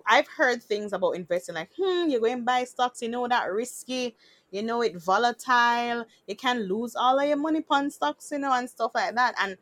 I've 0.06 0.26
heard 0.28 0.60
things 0.62 0.92
about 0.92 1.12
investing 1.12 1.54
like, 1.54 1.70
hmm, 1.78 2.08
you're 2.08 2.20
going 2.20 2.38
to 2.38 2.42
buy 2.42 2.64
stocks, 2.64 3.02
you 3.02 3.08
know 3.08 3.26
that 3.28 3.52
risky, 3.52 4.16
you 4.50 4.62
know 4.62 4.82
it 4.82 4.96
volatile, 5.00 6.04
you 6.26 6.36
can 6.36 6.62
lose 6.68 6.96
all 6.96 7.18
of 7.18 7.28
your 7.28 7.36
money 7.36 7.64
on 7.70 7.90
stocks, 7.90 8.30
you 8.32 8.38
know, 8.38 8.52
and 8.52 8.68
stuff 8.68 8.92
like 8.94 9.14
that. 9.14 9.34
And 9.38 9.56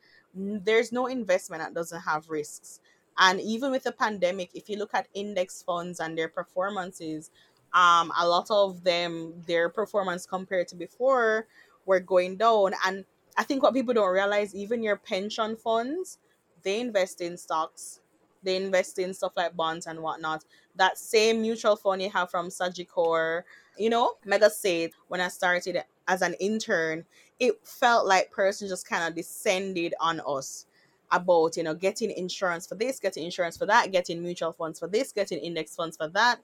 there's 0.65 0.93
no 0.93 1.07
investment 1.07 1.63
that 1.63 1.75
doesn't 1.75 2.01
have 2.01 2.29
risks. 2.31 2.81
And 3.19 3.41
even 3.41 3.71
with 3.71 3.85
the 3.85 3.93
pandemic, 3.93 4.51
if 4.55 4.69
you 4.69 4.77
look 4.77 4.95
at 4.95 5.09
index 5.15 5.63
funds 5.63 6.01
and 6.01 6.17
their 6.17 6.29
performances, 6.29 7.31
um, 7.73 8.13
a 8.19 8.27
lot 8.27 8.51
of 8.51 8.85
them, 8.85 9.35
their 9.47 9.69
performance 9.69 10.27
compared 10.27 10.69
to 10.69 10.77
before 10.77 11.47
were 11.85 12.01
going 12.01 12.37
down. 12.37 12.73
And 12.85 13.05
I 13.37 13.43
think 13.43 13.63
what 13.63 13.75
people 13.75 13.95
don't 13.95 14.13
realize, 14.13 14.55
even 14.55 14.83
your 14.83 14.97
pension 14.97 15.57
funds, 15.57 16.19
they 16.63 16.81
invest 16.81 17.21
in 17.21 17.37
stocks, 17.37 18.01
they 18.43 18.57
invest 18.57 18.99
in 18.99 19.15
stuff 19.15 19.33
like 19.37 19.57
bonds 19.57 19.87
and 19.87 20.01
whatnot. 20.01 20.45
That 20.77 20.99
same 20.99 21.43
mutual 21.43 21.77
fund 21.77 22.03
you 22.03 22.11
have 22.11 22.31
from 22.31 22.49
Sagicor, 22.49 23.43
you 23.79 23.91
know, 23.91 24.15
Mega 24.25 24.51
State, 24.51 24.95
when 25.09 25.21
I 25.21 25.29
started 25.29 25.83
as 26.09 26.23
an 26.23 26.35
intern, 26.35 27.05
it 27.39 27.55
felt 27.65 28.07
like 28.07 28.31
person 28.31 28.69
just 28.69 28.89
kind 28.89 29.05
of 29.07 29.15
descended 29.15 29.95
on 30.01 30.21
us 30.27 30.67
about 31.11 31.57
you 31.57 31.63
know 31.63 31.75
getting 31.75 32.11
insurance 32.11 32.67
for 32.67 32.75
this 32.75 32.99
getting 32.99 33.25
insurance 33.25 33.57
for 33.57 33.67
that 33.67 33.93
getting 33.93 34.23
mutual 34.23 34.53
funds 34.53 34.79
for 34.79 34.89
this 34.89 35.13
getting 35.13 35.39
index 35.39 35.75
funds 35.75 35.97
for 35.97 36.09
that. 36.09 36.41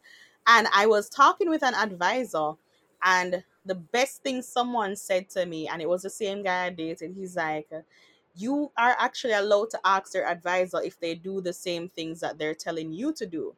And 0.46 0.66
i 0.74 0.86
was 0.86 1.08
talking 1.08 1.48
with 1.50 1.62
an 1.62 1.74
advisor 1.74 2.52
and 3.02 3.44
the 3.64 3.74
best 3.74 4.22
thing 4.22 4.42
someone 4.42 4.96
said 4.96 5.28
to 5.30 5.46
me 5.46 5.68
and 5.68 5.80
it 5.82 5.88
was 5.88 6.02
the 6.02 6.10
same 6.10 6.42
guy 6.42 6.66
i 6.66 6.70
dated 6.70 7.14
he's 7.16 7.36
like 7.36 7.68
you 8.34 8.70
are 8.78 8.96
actually 8.98 9.34
allowed 9.34 9.70
to 9.70 9.80
ask 9.84 10.14
your 10.14 10.26
advisor 10.26 10.80
if 10.82 10.98
they 11.00 11.14
do 11.14 11.40
the 11.40 11.52
same 11.52 11.88
things 11.88 12.20
that 12.20 12.38
they're 12.38 12.54
telling 12.54 12.92
you 12.92 13.12
to 13.12 13.26
do 13.26 13.54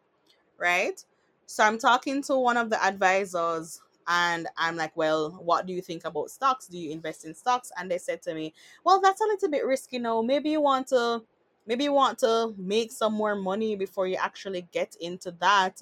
right? 0.59 1.05
So 1.47 1.65
i'm 1.65 1.79
talking 1.79 2.23
to 2.25 2.37
one 2.37 2.57
of 2.57 2.71
the 2.71 2.83
advisors 2.83 3.81
and 4.07 4.47
i'm 4.57 4.77
like 4.77 4.97
well 4.97 5.31
what 5.43 5.67
do 5.67 5.73
you 5.73 5.81
think 5.83 6.05
about 6.05 6.31
stocks? 6.31 6.67
Do 6.67 6.79
you 6.79 6.91
invest 6.91 7.25
in 7.25 7.35
stocks? 7.35 7.71
And 7.79 7.91
they 7.91 7.99
said 7.99 8.23
to 8.23 8.35
me 8.35 8.53
well 8.85 9.01
that's 9.01 9.21
a 9.21 9.25
little 9.25 9.51
bit 9.51 9.65
risky 9.67 9.99
now 9.99 10.23
maybe 10.23 10.51
you 10.51 10.61
want 10.61 10.89
to 10.89 11.23
maybe 11.67 11.85
you 11.85 11.93
want 11.93 12.19
to 12.19 12.55
make 12.59 12.93
some 12.93 13.15
more 13.15 13.35
money 13.35 13.75
before 13.77 14.07
you 14.07 14.17
actually 14.17 14.69
get 14.73 14.97
into 15.01 15.31
that. 15.41 15.81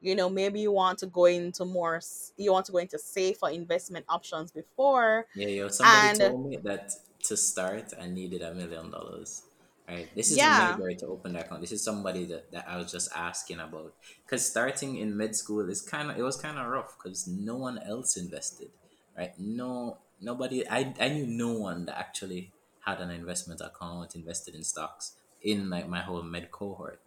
You 0.00 0.14
know 0.14 0.30
maybe 0.30 0.60
you 0.60 0.72
want 0.72 0.98
to 1.00 1.06
go 1.06 1.26
into 1.26 1.66
more 1.66 2.00
you 2.38 2.52
want 2.52 2.64
to 2.66 2.72
go 2.72 2.78
into 2.78 2.98
safer 2.98 3.50
investment 3.50 4.06
options 4.08 4.50
before. 4.50 5.26
Yeah, 5.34 5.48
yo, 5.48 5.68
somebody 5.68 6.08
And- 6.08 6.18
told 6.20 6.48
me 6.48 6.56
that 6.64 6.92
to 7.24 7.36
start, 7.36 7.92
I 8.00 8.06
needed 8.08 8.40
a 8.40 8.54
million 8.54 8.90
dollars. 8.90 9.42
Right, 9.90 10.08
this 10.14 10.30
is 10.30 10.36
Yeah. 10.36 10.76
way 10.78 10.94
to 10.94 11.06
open 11.06 11.32
that 11.32 11.46
account. 11.46 11.62
This 11.62 11.72
is 11.72 11.82
somebody 11.82 12.24
that, 12.26 12.50
that 12.52 12.68
I 12.68 12.76
was 12.76 12.92
just 12.92 13.10
asking 13.14 13.58
about. 13.58 13.92
Because 14.24 14.48
starting 14.48 14.96
in 14.96 15.16
med 15.16 15.34
school 15.34 15.68
is 15.68 15.82
kind 15.82 16.10
of 16.10 16.16
it 16.16 16.22
was 16.22 16.36
kind 16.36 16.58
of 16.58 16.66
rough 16.68 16.96
because 16.96 17.26
no 17.26 17.56
one 17.56 17.78
else 17.78 18.16
invested. 18.16 18.70
Right, 19.18 19.32
no 19.38 19.98
nobody. 20.20 20.58
I 20.68 20.94
I 21.00 21.08
knew 21.08 21.26
no 21.26 21.52
one 21.58 21.86
that 21.86 21.98
actually 21.98 22.52
had 22.86 23.00
an 23.00 23.10
investment 23.10 23.60
account, 23.60 24.14
invested 24.14 24.54
in 24.54 24.62
stocks 24.62 25.16
in 25.42 25.68
like 25.70 25.88
my 25.88 26.00
whole 26.00 26.22
med 26.22 26.50
cohort. 26.52 27.00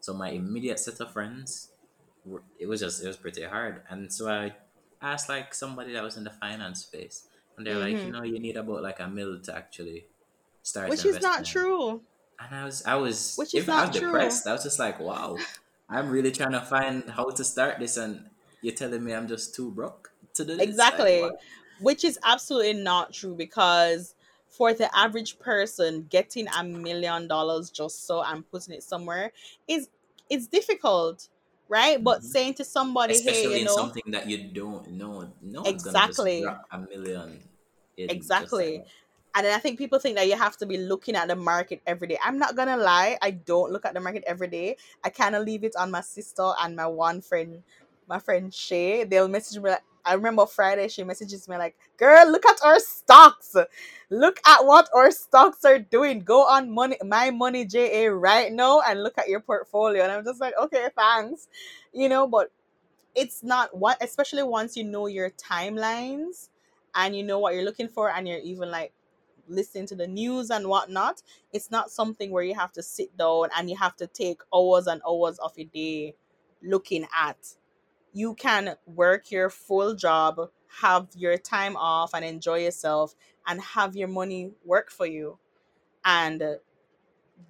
So 0.00 0.12
my 0.12 0.28
immediate 0.30 0.78
set 0.78 1.00
of 1.00 1.12
friends, 1.12 1.70
were- 2.24 2.42
it 2.58 2.66
was 2.66 2.80
just 2.80 3.02
it 3.02 3.06
was 3.08 3.16
pretty 3.16 3.42
hard. 3.44 3.82
And 3.88 4.12
so 4.12 4.28
I 4.28 4.54
asked 5.00 5.28
like 5.30 5.54
somebody 5.54 5.94
that 5.94 6.02
was 6.02 6.16
in 6.18 6.24
the 6.24 6.30
finance 6.44 6.82
space, 6.84 7.28
and 7.56 7.66
they're 7.66 7.78
like, 7.78 7.96
Mhm. 7.96 8.06
you 8.06 8.12
know, 8.12 8.22
you 8.22 8.38
need 8.38 8.56
about 8.58 8.82
like 8.82 9.00
a 9.00 9.08
mil 9.08 9.40
to 9.40 9.56
actually 9.56 10.06
start. 10.62 10.90
which 10.90 11.04
is 11.06 11.22
not 11.22 11.44
true 11.44 12.02
And 12.38 12.54
I 12.54 12.64
was, 12.64 12.84
I 12.84 12.94
was, 12.96 13.36
Which 13.36 13.54
is 13.54 13.62
even 13.62 13.74
I 13.74 13.86
was 13.86 13.98
true. 13.98 14.10
depressed. 14.10 14.46
I 14.46 14.52
was 14.52 14.62
just 14.62 14.78
like, 14.78 15.00
wow, 15.00 15.38
I'm 15.88 16.10
really 16.10 16.30
trying 16.32 16.52
to 16.52 16.60
find 16.60 17.08
how 17.08 17.30
to 17.30 17.44
start 17.44 17.78
this, 17.78 17.96
and 17.96 18.30
you're 18.60 18.74
telling 18.74 19.02
me 19.04 19.14
I'm 19.14 19.26
just 19.28 19.54
too 19.54 19.70
broke 19.70 20.12
to 20.34 20.44
do 20.44 20.56
this. 20.56 20.62
Exactly. 20.64 21.20
what? 21.20 21.40
which 21.80 22.04
is 22.04 22.18
absolutely 22.24 22.72
not 22.74 23.12
true 23.12 23.34
because 23.34 24.14
for 24.48 24.72
the 24.72 24.94
average 24.96 25.38
person 25.38 26.06
getting 26.08 26.46
a 26.48 26.64
million 26.64 27.28
dollars 27.28 27.70
just 27.70 28.06
so 28.06 28.22
and 28.22 28.48
putting 28.50 28.74
it 28.74 28.82
somewhere 28.82 29.32
is 29.68 29.90
it's 30.30 30.46
difficult 30.46 31.28
right 31.68 32.02
but 32.02 32.22
Mhm. 32.22 32.30
saying 32.32 32.54
to 32.54 32.64
somebody 32.64 33.14
Especially 33.14 33.52
hey 33.52 33.58
you 33.58 33.62
in 33.62 33.66
know 33.66 33.76
something 33.76 34.02
that 34.08 34.26
you 34.28 34.52
don't 34.52 34.90
know. 34.92 35.32
No 35.42 35.62
Exactly. 35.64 35.82
gonna 35.82 36.06
just 36.06 36.38
drop 36.38 36.66
a 36.70 36.78
million. 36.80 37.48
Exactly. 38.08 38.78
like. 38.78 38.86
And 39.36 39.46
then 39.46 39.54
i 39.54 39.58
think 39.58 39.78
people 39.78 39.98
think 40.00 40.16
that 40.16 40.28
you 40.28 40.36
have 40.36 40.56
to 40.58 40.66
be 40.66 40.78
looking 40.78 41.16
at 41.16 41.28
the 41.28 41.36
market 41.36 41.82
every 41.86 42.08
day 42.08 42.18
i'm 42.24 42.38
not 42.38 42.56
gonna 42.56 42.76
lie 42.78 43.18
i 43.22 43.30
don't 43.30 43.72
look 43.72 43.86
at 43.86 43.94
the 43.94 44.00
market 44.00 44.24
every 44.26 44.48
day 44.48 44.76
i 45.04 45.10
kind 45.10 45.36
of 45.36 45.44
leave 45.44 45.64
it 45.64 45.76
on 45.76 45.90
my 45.90 46.02
sister 46.02 46.52
and 46.62 46.76
my 46.76 46.86
one 46.86 47.20
friend 47.20 47.62
my 48.08 48.18
friend 48.18 48.54
shay 48.54 49.04
they'll 49.04 49.28
message 49.28 49.62
me 49.62 49.70
like 49.70 49.82
I 50.08 50.14
remember 50.14 50.46
Friday 50.46 50.86
she 50.88 51.02
messages 51.02 51.48
me 51.48 51.56
like, 51.56 51.76
"Girl, 51.96 52.30
look 52.30 52.46
at 52.46 52.60
our 52.64 52.78
stocks. 52.78 53.56
Look 54.08 54.38
at 54.46 54.64
what 54.64 54.88
our 54.94 55.10
stocks 55.10 55.64
are 55.64 55.80
doing. 55.80 56.20
Go 56.20 56.46
on 56.46 56.70
money, 56.70 56.96
my 57.04 57.30
money 57.30 57.64
JA 57.64 58.06
right 58.06 58.52
now 58.52 58.80
and 58.82 59.02
look 59.02 59.18
at 59.18 59.28
your 59.28 59.40
portfolio." 59.40 60.04
And 60.04 60.12
I'm 60.12 60.24
just 60.24 60.40
like, 60.40 60.54
"Okay, 60.56 60.88
thanks," 60.96 61.48
you 61.92 62.08
know. 62.08 62.28
But 62.28 62.52
it's 63.14 63.42
not 63.42 63.76
what, 63.76 64.02
especially 64.02 64.42
once 64.44 64.76
you 64.76 64.84
know 64.84 65.06
your 65.06 65.30
timelines 65.30 66.48
and 66.94 67.16
you 67.16 67.22
know 67.22 67.38
what 67.38 67.54
you're 67.54 67.64
looking 67.64 67.88
for, 67.88 68.10
and 68.10 68.28
you're 68.28 68.38
even 68.38 68.70
like 68.70 68.92
listening 69.48 69.86
to 69.86 69.96
the 69.96 70.06
news 70.06 70.50
and 70.50 70.68
whatnot. 70.68 71.22
It's 71.52 71.70
not 71.70 71.90
something 71.90 72.30
where 72.30 72.44
you 72.44 72.54
have 72.54 72.72
to 72.72 72.82
sit 72.82 73.16
down 73.16 73.48
and 73.56 73.70
you 73.70 73.76
have 73.76 73.96
to 73.96 74.06
take 74.06 74.40
hours 74.54 74.86
and 74.86 75.02
hours 75.08 75.38
of 75.38 75.56
your 75.56 75.68
day 75.72 76.14
looking 76.62 77.06
at 77.16 77.38
you 78.16 78.34
can 78.34 78.76
work 78.86 79.30
your 79.30 79.50
full 79.50 79.94
job, 79.94 80.50
have 80.80 81.08
your 81.14 81.36
time 81.36 81.76
off, 81.76 82.14
and 82.14 82.24
enjoy 82.24 82.60
yourself, 82.60 83.14
and 83.46 83.60
have 83.60 83.94
your 83.94 84.08
money 84.08 84.52
work 84.64 84.90
for 84.90 85.04
you. 85.06 85.38
And 86.04 86.42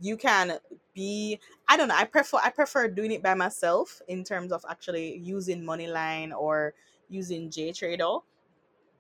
you 0.01 0.17
can 0.17 0.59
be 0.95 1.39
I 1.69 1.77
don't 1.77 1.89
know, 1.89 1.97
I 1.97 2.05
prefer 2.05 2.39
I 2.43 2.51
prefer 2.51 2.89
doing 2.89 3.13
it 3.13 3.23
by 3.23 3.35
myself 3.35 4.03
in 4.09 4.25
terms 4.25 4.53
of 4.53 4.65
actually 4.69 5.19
using 5.19 5.63
Moneyline 5.63 6.33
or 6.37 6.75
using 7.09 7.49
JTrader. 7.51 8.23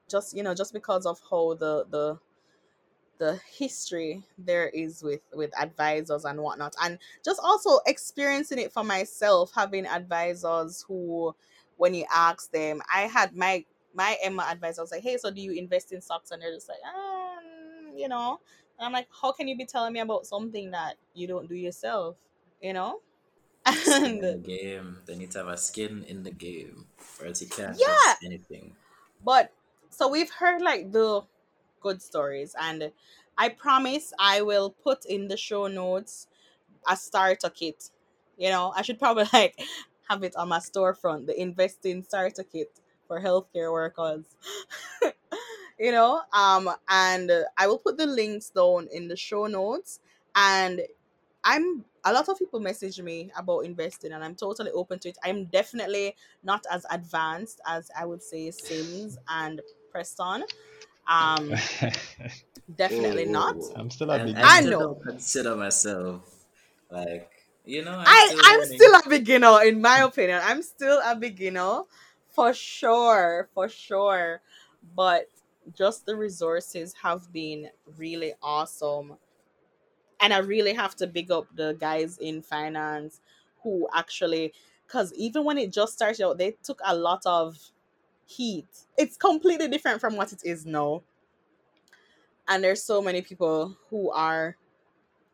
Just 0.08 0.36
you 0.36 0.42
know, 0.44 0.54
just 0.54 0.72
because 0.72 1.06
of 1.06 1.20
how 1.30 1.54
the 1.54 1.86
the 1.90 2.18
the 3.18 3.40
history 3.50 4.22
there 4.38 4.68
is 4.68 5.02
with 5.02 5.20
with 5.32 5.50
advisors 5.58 6.24
and 6.24 6.40
whatnot 6.40 6.74
and 6.82 6.98
just 7.24 7.40
also 7.42 7.78
experiencing 7.86 8.58
it 8.58 8.72
for 8.72 8.84
myself 8.84 9.50
having 9.54 9.86
advisors 9.86 10.84
who 10.86 11.34
when 11.76 11.94
you 11.94 12.04
ask 12.14 12.50
them 12.52 12.80
i 12.92 13.02
had 13.02 13.34
my 13.34 13.64
my 13.96 14.16
emma 14.22 14.46
advisor 14.48 14.82
was 14.82 14.92
like 14.92 15.02
hey 15.02 15.16
so 15.16 15.30
do 15.30 15.40
you 15.40 15.52
invest 15.52 15.92
in 15.92 16.00
stocks? 16.00 16.30
And 16.30 16.40
they're 16.40 16.52
just 16.52 16.68
like 16.68 16.78
um, 16.86 17.96
you 17.96 18.08
know. 18.08 18.38
And 18.78 18.86
i'm 18.86 18.92
like 18.92 19.08
how 19.20 19.32
can 19.32 19.48
you 19.48 19.56
be 19.56 19.64
telling 19.64 19.92
me 19.92 20.00
about 20.00 20.26
something 20.26 20.70
that 20.70 20.96
you 21.14 21.26
don't 21.26 21.48
do 21.48 21.56
yourself? 21.56 22.16
You 22.60 22.74
know? 22.74 23.00
In 23.96 24.20
the 24.20 24.40
game. 24.46 24.98
They 25.06 25.16
need 25.16 25.32
to 25.32 25.38
have 25.38 25.48
a 25.48 25.56
skin 25.56 26.04
in 26.06 26.22
the 26.22 26.30
game, 26.30 26.86
or 27.20 27.26
else 27.26 27.42
you 27.42 27.48
can't 27.48 27.76
yeah. 27.76 28.14
anything. 28.24 28.76
but 29.24 29.50
so 29.90 30.08
we've 30.08 30.30
heard 30.30 30.62
like 30.62 30.92
the 30.92 31.22
good 31.80 32.00
stories 32.02 32.54
and 32.60 32.90
i 33.38 33.48
promise 33.48 34.12
i 34.18 34.42
will 34.42 34.70
put 34.70 35.04
in 35.06 35.28
the 35.28 35.36
show 35.36 35.66
notes 35.66 36.26
a 36.88 36.96
starter 36.96 37.50
kit. 37.50 37.90
You 38.38 38.50
know, 38.50 38.72
I 38.74 38.82
should 38.82 38.98
probably 38.98 39.26
like 39.32 39.60
have 40.08 40.22
it 40.22 40.36
on 40.36 40.48
my 40.48 40.58
storefront, 40.58 41.26
the 41.26 41.40
investing 41.40 42.02
starter 42.02 42.44
kit 42.44 42.70
for 43.08 43.20
healthcare 43.20 43.72
workers. 43.72 44.24
you 45.78 45.92
know, 45.92 46.22
um, 46.32 46.70
and 46.88 47.30
I 47.56 47.66
will 47.66 47.78
put 47.78 47.98
the 47.98 48.06
links 48.06 48.50
down 48.50 48.88
in 48.92 49.08
the 49.08 49.16
show 49.16 49.46
notes. 49.46 50.00
And 50.34 50.82
I'm 51.44 51.84
a 52.04 52.12
lot 52.12 52.28
of 52.28 52.38
people 52.38 52.60
message 52.60 53.00
me 53.00 53.30
about 53.36 53.60
investing, 53.60 54.12
and 54.12 54.22
I'm 54.24 54.34
totally 54.34 54.70
open 54.72 54.98
to 55.00 55.08
it. 55.10 55.18
I'm 55.24 55.46
definitely 55.46 56.14
not 56.42 56.64
as 56.70 56.86
advanced 56.90 57.60
as 57.66 57.90
I 57.98 58.04
would 58.06 58.22
say 58.22 58.50
Simms 58.50 59.18
and 59.28 59.60
Preston. 59.92 60.44
Um, 61.08 61.54
Whoa, 62.86 63.18
definitely 63.22 63.24
whoa, 63.24 63.26
not. 63.26 63.56
whoa. 63.56 63.76
I'm 63.76 63.90
still 63.90 64.10
a 64.10 64.18
I, 64.18 64.22
I 64.36 64.58
I 64.58 64.60
beginner. 64.60 64.72
I 64.72 64.76
know 64.76 64.76
don't 64.76 65.02
consider 65.02 65.56
myself 65.56 66.44
like 66.90 67.30
you 67.64 67.84
know. 67.84 67.98
I'm 67.98 68.14
I 68.14 68.18
still 68.18 68.42
I'm 68.44 68.64
learning. 68.68 68.78
still 68.78 68.94
a 68.94 69.08
beginner 69.08 69.62
in 69.64 69.80
my 69.80 69.98
opinion. 70.00 70.40
I'm 70.42 70.62
still 70.62 71.00
a 71.04 71.14
beginner 71.16 71.82
for 72.28 72.52
sure, 72.54 73.48
for 73.54 73.68
sure. 73.68 74.40
But 74.94 75.28
just 75.74 76.06
the 76.06 76.16
resources 76.16 76.94
have 77.02 77.32
been 77.32 77.70
really 77.96 78.34
awesome. 78.42 79.16
And 80.20 80.32
I 80.32 80.38
really 80.38 80.72
have 80.74 80.94
to 80.96 81.06
big 81.06 81.30
up 81.30 81.46
the 81.54 81.74
guys 81.78 82.18
in 82.18 82.42
finance 82.42 83.20
who 83.62 83.88
actually 83.94 84.52
cuz 84.88 85.12
even 85.14 85.44
when 85.44 85.58
it 85.58 85.72
just 85.72 85.92
started 85.94 86.24
out, 86.24 86.38
they 86.38 86.52
took 86.62 86.80
a 86.84 86.94
lot 86.96 87.22
of 87.26 87.58
heat. 88.26 88.66
It's 88.96 89.16
completely 89.16 89.68
different 89.68 90.00
from 90.00 90.16
what 90.16 90.32
it 90.32 90.42
is 90.44 90.66
now. 90.66 91.02
And 92.48 92.62
there's 92.62 92.82
so 92.82 93.02
many 93.02 93.22
people 93.22 93.76
who 93.90 94.10
are 94.10 94.56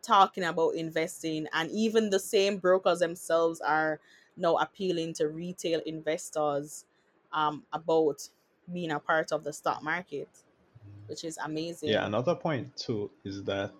talking 0.03 0.45
about 0.45 0.75
investing 0.75 1.47
and 1.53 1.71
even 1.71 2.11
the 2.11 2.19
same 2.19 2.59
brokers 2.59 3.01
themselves 3.01 3.61
are 3.61 4.01
now 4.37 4.57
appealing 4.57 5.15
to 5.15 5.29
retail 5.29 5.81
investors 5.87 6.87
um, 7.33 7.65
about 7.73 8.29
being 8.73 8.91
a 8.91 8.99
part 8.99 9.33
of 9.33 9.45
the 9.45 9.53
stock 9.53 9.83
market 9.83 10.29
which 11.07 11.25
is 11.25 11.39
amazing. 11.45 11.91
Yeah, 11.91 12.07
another 12.07 12.35
point 12.35 12.77
too 12.77 13.11
is 13.25 13.45
that 13.45 13.73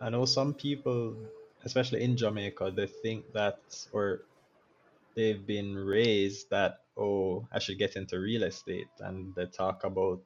I 0.00 0.10
know 0.10 0.24
some 0.24 0.54
people, 0.54 1.16
especially 1.64 2.02
in 2.02 2.16
Jamaica, 2.16 2.72
they 2.74 2.86
think 2.86 3.32
that, 3.32 3.60
or 3.92 4.22
they've 5.14 5.46
been 5.46 5.76
raised 5.76 6.50
that, 6.50 6.81
oh, 6.96 7.48
I 7.52 7.58
should 7.58 7.78
get 7.78 7.96
into 7.96 8.18
real 8.20 8.44
estate, 8.44 8.88
and 9.00 9.34
they 9.34 9.46
talk 9.46 9.84
about 9.84 10.22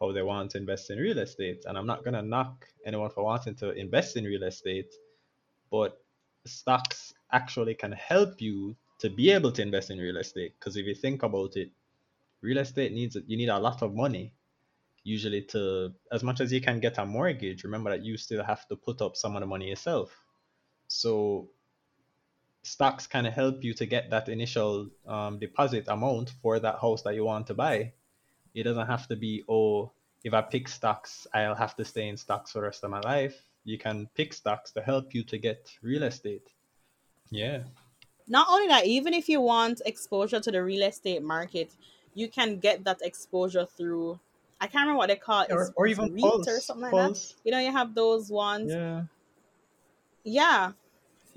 how 0.00 0.12
they 0.12 0.22
want 0.22 0.50
to 0.52 0.58
invest 0.58 0.90
in 0.90 0.98
real 0.98 1.18
estate. 1.18 1.64
And 1.66 1.78
I'm 1.78 1.86
not 1.86 2.04
gonna 2.04 2.22
knock 2.22 2.66
anyone 2.84 3.10
for 3.10 3.24
wanting 3.24 3.56
to 3.56 3.70
invest 3.72 4.16
in 4.16 4.24
real 4.24 4.44
estate, 4.44 4.92
but 5.70 5.98
stocks 6.46 7.14
actually 7.32 7.74
can 7.74 7.92
help 7.92 8.40
you 8.40 8.76
to 9.00 9.10
be 9.10 9.30
able 9.30 9.52
to 9.52 9.62
invest 9.62 9.90
in 9.90 9.98
real 9.98 10.16
estate. 10.18 10.54
Because 10.58 10.76
if 10.76 10.86
you 10.86 10.94
think 10.94 11.22
about 11.22 11.56
it, 11.56 11.70
real 12.42 12.58
estate 12.58 12.92
needs 12.92 13.16
you 13.26 13.36
need 13.36 13.48
a 13.48 13.58
lot 13.58 13.82
of 13.82 13.94
money 13.94 14.32
usually 15.04 15.42
to 15.42 15.92
as 16.12 16.22
much 16.22 16.40
as 16.40 16.52
you 16.52 16.60
can 16.60 16.80
get 16.80 16.98
a 16.98 17.06
mortgage 17.06 17.64
remember 17.64 17.90
that 17.90 18.04
you 18.04 18.16
still 18.16 18.44
have 18.44 18.66
to 18.68 18.76
put 18.76 19.00
up 19.02 19.16
some 19.16 19.36
of 19.36 19.40
the 19.40 19.46
money 19.46 19.68
yourself 19.68 20.10
so 20.88 21.48
stocks 22.66 23.06
kind 23.06 23.26
of 23.26 23.32
help 23.32 23.62
you 23.62 23.72
to 23.74 23.86
get 23.86 24.10
that 24.10 24.28
initial 24.28 24.88
um, 25.06 25.38
deposit 25.38 25.84
amount 25.88 26.30
for 26.42 26.58
that 26.58 26.78
house 26.80 27.02
that 27.02 27.14
you 27.14 27.24
want 27.24 27.46
to 27.46 27.54
buy. 27.54 27.92
It 28.54 28.64
doesn't 28.64 28.86
have 28.86 29.06
to 29.08 29.16
be 29.16 29.44
oh 29.48 29.92
if 30.24 30.34
i 30.34 30.40
pick 30.40 30.66
stocks 30.66 31.26
i'll 31.32 31.54
have 31.54 31.76
to 31.76 31.84
stay 31.84 32.08
in 32.08 32.16
stocks 32.16 32.50
for 32.52 32.58
the 32.58 32.64
rest 32.64 32.82
of 32.84 32.90
my 32.90 33.00
life. 33.00 33.36
You 33.64 33.78
can 33.78 34.08
pick 34.14 34.32
stocks 34.32 34.72
to 34.72 34.80
help 34.80 35.14
you 35.14 35.22
to 35.24 35.38
get 35.38 35.70
real 35.82 36.04
estate. 36.04 36.48
Yeah. 37.30 37.64
Not 38.28 38.46
only 38.50 38.68
that 38.68 38.86
even 38.86 39.14
if 39.14 39.28
you 39.28 39.40
want 39.40 39.82
exposure 39.86 40.40
to 40.40 40.50
the 40.50 40.62
real 40.62 40.82
estate 40.82 41.22
market 41.22 41.70
you 42.14 42.28
can 42.28 42.58
get 42.58 42.82
that 42.84 42.98
exposure 43.02 43.66
through 43.66 44.18
i 44.60 44.66
can't 44.66 44.82
remember 44.82 44.98
what 44.98 45.08
they 45.08 45.16
call 45.16 45.42
it 45.42 45.52
or, 45.52 45.72
or 45.76 45.86
even 45.86 46.14
REIT 46.14 46.48
or 46.48 46.60
something 46.60 46.90
like 46.90 46.92
that. 46.92 47.34
You 47.44 47.52
know 47.52 47.60
you 47.60 47.70
have 47.70 47.94
those 47.94 48.30
ones. 48.30 48.72
Yeah. 48.72 49.02
Yeah 50.24 50.72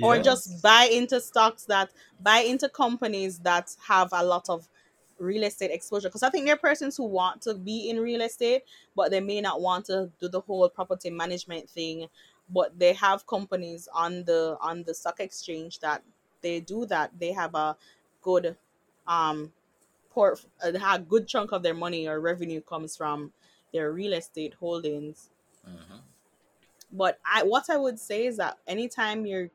or 0.01 0.19
just 0.19 0.61
buy 0.61 0.89
into 0.91 1.19
stocks 1.19 1.65
that 1.65 1.89
buy 2.21 2.39
into 2.39 2.69
companies 2.69 3.39
that 3.39 3.75
have 3.87 4.09
a 4.13 4.23
lot 4.23 4.49
of 4.49 4.67
real 5.17 5.43
estate 5.43 5.71
exposure. 5.71 6.07
Because 6.07 6.23
i 6.23 6.29
think 6.29 6.45
there 6.45 6.55
are 6.55 6.57
persons 6.57 6.95
who 6.97 7.05
want 7.05 7.41
to 7.41 7.53
be 7.53 7.89
in 7.89 7.99
real 7.99 8.21
estate 8.21 8.63
but 8.95 9.11
they 9.11 9.19
may 9.19 9.41
not 9.41 9.61
want 9.61 9.85
to 9.85 10.09
do 10.19 10.29
the 10.29 10.39
whole 10.41 10.67
property 10.69 11.09
management 11.09 11.69
thing. 11.69 12.07
But 12.51 12.79
they 12.79 12.93
have 12.93 13.27
companies 13.27 13.87
on 13.93 14.23
the 14.23 14.57
on 14.59 14.83
the 14.83 14.93
stock 14.95 15.19
exchange 15.19 15.79
that 15.79 16.03
they 16.41 16.59
do 16.59 16.85
that. 16.87 17.11
They 17.19 17.31
have 17.33 17.53
a 17.53 17.77
good 18.21 18.57
um 19.07 19.51
port 20.11 20.45
a 20.63 20.99
good 20.99 21.27
chunk 21.27 21.51
of 21.51 21.63
their 21.63 21.73
money 21.75 22.07
or 22.07 22.19
revenue 22.19 22.61
comes 22.61 22.97
from 22.97 23.31
their 23.73 23.91
real 23.91 24.13
estate 24.13 24.55
holdings. 24.55 25.29
Mhm. 25.67 26.01
but 26.91 27.19
i 27.25 27.43
what 27.43 27.69
i 27.69 27.77
would 27.77 27.99
say 27.99 28.25
is 28.25 28.37
that 28.37 28.57
anytime 28.67 29.25
you're 29.25 29.49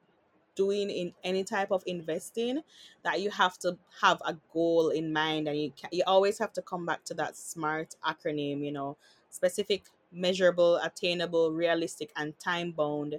doing 0.54 0.90
in 0.90 1.12
any 1.24 1.44
type 1.44 1.70
of 1.70 1.82
investing 1.86 2.60
that 3.02 3.20
you 3.20 3.30
have 3.30 3.58
to 3.58 3.76
have 4.00 4.20
a 4.26 4.36
goal 4.52 4.90
in 4.90 5.12
mind 5.12 5.48
and 5.48 5.58
you 5.58 5.72
can, 5.76 5.88
you 5.92 6.02
always 6.06 6.38
have 6.38 6.52
to 6.52 6.62
come 6.62 6.86
back 6.86 7.04
to 7.04 7.14
that 7.14 7.36
smart 7.36 7.96
acronym 8.04 8.64
you 8.64 8.72
know 8.72 8.96
specific 9.30 9.84
measurable 10.12 10.76
attainable 10.76 11.50
realistic 11.52 12.10
and 12.16 12.38
time 12.38 12.70
bound 12.70 13.16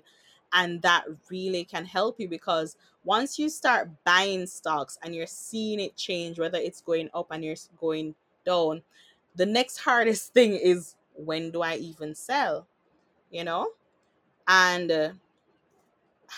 and 0.54 0.82
that 0.82 1.04
really 1.30 1.64
can 1.64 1.86
help 1.86 2.20
you 2.20 2.28
because 2.28 2.78
once 3.04 3.38
you 3.38 3.50
start 3.50 3.90
buying 4.06 4.46
stocks 4.46 4.98
and 5.04 5.14
you're 5.14 5.28
seeing 5.28 5.80
it 5.80 5.96
change 5.96 6.40
whether 6.40 6.58
it's 6.58 6.82
going 6.82 7.10
up 7.14 7.28
and 7.32 7.44
you're 7.44 7.56
going 7.80 8.16
down 8.46 8.82
the 9.36 9.46
next 9.46 9.80
hardest 9.80 10.34
thing 10.34 10.54
is 10.54 10.96
when 11.16 11.52
do 11.52 11.62
i 11.62 11.76
even 11.76 12.14
sell? 12.16 12.68
You 13.32 13.44
know? 13.44 13.70
And 14.48 14.92
uh, 14.92 15.10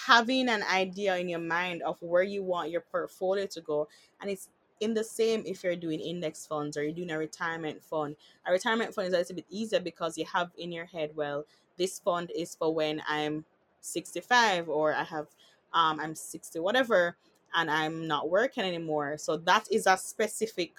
having 0.06 0.50
an 0.50 0.64
idea 0.64 1.18
in 1.18 1.30
your 1.30 1.40
mind 1.40 1.82
of 1.84 2.02
where 2.02 2.24
you 2.24 2.44
want 2.44 2.70
your 2.70 2.82
portfolio 2.82 3.46
to 3.46 3.62
go 3.62 3.88
and 4.22 4.30
it's 4.30 4.50
in 4.80 4.94
the 4.94 5.04
same 5.04 5.44
if 5.46 5.64
you're 5.64 5.76
doing 5.76 6.00
index 6.00 6.46
funds 6.46 6.78
or 6.78 6.84
you're 6.84 6.94
doing 6.94 7.12
a 7.12 7.18
retirement 7.18 7.82
fund 7.84 8.16
a 8.46 8.52
retirement 8.52 8.94
fund 8.94 9.08
is 9.08 9.14
a 9.14 9.18
little 9.18 9.36
bit 9.36 9.46
easier 9.50 9.80
because 9.80 10.18
you 10.18 10.26
have 10.26 10.52
in 10.58 10.72
your 10.72 10.86
head 10.86 11.12
well 11.16 11.46
this 11.78 12.00
fund 12.00 12.32
is 12.36 12.56
for 12.56 12.74
when 12.74 13.02
i'm 13.08 13.44
65 13.82 14.70
or 14.70 14.94
i 14.94 15.04
have 15.04 15.28
um 15.74 16.00
i'm 16.00 16.16
60 16.16 16.60
whatever 16.60 17.16
and 17.56 17.70
i'm 17.72 18.08
not 18.08 18.30
working 18.30 18.64
anymore 18.64 19.18
so 19.18 19.38
that 19.38 19.68
is 19.72 19.88
a 19.88 19.98
specific 19.98 20.74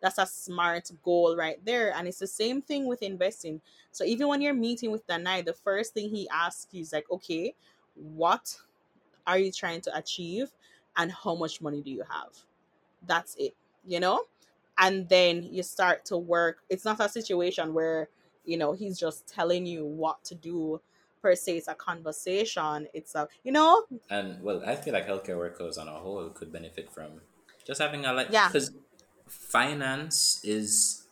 That's 0.00 0.18
a 0.18 0.26
smart 0.26 0.90
goal 1.02 1.36
right 1.36 1.58
there. 1.64 1.92
And 1.96 2.06
it's 2.06 2.18
the 2.18 2.26
same 2.26 2.62
thing 2.62 2.86
with 2.86 3.02
investing. 3.02 3.60
So 3.92 4.04
even 4.04 4.28
when 4.28 4.42
you're 4.42 4.54
meeting 4.54 4.90
with 4.92 5.06
Danhai, 5.06 5.44
the 5.44 5.54
first 5.54 5.94
thing 5.94 6.10
he 6.10 6.28
asks 6.28 6.68
you 6.72 6.82
is 6.82 6.92
like, 6.92 7.10
okay, 7.10 7.54
what 7.96 8.56
are 9.26 9.38
you 9.38 9.50
trying 9.52 9.80
to 9.82 9.96
achieve 9.96 10.50
and 10.96 11.12
how 11.12 11.34
much 11.34 11.60
money 11.60 11.82
do 11.82 11.90
you 11.90 12.04
have? 12.08 12.30
That's 13.06 13.34
it, 13.36 13.54
you 13.84 14.00
know? 14.00 14.22
And 14.78 15.08
then 15.08 15.42
you 15.42 15.62
start 15.62 16.04
to 16.06 16.16
work. 16.16 16.58
It's 16.68 16.84
not 16.84 17.00
a 17.00 17.08
situation 17.08 17.72
where, 17.74 18.08
you 18.44 18.58
know, 18.58 18.72
he's 18.72 18.98
just 18.98 19.26
telling 19.26 19.66
you 19.66 19.84
what 19.84 20.22
to 20.24 20.34
do 20.34 20.80
per 21.22 21.34
se. 21.34 21.56
It's 21.58 21.68
a 21.68 21.74
conversation. 21.74 22.86
It's 22.92 23.14
a, 23.14 23.28
you 23.42 23.52
know, 23.52 23.84
And 24.10 24.42
well, 24.42 24.62
I 24.66 24.76
feel 24.76 24.92
like 24.92 25.08
healthcare 25.08 25.38
workers 25.38 25.78
on 25.78 25.88
a 25.88 25.92
whole 25.92 26.28
could 26.30 26.52
benefit 26.52 26.90
from 26.92 27.20
just 27.66 27.80
having 27.80 28.04
a 28.04 28.12
like 28.12 28.28
yeah, 28.30 28.48
because 28.48 28.70
finance 29.26 30.40
is 30.44 31.06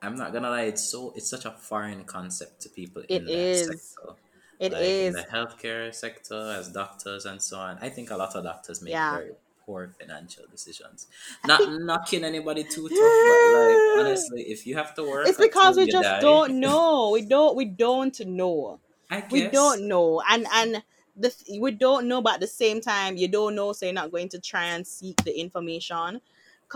I'm 0.00 0.16
not 0.16 0.32
gonna 0.32 0.50
lie, 0.50 0.62
it's 0.62 0.82
so 0.82 1.12
it's 1.16 1.28
such 1.28 1.44
a 1.44 1.52
foreign 1.52 2.04
concept 2.04 2.62
to 2.62 2.68
people 2.68 3.02
it 3.08 3.10
in 3.10 3.24
that 3.26 3.32
is. 3.32 3.66
sector. 3.66 4.14
It 4.58 4.72
Like 4.72 4.82
in 4.82 5.12
the 5.12 5.24
healthcare 5.24 5.92
sector 5.94 6.52
as 6.58 6.70
doctors 6.70 7.24
and 7.26 7.40
so 7.42 7.58
on. 7.58 7.78
I 7.80 7.88
think 7.88 8.10
a 8.10 8.16
lot 8.16 8.34
of 8.36 8.44
doctors 8.44 8.80
make 8.82 8.92
Yeah. 8.92 9.16
very 9.16 9.32
poor 9.64 9.94
financial 9.98 10.44
decisions. 10.50 11.08
Not 11.44 11.60
knocking 11.80 12.24
anybody 12.24 12.64
too 12.64 12.88
tough, 12.88 12.98
but 12.98 13.40
like 13.58 14.06
honestly, 14.06 14.42
if 14.42 14.66
you 14.66 14.76
have 14.76 14.94
to 14.96 15.02
work 15.02 15.26
it's 15.28 15.38
because 15.38 15.76
we 15.76 15.86
just 15.86 16.02
die, 16.04 16.20
don't 16.20 16.60
know. 16.66 17.10
We 17.10 17.22
don't 17.22 17.56
we 17.56 17.64
don't 17.64 18.18
know. 18.26 18.80
I 19.10 19.24
we 19.30 19.48
don't 19.48 19.88
know 19.88 20.22
and 20.28 20.46
and 20.54 20.82
the 21.16 21.30
we 21.60 21.70
don't 21.72 22.08
know 22.08 22.22
but 22.22 22.34
at 22.34 22.40
the 22.40 22.46
same 22.46 22.80
time 22.80 23.16
you 23.18 23.28
don't 23.28 23.54
know 23.54 23.72
so 23.74 23.84
you're 23.84 23.92
not 23.92 24.10
going 24.10 24.30
to 24.30 24.40
try 24.40 24.64
and 24.64 24.86
seek 24.86 25.16
the 25.24 25.38
information 25.38 26.22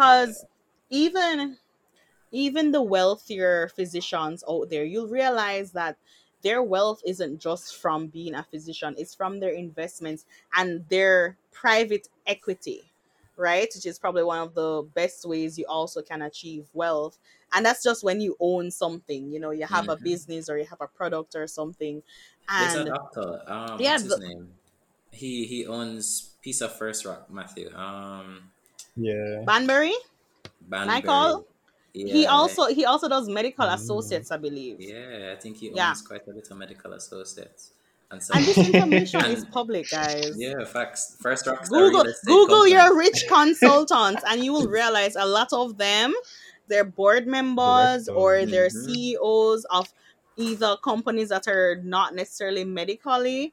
Yeah. 0.02 0.26
because 0.26 0.44
even 0.90 1.56
even 2.30 2.72
the 2.72 2.82
wealthier 2.82 3.68
physicians 3.68 4.44
out 4.48 4.68
there 4.70 4.84
you'll 4.84 5.08
realize 5.08 5.72
that 5.72 5.96
their 6.46 6.62
wealth 6.62 7.02
isn't 7.04 7.38
just 7.38 7.76
from 7.76 8.06
being 8.08 8.34
a 8.34 8.44
physician 8.44 8.94
it's 8.98 9.14
from 9.14 9.40
their 9.40 9.52
investments 9.52 10.26
and 10.56 10.88
their 10.88 11.38
private 11.52 12.08
equity 12.26 12.92
right 13.36 13.68
which 13.74 13.86
is 13.86 13.98
probably 13.98 14.24
one 14.24 14.38
of 14.38 14.54
the 14.54 14.88
best 14.94 15.24
ways 15.26 15.58
you 15.58 15.66
also 15.68 16.02
can 16.02 16.22
achieve 16.22 16.68
wealth 16.72 17.18
and 17.52 17.66
that's 17.66 17.82
just 17.82 18.04
when 18.04 18.20
you 18.20 18.36
own 18.40 18.70
something 18.70 19.32
you 19.32 19.40
know 19.40 19.50
you 19.50 19.66
have 19.66 19.88
a 19.88 19.96
hmm 19.98 20.10
business 20.10 20.48
or 20.48 20.58
you 20.58 20.64
have 20.66 20.80
a 20.80 20.88
product 20.88 21.34
or 21.34 21.46
something 21.46 22.02
There's 22.56 22.74
a 22.74 22.84
doctor. 22.84 23.42
Um, 23.50 23.84
yeah 23.84 23.86
what's 23.86 24.02
his 24.02 24.16
the, 24.16 24.18
name? 24.18 24.58
He 25.12 25.46
he 25.46 25.66
owns 25.66 26.38
piece 26.42 26.60
of 26.60 26.76
First 26.76 27.04
Rock, 27.04 27.30
Matthew. 27.30 27.74
Um, 27.74 28.52
Yeah. 28.96 29.46
banbury 29.46 29.94
Banbury. 30.60 31.32
michael 31.32 31.46
he 32.04 32.26
also 32.26 32.66
he 32.66 32.84
also 32.84 33.08
does 33.08 33.28
medical 33.28 33.66
Mm. 33.66 33.74
associates 33.74 34.30
i 34.30 34.36
believe 34.36 34.76
yeah. 34.80 35.32
I 35.36 35.40
think 35.40 35.56
he 35.56 35.70
yeah 35.72 35.90
owns 35.90 36.02
quite 36.02 36.26
a 36.28 36.32
bit 36.32 36.48
of 36.50 36.56
medical 36.58 36.92
associates 36.92 37.72
and 38.10 38.22
so 38.22 38.34
and 38.36 38.46
this 38.46 38.58
on. 38.58 38.66
information 38.66 39.24
is 39.26 39.44
public 39.44 39.90
guys 39.90 40.36
yeah, 40.36 40.64
facts. 40.64 41.16
First 41.20 41.46
Rock's 41.46 41.70
google 41.70 42.02
real 42.02 42.06
estate 42.06 42.26
google 42.26 42.46
company. 42.46 42.72
your 42.72 42.96
rich 42.96 43.24
consultants 43.28 44.22
and 44.28 44.44
you 44.44 44.52
will 44.52 44.68
realize 44.68 45.16
a 45.16 45.24
lot 45.26 45.48
of 45.52 45.78
them 45.78 46.12
they're 46.68 46.84
board 46.84 47.26
members 47.26 48.08
or 48.08 48.44
Directors. 48.44 48.50
they're 48.50 48.70
hmm 48.70 48.70
ceos 48.70 49.64
of 49.70 49.92
either 50.36 50.76
companies 50.84 51.30
that 51.30 51.48
are 51.48 51.76
not 51.82 52.14
necessarily 52.14 52.64
medically 52.64 53.52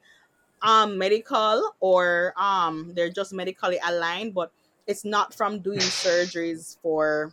um 0.62 0.98
medical 0.98 1.74
or 1.80 2.32
um 2.36 2.92
they're 2.94 3.10
just 3.10 3.32
medically 3.32 3.78
aligned 3.86 4.34
but 4.34 4.52
it's 4.86 5.04
not 5.04 5.34
from 5.34 5.60
doing 5.60 5.78
surgeries 6.04 6.76
for 6.82 7.32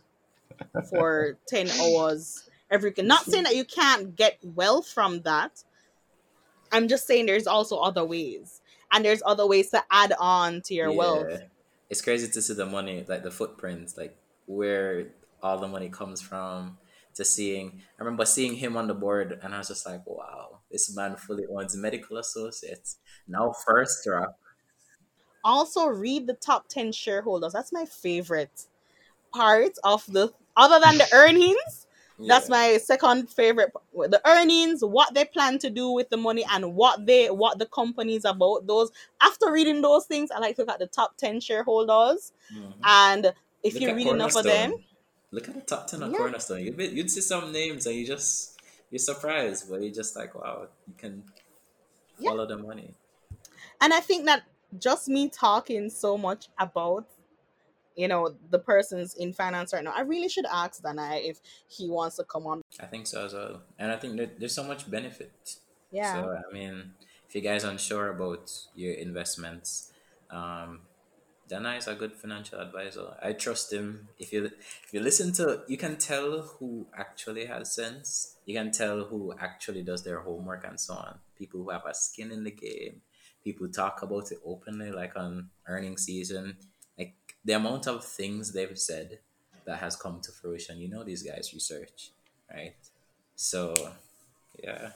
for 0.90 1.38
10 1.48 1.68
hours 1.70 2.48
every 2.70 2.90
week. 2.90 3.04
not 3.04 3.24
saying 3.24 3.44
that 3.44 3.56
you 3.56 3.64
can't 3.64 4.16
get 4.16 4.38
wealth 4.42 4.88
from 4.88 5.20
that 5.22 5.62
i'm 6.72 6.88
just 6.88 7.06
saying 7.06 7.26
there's 7.26 7.46
also 7.46 7.78
other 7.78 8.04
ways 8.04 8.60
and 8.92 9.04
there's 9.04 9.22
other 9.24 9.46
ways 9.46 9.70
to 9.70 9.82
add 9.90 10.12
on 10.18 10.60
to 10.62 10.74
your 10.74 10.92
wealth 10.92 11.42
it's 11.92 12.00
crazy 12.00 12.26
to 12.26 12.40
see 12.40 12.54
the 12.54 12.64
money, 12.64 13.04
like 13.06 13.22
the 13.22 13.30
footprints, 13.30 13.98
like 13.98 14.16
where 14.46 15.08
all 15.42 15.58
the 15.58 15.68
money 15.68 15.90
comes 15.90 16.22
from. 16.22 16.78
To 17.16 17.24
seeing, 17.26 17.82
I 18.00 18.02
remember 18.02 18.24
seeing 18.24 18.54
him 18.54 18.78
on 18.78 18.86
the 18.86 18.94
board, 18.94 19.38
and 19.42 19.54
I 19.54 19.58
was 19.58 19.68
just 19.68 19.84
like, 19.84 20.00
"Wow, 20.06 20.60
this 20.70 20.96
man 20.96 21.16
fully 21.16 21.44
owns 21.54 21.76
medical 21.76 22.16
associates." 22.16 22.96
Now, 23.28 23.52
First 23.52 24.06
Rock. 24.06 24.34
also 25.44 25.86
read 25.86 26.26
the 26.26 26.32
top 26.32 26.68
10 26.68 26.92
shareholders 26.92 27.52
that's 27.52 27.72
my 27.72 27.84
favorite 27.84 28.68
part 29.34 29.76
of 29.82 30.06
the 30.06 30.32
other 30.56 30.78
than 30.80 30.98
the 30.98 31.08
earnings 31.12 31.86
that's 32.28 32.48
my 32.48 32.76
second 32.76 33.28
favorite 33.28 33.72
the 33.94 34.20
earnings 34.26 34.84
what 34.84 35.12
they 35.12 35.24
plan 35.24 35.58
to 35.58 35.68
do 35.70 35.90
with 35.90 36.08
the 36.10 36.16
money 36.16 36.44
and 36.52 36.74
what 36.74 37.04
they 37.04 37.28
what 37.28 37.58
the 37.58 37.66
company 37.66 38.14
is 38.14 38.24
about 38.24 38.64
those 38.66 38.92
after 39.20 39.50
reading 39.50 39.82
those 39.82 40.06
things 40.06 40.30
i 40.30 40.38
like 40.38 40.54
to 40.54 40.62
look 40.62 40.70
at 40.70 40.78
the 40.78 40.86
top 40.86 41.16
10 41.16 41.40
shareholders. 41.40 42.32
Hmm 42.52 42.70
and 42.84 43.32
if 43.62 43.74
Look 43.74 43.82
you 43.82 43.94
read 43.94 44.06
enough 44.08 44.36
of 44.36 44.44
them 44.44 44.74
Look 45.34 45.48
at 45.48 45.54
the 45.54 45.62
top 45.62 45.86
ten 45.86 46.02
of 46.02 46.12
yeah. 46.12 46.18
Cornerstone. 46.18 46.62
You'd 46.62 46.76
be, 46.76 46.88
you'd 46.88 47.10
see 47.10 47.22
some 47.22 47.52
names, 47.52 47.86
and 47.86 47.96
you 47.96 48.06
just 48.06 48.60
you're 48.90 48.98
surprised, 48.98 49.70
but 49.70 49.80
you're 49.80 49.90
just 49.90 50.14
like, 50.14 50.34
"Wow, 50.34 50.68
you 50.86 50.92
can 50.98 51.22
yeah. 52.18 52.28
follow 52.28 52.44
the 52.44 52.58
money." 52.58 52.94
and 53.82 53.92
i 53.92 54.00
think 54.00 54.24
that 54.24 54.44
just 54.78 55.08
me 55.08 55.28
talking 55.28 55.90
so 55.90 56.16
much 56.16 56.48
about 56.58 57.04
you 57.96 58.08
know 58.08 58.34
the 58.50 58.58
persons 58.58 59.14
in 59.14 59.32
finance 59.32 59.72
right 59.72 59.84
now 59.84 59.92
i 59.94 60.00
really 60.00 60.28
should 60.28 60.46
ask 60.46 60.82
danhai 60.82 61.28
if 61.28 61.40
he 61.68 61.88
wants 61.90 62.16
to 62.16 62.24
come 62.24 62.46
on 62.46 62.62
I 62.80 62.86
think 62.86 63.06
so 63.06 63.24
as 63.24 63.34
well, 63.34 63.62
and 63.78 63.92
I 63.92 63.96
think 63.96 64.16
that 64.16 64.38
there's 64.38 64.54
so 64.54 64.64
much 64.64 64.90
benefit. 64.90 65.56
yeah 65.90 66.14
So 66.14 66.36
I 66.36 66.52
mean, 66.52 66.92
if 67.28 67.34
you 67.34 67.40
guys 67.40 67.64
are 67.64 67.70
unsure 67.70 68.10
about 68.10 68.50
your 68.74 68.94
investments, 68.94 69.92
um, 70.30 70.80
Danhai 71.48 71.78
is 71.78 71.88
a 71.88 71.94
good 71.94 72.14
financial 72.14 72.60
advisor. 72.60 73.14
I 73.22 73.32
trust 73.32 73.72
him. 73.72 74.08
If 74.18 74.32
you 74.32 74.46
if 74.46 74.88
you 74.92 75.00
listen 75.00 75.32
to, 75.34 75.62
you 75.68 75.76
can 75.76 75.96
tell 75.96 76.40
who 76.42 76.86
actually 76.96 77.46
has 77.46 77.74
sense. 77.74 78.36
You 78.46 78.54
can 78.54 78.70
tell 78.70 79.04
who 79.04 79.34
actually 79.38 79.82
does 79.82 80.02
their 80.02 80.20
homework 80.20 80.64
and 80.64 80.80
so 80.80 80.94
on. 80.94 81.18
People 81.36 81.62
who 81.62 81.70
have 81.70 81.84
a 81.86 81.94
skin 81.94 82.32
in 82.32 82.44
the 82.44 82.50
game. 82.50 83.02
People 83.44 83.68
talk 83.68 84.02
about 84.02 84.30
it 84.30 84.38
openly, 84.46 84.90
like 84.92 85.16
on 85.16 85.50
earning 85.66 85.96
season. 85.98 86.56
The 87.44 87.54
amount 87.54 87.86
of 87.86 88.04
things 88.04 88.52
they've 88.52 88.78
said 88.78 89.18
that 89.64 89.78
has 89.78 89.96
come 89.96 90.20
to 90.22 90.32
fruition. 90.32 90.80
You 90.80 90.88
know, 90.88 91.04
these 91.04 91.22
guys 91.22 91.52
research, 91.54 92.12
right? 92.52 92.74
So 93.36 93.74
yeah, 94.62 94.92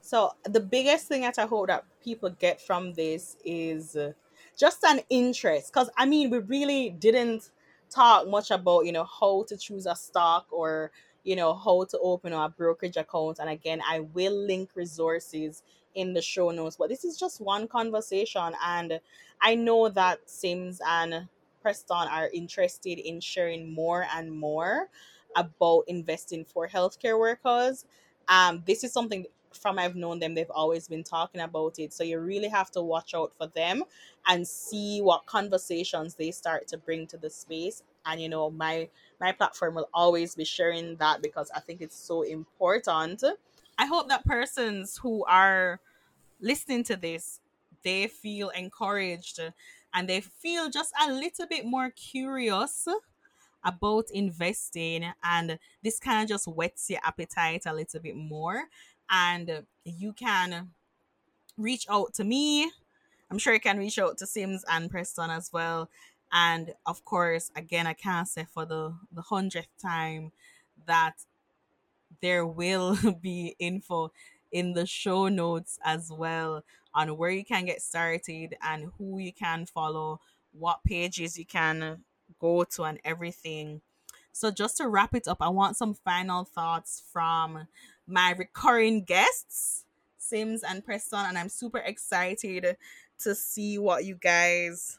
So 0.00 0.34
the 0.44 0.60
biggest 0.60 1.06
thing 1.06 1.22
that 1.22 1.38
I 1.38 1.46
hope 1.46 1.68
that 1.68 1.84
people 2.02 2.30
get 2.30 2.60
from 2.60 2.94
this 2.94 3.36
is 3.44 3.96
uh, 3.96 4.12
just 4.58 4.82
an 4.84 5.00
interest. 5.08 5.72
Because 5.72 5.90
I 5.96 6.06
mean, 6.06 6.30
we 6.30 6.38
really 6.38 6.90
didn't 6.90 7.50
talk 7.90 8.28
much 8.28 8.50
about 8.50 8.86
you 8.86 8.92
know 8.92 9.04
how 9.04 9.44
to 9.48 9.56
choose 9.56 9.86
a 9.86 9.96
stock 9.96 10.46
or 10.50 10.90
you 11.24 11.36
know 11.36 11.54
how 11.54 11.84
to 11.84 11.98
open 11.98 12.32
a 12.32 12.48
brokerage 12.48 12.96
account. 12.96 13.38
And 13.38 13.50
again, 13.50 13.80
I 13.88 14.00
will 14.00 14.34
link 14.34 14.70
resources 14.74 15.62
in 15.94 16.12
the 16.14 16.22
show 16.22 16.50
notes. 16.50 16.76
But 16.76 16.88
this 16.88 17.04
is 17.04 17.18
just 17.18 17.40
one 17.40 17.68
conversation, 17.68 18.52
and 18.64 19.00
I 19.40 19.54
know 19.54 19.88
that 19.88 20.28
Simms 20.28 20.80
and 20.86 21.28
Preston 21.62 22.08
are 22.08 22.28
interested 22.32 22.98
in 22.98 23.20
sharing 23.20 23.72
more 23.72 24.06
and 24.14 24.32
more 24.32 24.88
about 25.36 25.84
investing 25.86 26.44
for 26.44 26.66
healthcare 26.66 27.18
workers 27.18 27.84
um 28.28 28.62
this 28.66 28.82
is 28.84 28.92
something 28.92 29.26
from 29.52 29.80
I've 29.80 29.96
known 29.96 30.20
them, 30.20 30.34
they've 30.34 30.50
always 30.50 30.86
been 30.86 31.02
talking 31.02 31.40
about 31.40 31.80
it. 31.80 31.92
So 31.92 32.04
you 32.04 32.20
really 32.20 32.46
have 32.46 32.70
to 32.70 32.82
watch 32.82 33.14
out 33.14 33.32
for 33.36 33.48
them 33.48 33.82
and 34.28 34.46
see 34.46 35.00
what 35.02 35.26
conversations 35.26 36.14
they 36.14 36.30
start 36.30 36.68
to 36.68 36.78
bring 36.78 37.08
to 37.08 37.16
the 37.16 37.30
space. 37.30 37.82
And 38.06 38.20
you 38.20 38.28
know, 38.28 38.50
my 38.50 38.88
my 39.20 39.32
platform 39.32 39.74
will 39.74 39.88
always 39.92 40.36
be 40.36 40.44
sharing 40.44 40.94
that 40.96 41.20
because 41.20 41.50
I 41.54 41.58
think 41.60 41.80
it's 41.80 41.96
so 41.96 42.22
important. 42.22 43.24
I 43.80 43.86
hope 43.86 44.10
that 44.10 44.26
persons 44.26 44.98
who 44.98 45.24
are 45.24 45.80
listening 46.38 46.84
to 46.84 46.96
this, 46.96 47.40
they 47.82 48.08
feel 48.08 48.50
encouraged 48.50 49.40
and 49.94 50.06
they 50.06 50.20
feel 50.20 50.68
just 50.68 50.92
a 51.02 51.10
little 51.10 51.46
bit 51.46 51.64
more 51.64 51.88
curious 51.88 52.86
about 53.64 54.10
investing. 54.12 55.06
And 55.24 55.58
this 55.82 55.98
kind 55.98 56.22
of 56.24 56.28
just 56.28 56.44
whets 56.46 56.90
your 56.90 57.00
appetite 57.02 57.62
a 57.64 57.72
little 57.72 58.00
bit 58.00 58.16
more. 58.16 58.64
And 59.08 59.62
you 59.86 60.12
can 60.12 60.72
reach 61.56 61.86
out 61.88 62.12
to 62.14 62.24
me. 62.24 62.70
I'm 63.30 63.38
sure 63.38 63.54
you 63.54 63.60
can 63.60 63.78
reach 63.78 63.98
out 63.98 64.18
to 64.18 64.26
simms 64.26 64.62
and 64.70 64.90
preston 64.90 65.30
as 65.30 65.54
well. 65.54 65.88
And 66.32 66.74
of 66.86 67.04
course 67.04 67.50
again 67.56 67.88
i 67.88 67.92
can't 67.92 68.28
say 68.28 68.44
for 68.44 68.64
the 68.64 68.94
the 69.12 69.22
hundredth 69.22 69.76
time 69.82 70.32
that 70.86 71.14
there 72.20 72.46
will 72.46 72.96
be 73.20 73.56
info 73.58 74.12
in 74.52 74.72
the 74.72 74.86
show 74.86 75.28
notes 75.28 75.78
as 75.84 76.10
well 76.10 76.64
on 76.94 77.16
where 77.16 77.30
you 77.30 77.44
can 77.44 77.64
get 77.64 77.80
started 77.80 78.56
and 78.62 78.90
who 78.98 79.18
you 79.18 79.32
can 79.32 79.66
follow 79.66 80.20
what 80.52 80.82
pages 80.84 81.38
you 81.38 81.44
can 81.44 82.02
go 82.40 82.64
to 82.64 82.82
and 82.82 82.98
everything. 83.04 83.80
So, 84.32 84.50
just 84.50 84.76
to 84.78 84.88
wrap 84.88 85.14
it 85.14 85.28
up, 85.28 85.38
I 85.40 85.48
want 85.48 85.76
some 85.76 85.94
final 85.94 86.44
thoughts 86.44 87.02
from 87.12 87.66
my 88.06 88.34
recurring 88.36 89.04
guests, 89.04 89.84
Simms 90.18 90.62
and 90.62 90.84
Preston, 90.84 91.26
and 91.26 91.38
I'm 91.38 91.48
super 91.48 91.78
excited 91.78 92.76
to 93.20 93.34
see 93.34 93.78
what 93.78 94.04
you 94.04 94.14
guys 94.14 94.98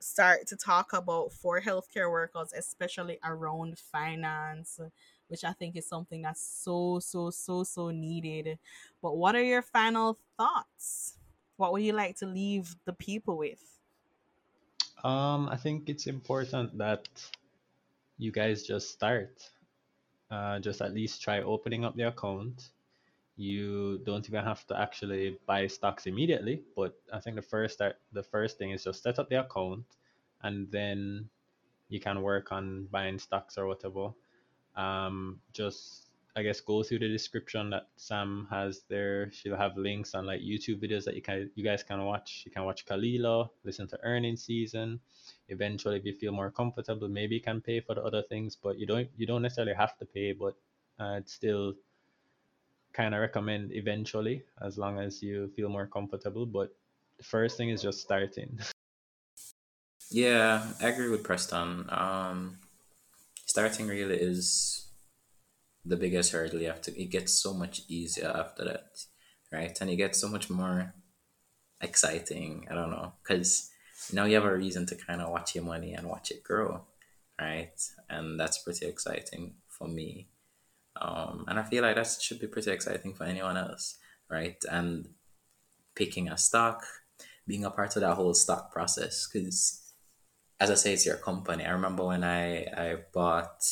start 0.00 0.46
to 0.46 0.56
talk 0.56 0.92
about 0.92 1.32
for 1.32 1.60
healthcare 1.60 2.10
workers, 2.10 2.52
especially 2.56 3.18
around 3.24 3.78
finance, 3.78 4.78
which 5.28 5.44
I 5.44 5.52
think 5.52 5.76
is 5.76 5.86
something 5.86 6.22
that's 6.22 6.44
so, 6.44 6.98
so, 7.00 7.30
so, 7.30 7.64
so 7.64 7.90
needed. 7.90 8.58
But 9.02 9.16
what 9.16 9.34
are 9.34 9.42
your 9.42 9.62
final 9.62 10.18
thoughts? 10.36 11.16
What 11.56 11.72
would 11.72 11.82
you 11.82 11.92
like 11.92 12.16
to 12.18 12.26
leave 12.26 12.74
the 12.84 12.92
people 12.92 13.36
with? 13.36 13.62
Um, 15.02 15.48
I 15.48 15.56
think 15.56 15.88
it's 15.88 16.06
important 16.06 16.76
that 16.78 17.08
you 18.18 18.32
guys 18.32 18.62
just 18.62 18.90
start. 18.90 19.50
Uh, 20.30 20.58
just 20.58 20.80
at 20.80 20.94
least 20.94 21.22
try 21.22 21.42
opening 21.42 21.84
up 21.84 21.94
the 21.94 22.08
account. 22.08 22.70
You 23.36 24.00
don't 24.04 24.26
even 24.28 24.42
have 24.44 24.66
to 24.68 24.80
actually 24.80 25.38
buy 25.46 25.66
stocks 25.66 26.06
immediately, 26.06 26.62
but 26.74 26.96
I 27.12 27.20
think 27.20 27.36
the 27.36 27.42
first 27.42 27.74
start, 27.74 27.96
the 28.12 28.22
first 28.22 28.58
thing 28.58 28.70
is 28.70 28.84
just 28.84 29.02
set 29.02 29.18
up 29.18 29.28
the 29.28 29.40
account, 29.40 29.84
and 30.42 30.70
then 30.70 31.28
you 31.88 32.00
can 32.00 32.22
work 32.22 32.52
on 32.52 32.88
buying 32.90 33.18
stocks 33.18 33.58
or 33.58 33.66
whatever. 33.66 34.12
Um, 34.76 35.40
just 35.52 36.04
I 36.36 36.42
guess 36.42 36.60
go 36.60 36.82
through 36.82 36.98
the 36.98 37.08
description 37.08 37.70
that 37.70 37.86
Sam 37.96 38.48
has 38.50 38.82
there. 38.88 39.30
She'll 39.30 39.56
have 39.56 39.76
links 39.76 40.14
on 40.14 40.26
like 40.26 40.40
YouTube 40.40 40.82
videos 40.82 41.04
that 41.04 41.14
you 41.14 41.22
can 41.22 41.50
you 41.54 41.62
guys 41.62 41.82
can 41.84 42.04
watch. 42.04 42.42
You 42.44 42.50
can 42.50 42.64
watch 42.64 42.86
Kalilah, 42.86 43.50
listen 43.62 43.86
to 43.88 43.98
Earning 44.02 44.36
Season. 44.36 44.98
Eventually, 45.48 45.96
if 45.98 46.04
you 46.04 46.12
feel 46.12 46.32
more 46.32 46.50
comfortable, 46.50 47.08
maybe 47.08 47.36
you 47.36 47.40
can 47.40 47.60
pay 47.60 47.80
for 47.80 47.94
the 47.94 48.02
other 48.02 48.22
things, 48.22 48.56
but 48.56 48.78
you 48.78 48.86
don't 48.86 49.08
you 49.16 49.26
don't 49.26 49.42
necessarily 49.42 49.74
have 49.74 49.96
to 49.98 50.04
pay. 50.04 50.32
But 50.32 50.54
I'd 50.98 51.28
still 51.28 51.74
kind 52.92 53.14
of 53.14 53.20
recommend 53.20 53.72
eventually, 53.72 54.42
as 54.60 54.76
long 54.76 54.98
as 54.98 55.22
you 55.22 55.52
feel 55.54 55.68
more 55.68 55.86
comfortable. 55.86 56.46
But 56.46 56.74
the 57.18 57.24
first 57.24 57.56
thing 57.56 57.70
is 57.70 57.82
just 57.82 58.00
starting. 58.00 58.58
Yeah, 60.10 60.64
I 60.80 60.88
agree 60.88 61.08
with 61.08 61.24
Preston. 61.24 61.86
Um, 61.88 62.58
starting 63.54 63.86
really 63.86 64.16
is 64.16 64.88
the 65.84 65.96
biggest 65.96 66.32
hurdle 66.32 66.60
you 66.60 66.66
have 66.66 66.82
to. 66.82 67.00
It 67.00 67.12
gets 67.12 67.40
so 67.40 67.54
much 67.54 67.82
easier 67.86 68.32
after 68.34 68.64
that, 68.64 68.98
right? 69.52 69.80
And 69.80 69.88
it 69.88 69.94
gets 69.94 70.20
so 70.20 70.26
much 70.26 70.50
more 70.50 70.92
exciting. 71.80 72.66
I 72.68 72.74
don't 72.74 72.90
know, 72.90 73.12
because 73.22 73.70
now 74.12 74.24
you 74.24 74.34
have 74.34 74.44
a 74.44 74.56
reason 74.56 74.86
to 74.86 74.96
kind 74.96 75.20
of 75.20 75.30
watch 75.30 75.54
your 75.54 75.62
money 75.62 75.92
and 75.92 76.08
watch 76.08 76.32
it 76.32 76.42
grow, 76.42 76.84
right? 77.40 77.80
And 78.10 78.40
that's 78.40 78.58
pretty 78.58 78.86
exciting 78.86 79.54
for 79.68 79.86
me. 79.86 80.30
Um, 81.00 81.44
and 81.46 81.56
I 81.56 81.62
feel 81.62 81.84
like 81.84 81.94
that 81.94 82.08
should 82.20 82.40
be 82.40 82.48
pretty 82.48 82.72
exciting 82.72 83.14
for 83.14 83.22
anyone 83.22 83.56
else, 83.56 83.98
right? 84.28 84.60
And 84.68 85.10
picking 85.94 86.28
a 86.28 86.36
stock, 86.36 86.82
being 87.46 87.64
a 87.64 87.70
part 87.70 87.94
of 87.94 88.02
that 88.02 88.16
whole 88.16 88.34
stock 88.34 88.72
process, 88.72 89.28
because 89.32 89.83
as 90.64 90.70
I 90.70 90.74
say, 90.74 90.92
it's 90.94 91.06
your 91.06 91.16
company. 91.16 91.64
I 91.64 91.72
remember 91.72 92.06
when 92.06 92.24
I 92.24 92.64
I 92.64 92.96
bought 93.12 93.62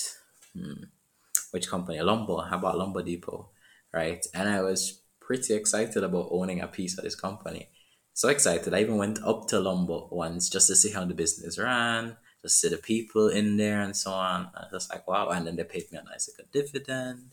hmm, 0.54 0.84
which 1.50 1.68
company? 1.68 2.00
Lumber. 2.00 2.48
I 2.50 2.56
bought 2.58 2.76
Lumber 2.76 3.02
Depot, 3.02 3.50
right? 3.92 4.24
And 4.34 4.48
I 4.48 4.60
was 4.60 5.00
pretty 5.20 5.54
excited 5.54 6.04
about 6.04 6.28
owning 6.30 6.60
a 6.60 6.68
piece 6.68 6.98
of 6.98 7.04
this 7.04 7.14
company. 7.14 7.68
So 8.12 8.28
excited. 8.28 8.74
I 8.74 8.80
even 8.80 8.98
went 8.98 9.22
up 9.24 9.48
to 9.48 9.60
Lumber 9.60 10.00
once 10.10 10.50
just 10.50 10.68
to 10.68 10.76
see 10.76 10.92
how 10.92 11.04
the 11.06 11.14
business 11.14 11.58
ran, 11.58 12.16
just 12.42 12.60
to 12.60 12.68
see 12.68 12.74
the 12.74 12.82
people 12.82 13.28
in 13.28 13.56
there 13.56 13.80
and 13.80 13.96
so 13.96 14.10
on. 14.10 14.50
I 14.54 14.66
was 14.70 14.90
like, 14.90 15.08
wow. 15.08 15.30
And 15.30 15.46
then 15.46 15.56
they 15.56 15.64
paid 15.64 15.90
me 15.90 15.98
a 15.98 16.04
nice 16.04 16.28
like, 16.28 16.46
a 16.46 16.52
dividend. 16.52 17.32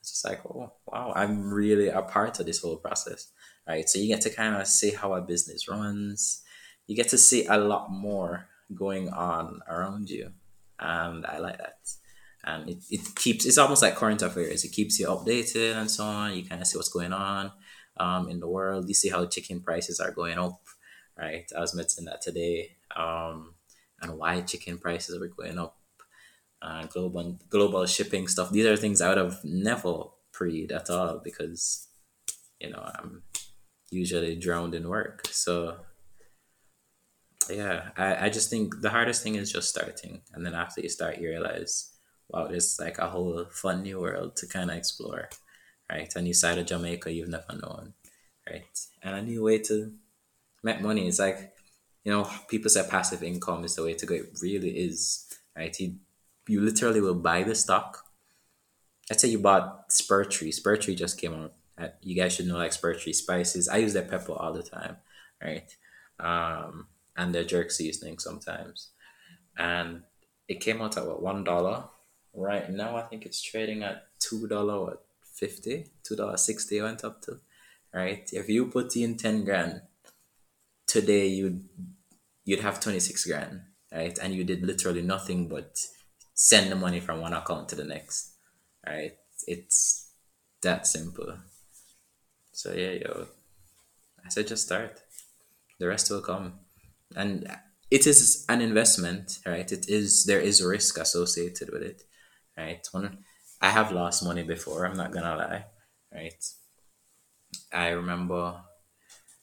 It's 0.00 0.12
just 0.12 0.24
like, 0.24 0.46
oh, 0.46 0.72
wow, 0.86 1.12
I'm 1.16 1.52
really 1.52 1.88
a 1.88 2.02
part 2.02 2.38
of 2.38 2.46
this 2.46 2.62
whole 2.62 2.76
process, 2.76 3.32
right? 3.66 3.88
So 3.88 3.98
you 3.98 4.06
get 4.06 4.22
to 4.22 4.30
kind 4.30 4.54
of 4.54 4.66
see 4.68 4.92
how 4.92 5.14
a 5.14 5.20
business 5.20 5.68
runs. 5.68 6.42
You 6.86 6.94
get 6.94 7.08
to 7.08 7.18
see 7.18 7.46
a 7.46 7.58
lot 7.58 7.90
more 7.90 8.46
going 8.74 9.08
on 9.10 9.60
around 9.68 10.10
you. 10.10 10.30
And 10.78 11.26
I 11.26 11.38
like 11.38 11.58
that. 11.58 11.78
And 12.44 12.70
it, 12.70 12.78
it 12.90 13.14
keeps, 13.16 13.44
it's 13.44 13.58
almost 13.58 13.82
like 13.82 13.96
current 13.96 14.22
affairs. 14.22 14.64
It 14.64 14.72
keeps 14.72 14.98
you 14.98 15.08
updated 15.08 15.76
and 15.76 15.90
so 15.90 16.04
on. 16.04 16.34
You 16.34 16.44
kind 16.44 16.60
of 16.60 16.66
see 16.66 16.78
what's 16.78 16.88
going 16.88 17.12
on 17.12 17.52
um, 17.98 18.28
in 18.28 18.40
the 18.40 18.48
world. 18.48 18.88
You 18.88 18.94
see 18.94 19.10
how 19.10 19.26
chicken 19.26 19.60
prices 19.60 20.00
are 20.00 20.10
going 20.10 20.38
up, 20.38 20.60
right? 21.18 21.44
I 21.56 21.60
was 21.60 21.74
mentioning 21.74 22.06
that 22.06 22.22
today. 22.22 22.76
Um, 22.96 23.54
and 24.00 24.16
why 24.16 24.40
chicken 24.40 24.78
prices 24.78 25.18
were 25.18 25.28
going 25.28 25.58
up. 25.58 25.76
Uh, 26.62 26.84
global 26.86 27.38
global 27.48 27.86
shipping 27.86 28.28
stuff. 28.28 28.50
These 28.50 28.66
are 28.66 28.76
things 28.76 29.00
I 29.00 29.08
would 29.08 29.16
have 29.16 29.42
never 29.44 30.04
preyed 30.30 30.72
at 30.72 30.90
all 30.90 31.18
because, 31.24 31.88
you 32.58 32.70
know, 32.70 32.82
I'm 32.98 33.22
usually 33.90 34.36
drowned 34.36 34.74
in 34.74 34.88
work. 34.88 35.26
So 35.28 35.78
yeah, 37.50 37.90
I, 37.96 38.26
I 38.26 38.28
just 38.30 38.50
think 38.50 38.80
the 38.80 38.90
hardest 38.90 39.22
thing 39.22 39.34
is 39.34 39.52
just 39.52 39.68
starting. 39.68 40.22
And 40.32 40.44
then 40.44 40.54
after 40.54 40.80
you 40.80 40.88
start, 40.88 41.18
you 41.18 41.28
realize, 41.28 41.90
wow, 42.28 42.46
there's 42.48 42.78
like 42.80 42.98
a 42.98 43.08
whole 43.08 43.46
fun 43.50 43.82
new 43.82 44.00
world 44.00 44.36
to 44.36 44.46
kind 44.46 44.70
of 44.70 44.76
explore, 44.76 45.28
right? 45.90 46.14
A 46.14 46.22
new 46.22 46.34
side 46.34 46.58
of 46.58 46.66
Jamaica 46.66 47.12
you've 47.12 47.28
never 47.28 47.54
known, 47.60 47.94
right? 48.48 48.64
And 49.02 49.16
a 49.16 49.22
new 49.22 49.42
way 49.42 49.58
to 49.58 49.92
make 50.62 50.80
money. 50.80 51.08
It's 51.08 51.18
like, 51.18 51.52
you 52.04 52.12
know, 52.12 52.28
people 52.48 52.70
say 52.70 52.86
passive 52.88 53.22
income 53.22 53.64
is 53.64 53.76
the 53.76 53.84
way 53.84 53.94
to 53.94 54.06
go. 54.06 54.14
It 54.14 54.38
really 54.42 54.70
is, 54.70 55.26
right? 55.56 55.78
You, 55.78 55.96
you 56.48 56.60
literally 56.60 57.00
will 57.00 57.14
buy 57.14 57.42
the 57.42 57.54
stock. 57.54 58.04
Let's 59.08 59.22
say 59.22 59.28
you 59.28 59.38
bought 59.38 59.92
Spur 59.92 60.24
Tree. 60.24 60.52
Spurtree 60.52 60.96
just 60.96 61.20
came 61.20 61.34
out. 61.34 61.52
Uh, 61.76 61.88
you 62.02 62.14
guys 62.14 62.34
should 62.34 62.46
know 62.46 62.58
like 62.58 62.72
Spur 62.72 62.94
Tree 62.94 63.12
spices. 63.12 63.68
I 63.68 63.78
use 63.78 63.92
their 63.92 64.04
pepper 64.04 64.32
all 64.32 64.52
the 64.52 64.62
time, 64.62 64.96
right? 65.42 65.74
Um, 66.18 66.86
and 67.16 67.34
their 67.34 67.44
jerk 67.44 67.70
seasoning 67.70 68.18
sometimes. 68.18 68.88
And 69.56 70.02
it 70.48 70.60
came 70.60 70.80
out 70.80 70.96
at 70.96 71.06
what 71.06 71.22
one 71.22 71.44
dollar. 71.44 71.84
Right 72.34 72.70
now 72.70 72.96
I 72.96 73.02
think 73.02 73.26
it's 73.26 73.42
trading 73.42 73.82
at 73.82 74.06
two 74.18 74.46
dollar 74.46 74.80
what 74.84 75.04
fifty, 75.22 75.86
two 76.02 76.16
dollar 76.16 76.36
sixty 76.36 76.80
went 76.80 77.04
up 77.04 77.22
to. 77.22 77.40
Right? 77.92 78.28
If 78.32 78.48
you 78.48 78.66
put 78.66 78.96
in 78.96 79.16
ten 79.16 79.44
grand 79.44 79.82
today 80.86 81.28
you'd 81.28 81.68
you'd 82.44 82.60
have 82.60 82.80
twenty 82.80 83.00
six 83.00 83.26
grand, 83.26 83.62
right? 83.92 84.18
And 84.18 84.34
you 84.34 84.44
did 84.44 84.62
literally 84.62 85.02
nothing 85.02 85.48
but 85.48 85.78
send 86.34 86.70
the 86.70 86.76
money 86.76 87.00
from 87.00 87.20
one 87.20 87.32
account 87.32 87.68
to 87.70 87.76
the 87.76 87.84
next. 87.84 88.32
Right? 88.86 89.16
It's 89.46 90.10
that 90.62 90.86
simple. 90.86 91.36
So 92.52 92.72
yeah, 92.72 92.92
yo. 92.92 93.26
I 94.24 94.28
said 94.28 94.46
just 94.46 94.66
start. 94.66 95.00
The 95.78 95.88
rest 95.88 96.10
will 96.10 96.20
come 96.20 96.60
and 97.16 97.46
it 97.90 98.06
is 98.06 98.44
an 98.48 98.60
investment, 98.60 99.38
right? 99.46 99.70
It 99.70 99.88
is 99.88 100.24
there 100.24 100.40
is 100.40 100.62
risk 100.62 100.98
associated 100.98 101.70
with 101.72 101.82
it, 101.82 102.02
right? 102.56 102.86
When 102.92 103.18
I 103.60 103.70
have 103.70 103.92
lost 103.92 104.24
money 104.24 104.42
before, 104.42 104.86
I'm 104.86 104.96
not 104.96 105.12
gonna 105.12 105.36
lie, 105.36 105.64
right? 106.12 106.44
I 107.72 107.88
remember 107.90 108.62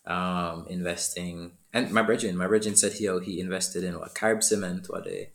um, 0.05 0.65
investing, 0.70 1.53
and 1.74 1.91
my 1.91 2.01
brethren, 2.01 2.38
my 2.38 2.47
brethren 2.47 2.76
said 2.76 2.93
he 2.93 3.09
he 3.26 3.39
invested 3.39 3.84
in 3.84 3.99
what 3.99 4.15
Carib 4.15 4.43
Cement 4.43 4.88
what 4.88 5.03
day, 5.05 5.34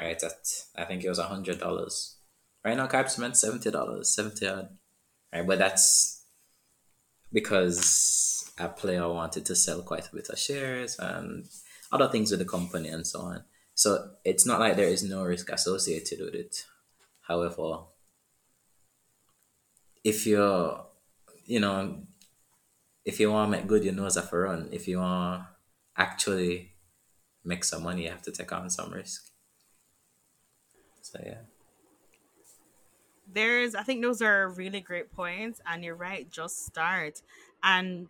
right? 0.00 0.22
At 0.22 0.34
I 0.76 0.84
think 0.84 1.04
it 1.04 1.08
was 1.08 1.18
a 1.18 1.24
hundred 1.24 1.58
dollars. 1.58 2.16
Right 2.64 2.76
now, 2.76 2.86
Carib 2.86 3.08
Cement 3.08 3.36
seventy 3.36 3.70
dollars, 3.70 4.14
seventy 4.14 4.46
odd, 4.46 4.68
right? 5.32 5.46
But 5.46 5.58
that's 5.58 6.24
because 7.32 8.31
a 8.64 8.68
player 8.68 9.08
wanted 9.08 9.44
to 9.46 9.56
sell 9.56 9.82
quite 9.82 10.08
a 10.08 10.14
bit 10.14 10.28
of 10.28 10.38
shares 10.38 10.96
and 10.98 11.46
other 11.90 12.08
things 12.08 12.30
with 12.30 12.40
the 12.40 12.46
company 12.46 12.88
and 12.88 13.06
so 13.06 13.20
on. 13.20 13.44
So 13.74 14.10
it's 14.24 14.46
not 14.46 14.60
like 14.60 14.76
there 14.76 14.88
is 14.88 15.02
no 15.02 15.24
risk 15.24 15.50
associated 15.50 16.20
with 16.20 16.34
it. 16.34 16.64
However, 17.22 17.84
if 20.04 20.26
you're, 20.26 20.86
you 21.46 21.60
know, 21.60 22.06
if 23.04 23.18
you 23.18 23.30
want 23.30 23.50
to 23.52 23.58
make 23.58 23.66
good, 23.66 23.84
your 23.84 23.94
nose 23.94 24.16
off 24.16 24.32
a 24.32 24.38
run. 24.38 24.68
If 24.72 24.86
you 24.86 24.98
want 24.98 25.42
to 25.42 25.48
actually 26.00 26.72
make 27.44 27.64
some 27.64 27.82
money, 27.82 28.04
you 28.04 28.10
have 28.10 28.22
to 28.22 28.32
take 28.32 28.52
on 28.52 28.70
some 28.70 28.92
risk. 28.92 29.30
So 31.00 31.20
yeah. 31.24 31.40
There's, 33.32 33.74
I 33.74 33.82
think 33.82 34.02
those 34.02 34.20
are 34.22 34.50
really 34.50 34.80
great 34.80 35.10
points, 35.10 35.60
and 35.66 35.82
you're 35.82 35.94
right. 35.94 36.30
Just 36.30 36.66
start, 36.66 37.22
and 37.62 38.08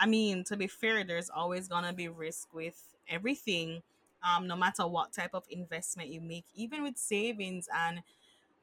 I 0.00 0.06
mean, 0.06 0.44
to 0.46 0.58
be 0.58 0.68
fair, 0.68 1.04
there's 1.04 1.30
always 1.30 1.68
gonna 1.68 1.94
be 1.94 2.08
risk 2.08 2.54
with 2.54 2.96
everything, 3.08 3.82
um, 4.24 4.48
no 4.48 4.56
matter 4.56 4.86
what 4.88 5.12
type 5.12 5.34
of 5.34 5.46
investment 5.50 6.10
you 6.10 6.22
make, 6.22 6.46
even 6.54 6.84
with 6.84 6.98
savings 6.98 7.68
and 7.74 8.02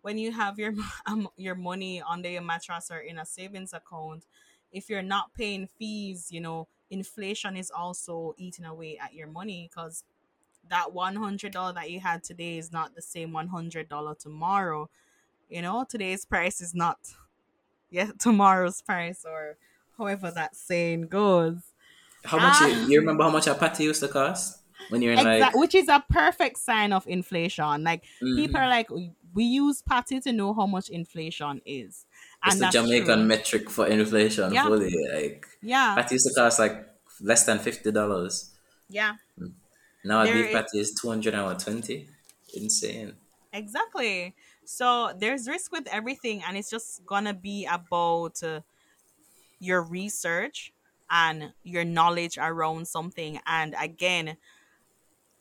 when 0.01 0.17
you 0.17 0.31
have 0.31 0.59
your 0.59 0.73
um, 1.05 1.29
your 1.37 1.55
money 1.55 2.01
under 2.01 2.29
your 2.29 2.41
mattress 2.41 2.91
or 2.91 2.99
in 2.99 3.19
a 3.19 3.25
savings 3.25 3.73
account, 3.73 4.25
if 4.71 4.89
you're 4.89 5.01
not 5.01 5.33
paying 5.33 5.67
fees, 5.67 6.31
you 6.31 6.41
know, 6.41 6.67
inflation 6.89 7.57
is 7.57 7.71
also 7.71 8.33
eating 8.37 8.65
away 8.65 8.97
at 8.97 9.13
your 9.13 9.27
money 9.27 9.69
because 9.69 10.03
that 10.69 10.93
$100 10.93 11.73
that 11.75 11.91
you 11.91 11.99
had 12.01 12.23
today 12.23 12.57
is 12.57 12.71
not 12.71 12.95
the 12.95 13.01
same 13.01 13.33
$100 13.33 14.17
tomorrow. 14.19 14.89
You 15.49 15.61
know, 15.63 15.85
today's 15.89 16.25
price 16.25 16.61
is 16.61 16.75
not 16.75 16.99
yeah, 17.89 18.11
tomorrow's 18.19 18.81
price 18.81 19.25
or 19.25 19.57
however 19.97 20.31
that 20.31 20.55
saying 20.55 21.07
goes. 21.07 21.57
How 22.23 22.37
much? 22.37 22.55
Ah. 22.59 22.67
You, 22.67 22.91
you 22.93 22.99
remember 22.99 23.23
how 23.23 23.29
much 23.29 23.47
a 23.47 23.55
patty 23.55 23.85
used 23.85 24.01
to 24.01 24.07
cost 24.07 24.59
when 24.89 25.01
you're 25.01 25.13
in 25.13 25.23
like? 25.23 25.55
which 25.55 25.75
is 25.75 25.87
a 25.87 26.03
perfect 26.09 26.57
sign 26.57 26.91
of 26.93 27.07
inflation. 27.07 27.83
Like 27.83 28.03
Mhm. 28.21 28.35
people 28.35 28.57
are 28.57 28.67
like, 28.69 28.89
we 29.33 29.43
use 29.43 29.81
patty 29.81 30.19
to 30.21 30.31
know 30.33 30.53
how 30.53 30.65
much 30.65 30.89
inflation 30.89 31.61
is, 31.65 32.05
It's 32.45 32.55
and 32.55 32.61
the 32.63 32.69
Jamaican 32.69 33.19
true. 33.19 33.25
metric 33.27 33.69
for 33.69 33.87
inflation. 33.87 34.53
Yeah. 34.53 34.63
Fully 34.65 34.93
like 35.13 35.45
Yeah, 35.61 35.95
patty 35.95 36.15
used 36.15 36.27
to 36.27 36.33
cost 36.33 36.59
like 36.59 36.87
less 37.21 37.45
than 37.45 37.59
fifty 37.59 37.91
dollars. 37.91 38.51
yeah, 38.89 39.13
Now 40.03 40.21
a 40.21 40.25
There 40.25 40.33
beef 40.35 40.45
is- 40.47 40.53
patty 40.53 40.79
is 40.79 40.93
two 40.99 41.09
hundred 41.09 41.33
and 41.33 41.59
twenty. 41.59 42.07
Insane. 42.53 43.15
exactly. 43.53 44.35
So 44.65 45.13
there's 45.17 45.47
risk 45.47 45.71
with 45.71 45.87
everything, 45.87 46.43
and 46.43 46.57
it's 46.57 46.69
just 46.69 47.05
gonna 47.05 47.33
be 47.33 47.65
about 47.65 48.41
uh, 48.43 48.61
your 49.59 49.81
research 49.81 50.73
and 51.09 51.53
your 51.63 51.85
knowledge 51.85 52.37
around 52.37 52.87
something. 52.87 53.39
And 53.45 53.75
again, 53.79 54.37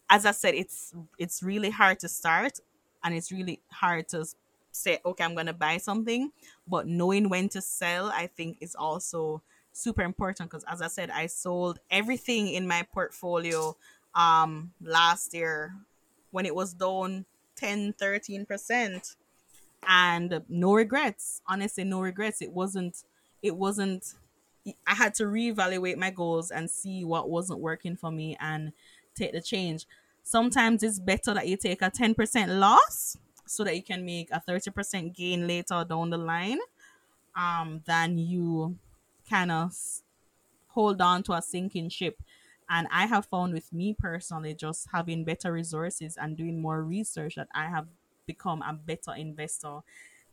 as 0.09 0.25
I 0.27 0.31
said, 0.31 0.55
it's 0.55 0.95
it's 1.19 1.43
really 1.43 1.71
hard 1.71 1.99
to 2.01 2.09
start, 2.09 2.61
and 3.03 3.15
it's 3.15 3.33
really 3.33 3.61
hard 3.71 4.09
to 4.09 4.25
say, 4.71 4.99
okay, 5.05 5.25
I'm 5.25 5.35
gonna 5.35 5.53
buy 5.53 5.79
something, 5.79 6.31
but 6.69 6.87
knowing 6.87 7.29
when 7.29 7.49
to 7.51 7.61
sell, 7.61 8.07
I 8.15 8.27
think, 8.29 8.59
is 8.61 8.75
also 8.75 9.43
super 9.73 10.03
important. 10.03 10.51
Because 10.51 10.65
as 10.65 10.81
I 10.83 10.89
said, 10.89 11.11
I 11.11 11.27
sold 11.27 11.81
everything 11.91 12.49
in 12.49 12.67
my 12.67 12.83
portfolio 12.93 13.77
um 14.15 14.73
last 14.81 15.35
year 15.35 15.75
when 16.31 16.47
it 16.47 16.55
was 16.55 16.73
down 16.73 17.27
10 17.55 17.93
13 17.93 18.47
percent 18.47 19.17
and 19.87 20.43
no 20.49 20.75
regrets 20.75 21.43
honestly 21.47 21.85
no 21.85 22.01
regrets 22.01 22.43
it 22.43 22.53
wasn't 22.53 23.05
it 23.43 23.57
wasn't 23.57 24.15
i 24.87 24.95
had 24.95 25.15
to 25.15 25.25
reevaluate 25.25 25.97
my 25.97 26.11
goals 26.11 26.51
and 26.51 26.69
see 26.71 27.05
what 27.05 27.31
wasn't 27.31 27.61
working 27.61 27.97
for 27.97 28.11
me 28.11 28.37
and 28.41 28.73
take 29.15 29.33
the 29.33 29.41
change. 29.41 29.87
Sometimes 30.23 30.83
it's 30.83 30.99
better 31.01 31.33
that 31.33 31.49
you 31.49 31.57
take 31.57 31.81
a 31.83 31.91
10% 31.91 32.59
loss 32.61 33.17
so 33.47 33.65
that 33.65 33.75
you 33.77 33.83
can 33.83 34.05
make 34.05 34.29
a 34.31 34.43
30% 34.47 35.15
gain 35.15 35.47
later 35.47 35.85
down 35.89 36.11
the 36.11 36.19
line 36.19 36.59
um 37.37 37.83
than 37.87 38.19
you 38.19 38.77
kind 39.29 39.51
of 39.53 39.73
hold 40.69 41.01
on 41.01 41.23
to 41.25 41.33
a 41.33 41.43
sinking 41.43 41.89
ship. 41.89 42.23
And 42.69 42.89
i 42.91 43.07
have 43.07 43.27
found 43.27 43.53
with 43.55 43.73
me 43.73 43.95
personally 43.95 44.55
just 44.55 44.89
having 44.93 45.25
better 45.25 45.53
resources 45.53 46.17
and 46.17 46.37
doing 46.37 46.61
more 46.61 46.83
research 46.83 47.37
that 47.37 47.49
i 47.55 47.67
have 47.67 47.87
become 48.27 48.63
a 48.63 48.73
better 48.73 49.15
investor. 49.17 49.81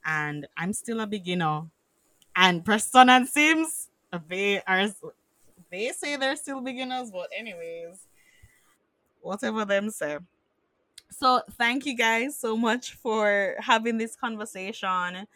And 0.05 0.47
i'm 0.57 0.73
still 0.73 0.99
a 0.99 1.07
beginner 1.07 1.63
and 2.35 2.65
preston 2.65 3.09
and 3.09 3.27
simms 3.27 3.89
they 4.27 4.61
are 4.67 4.87
they 5.71 5.89
say 5.89 6.15
they're 6.15 6.35
still 6.35 6.61
beginners 6.61 7.11
but 7.11 7.29
anyways 7.35 8.07
whatever 9.23 9.65
them 9.65 9.89
say. 9.89 10.17
So 11.09 11.41
thank 11.57 11.85
you 11.85 11.95
guys 11.95 12.37
so 12.37 12.55
much 12.55 12.93
for 12.95 13.55
having 13.59 13.97
this 13.97 14.15
conversation. 14.15 15.27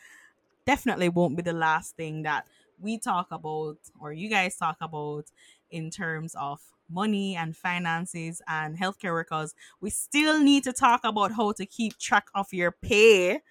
Definitely 0.66 1.10
won't 1.10 1.36
be 1.38 1.41
the 1.41 1.54
last 1.54 1.95
thing 1.95 2.24
that 2.24 2.45
we 2.80 3.00
talk 3.00 3.28
about 3.32 3.78
or 4.00 4.12
you 4.12 4.30
guys 4.30 4.58
talk 4.58 4.78
about 4.82 5.26
in 5.72 5.89
terms 5.89 6.36
of 6.36 6.62
money 6.89 7.36
and 7.36 7.56
finances 7.56 8.41
and 8.48 8.78
healthcare 8.78 9.12
workers. 9.12 9.56
We 9.82 9.89
still 9.89 10.41
need 10.41 10.64
to 10.66 10.74
talk 10.74 11.02
about 11.04 11.32
how 11.32 11.54
to 11.54 11.66
keep 11.66 11.98
track 11.98 12.28
of 12.36 12.54
your 12.54 12.72
pay 12.72 13.41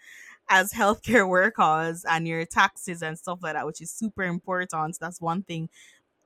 as 0.48 0.72
healthcare 0.72 1.28
workers 1.36 2.04
and 2.08 2.26
your 2.26 2.44
taxes 2.44 3.02
and 3.02 3.18
stuff 3.18 3.40
like 3.42 3.54
that, 3.54 3.66
which 3.66 3.80
is 3.80 3.90
super 3.90 4.22
important. 4.22 4.98
That's 5.00 5.20
one 5.20 5.42
thing 5.42 5.68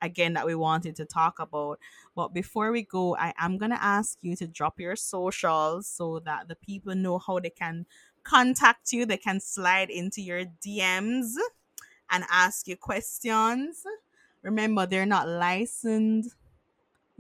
again 0.03 0.33
that 0.35 0.47
we 0.47 0.55
wanted 0.55 0.97
to 0.97 1.05
talk 1.05 1.39
about. 1.39 1.79
But 2.15 2.33
before 2.33 2.73
we 2.73 2.83
go, 2.83 3.17
I 3.17 3.33
am 3.39 3.59
gonna 3.59 3.79
ask 3.81 4.19
you 4.23 4.37
to 4.37 4.47
drop 4.47 4.81
your 4.81 4.97
socials 4.97 5.87
so 5.87 6.21
that 6.21 6.49
the 6.49 6.57
people 6.57 6.95
know 6.95 7.19
how 7.19 7.39
they 7.39 7.51
can 7.51 7.87
contact 8.23 8.93
you. 8.93 9.07
They 9.07 9.17
can 9.17 9.41
slide 9.41 9.91
into 9.91 10.23
your 10.23 10.45
DMs 10.65 11.35
and 12.11 12.25
ask 12.31 12.67
you 12.67 12.77
questions. 12.77 13.85
Remember, 14.43 14.87
they're 14.87 15.07
not 15.07 15.29
licensed 15.29 16.35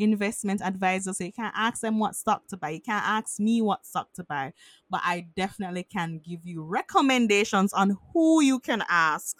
investment 0.00 0.62
advisors, 0.62 1.18
so 1.18 1.24
you 1.24 1.32
can't 1.32 1.54
ask 1.56 1.82
them 1.82 1.98
what 1.98 2.16
stock 2.16 2.46
to 2.48 2.56
buy. 2.56 2.70
You 2.70 2.80
can't 2.80 3.06
ask 3.06 3.38
me 3.38 3.62
what 3.62 3.86
stock 3.86 4.12
to 4.14 4.24
buy, 4.24 4.52
but 4.88 5.00
I 5.04 5.26
definitely 5.36 5.84
can 5.84 6.18
give 6.18 6.44
you 6.44 6.62
recommendations 6.62 7.72
on 7.72 7.98
who 8.12 8.42
you 8.42 8.58
can 8.58 8.82
ask, 8.88 9.36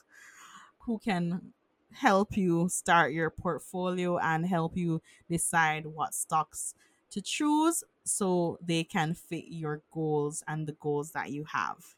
who 0.80 0.98
can 0.98 1.52
help 1.92 2.36
you 2.36 2.68
start 2.68 3.12
your 3.12 3.30
portfolio 3.30 4.18
and 4.18 4.46
help 4.46 4.76
you 4.76 5.02
decide 5.28 5.86
what 5.86 6.14
stocks 6.14 6.74
to 7.10 7.20
choose 7.20 7.82
so 8.04 8.58
they 8.64 8.84
can 8.84 9.14
fit 9.14 9.44
your 9.48 9.82
goals 9.90 10.44
and 10.46 10.66
the 10.66 10.72
goals 10.72 11.10
that 11.12 11.30
you 11.30 11.44
have. 11.44 11.96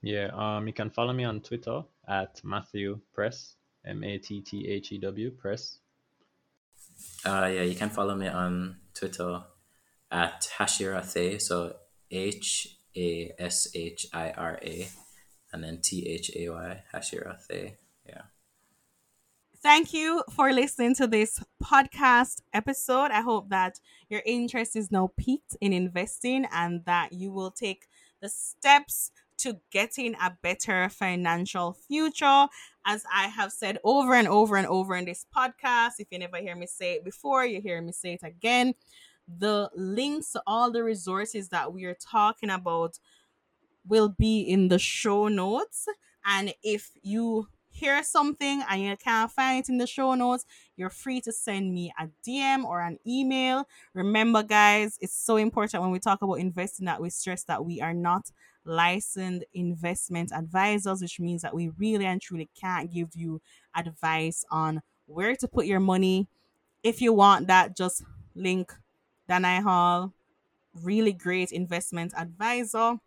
Yeah, 0.00 0.30
um, 0.34 0.66
you 0.66 0.72
can 0.72 0.90
follow 0.90 1.12
me 1.12 1.24
on 1.24 1.40
Twitter 1.40 1.82
at 2.08 2.40
Matthew 2.42 3.00
Press, 3.12 3.56
M 3.84 4.02
A 4.02 4.18
T 4.18 4.40
T 4.40 4.66
H 4.68 4.92
E 4.92 4.98
W 4.98 5.30
Press. 5.30 5.78
Uh, 7.24 7.50
yeah, 7.52 7.62
you 7.62 7.74
can 7.74 7.90
follow 7.90 8.14
me 8.14 8.28
on 8.28 8.76
Twitter 8.94 9.42
at 10.10 10.48
Hashirathe. 10.58 11.40
So 11.40 11.76
H 12.10 12.78
A 12.96 13.32
S 13.38 13.68
H 13.74 14.06
I 14.12 14.30
R 14.30 14.58
A, 14.62 14.88
and 15.52 15.64
then 15.64 15.80
T 15.82 16.06
H 16.08 16.30
A 16.36 16.48
Y 16.48 16.82
Hashirathe. 16.94 17.74
Yeah. 18.06 18.22
Thank 19.62 19.92
you 19.92 20.24
for 20.30 20.52
listening 20.52 20.96
to 20.96 21.06
this 21.06 21.40
podcast 21.62 22.42
episode. 22.52 23.12
I 23.12 23.20
hope 23.20 23.48
that 23.50 23.78
your 24.08 24.22
interest 24.26 24.74
is 24.74 24.90
now 24.90 25.12
peaked 25.16 25.56
in 25.60 25.72
investing 25.72 26.46
and 26.52 26.84
that 26.84 27.12
you 27.12 27.30
will 27.32 27.52
take 27.52 27.86
the 28.20 28.28
steps 28.28 29.12
to 29.38 29.60
getting 29.70 30.14
a 30.14 30.36
better 30.42 30.88
financial 30.88 31.72
future. 31.72 32.46
As 32.84 33.04
I 33.12 33.28
have 33.28 33.52
said 33.52 33.78
over 33.84 34.14
and 34.14 34.26
over 34.26 34.56
and 34.56 34.66
over 34.66 34.96
in 34.96 35.04
this 35.04 35.24
podcast, 35.34 35.92
if 35.98 36.08
you 36.10 36.18
never 36.18 36.38
hear 36.38 36.56
me 36.56 36.66
say 36.66 36.94
it 36.94 37.04
before, 37.04 37.44
you 37.46 37.60
hear 37.60 37.80
me 37.80 37.92
say 37.92 38.14
it 38.14 38.22
again. 38.22 38.74
The 39.28 39.70
links 39.76 40.32
to 40.32 40.42
all 40.46 40.70
the 40.70 40.82
resources 40.82 41.48
that 41.50 41.72
we 41.72 41.84
are 41.84 41.94
talking 41.94 42.50
about 42.50 42.98
will 43.86 44.08
be 44.08 44.40
in 44.40 44.68
the 44.68 44.78
show 44.78 45.28
notes. 45.28 45.86
And 46.24 46.54
if 46.62 46.90
you 47.02 47.48
hear 47.70 48.02
something 48.02 48.62
and 48.68 48.82
you 48.82 48.96
can't 48.96 49.30
find 49.30 49.64
it 49.64 49.68
in 49.68 49.78
the 49.78 49.86
show 49.86 50.14
notes, 50.14 50.44
you're 50.76 50.90
free 50.90 51.20
to 51.22 51.32
send 51.32 51.72
me 51.72 51.92
a 51.98 52.08
DM 52.24 52.64
or 52.64 52.80
an 52.80 52.98
email. 53.06 53.66
Remember, 53.94 54.42
guys, 54.42 54.98
it's 55.00 55.16
so 55.16 55.36
important 55.36 55.82
when 55.82 55.90
we 55.90 55.98
talk 55.98 56.22
about 56.22 56.34
investing 56.34 56.86
that 56.86 57.00
we 57.00 57.10
stress 57.10 57.44
that 57.44 57.64
we 57.64 57.80
are 57.80 57.94
not 57.94 58.30
licensed 58.64 59.44
investment 59.54 60.32
advisors, 60.32 61.02
which 61.02 61.20
means 61.20 61.42
that 61.42 61.54
we 61.54 61.70
really 61.78 62.06
and 62.06 62.20
truly 62.20 62.48
can't 62.58 62.92
give 62.92 63.14
you 63.14 63.40
advice 63.74 64.44
on 64.50 64.82
where 65.06 65.36
to 65.36 65.48
put 65.48 65.66
your 65.66 65.80
money. 65.80 66.28
If 66.82 67.00
you 67.00 67.12
want 67.12 67.46
that, 67.48 67.76
just 67.76 68.02
link 68.34 68.72
Danhai 69.28 69.62
Hall, 69.62 70.12
really 70.74 71.12
great 71.12 71.52
investment 71.52 72.12
advisor 72.16 72.98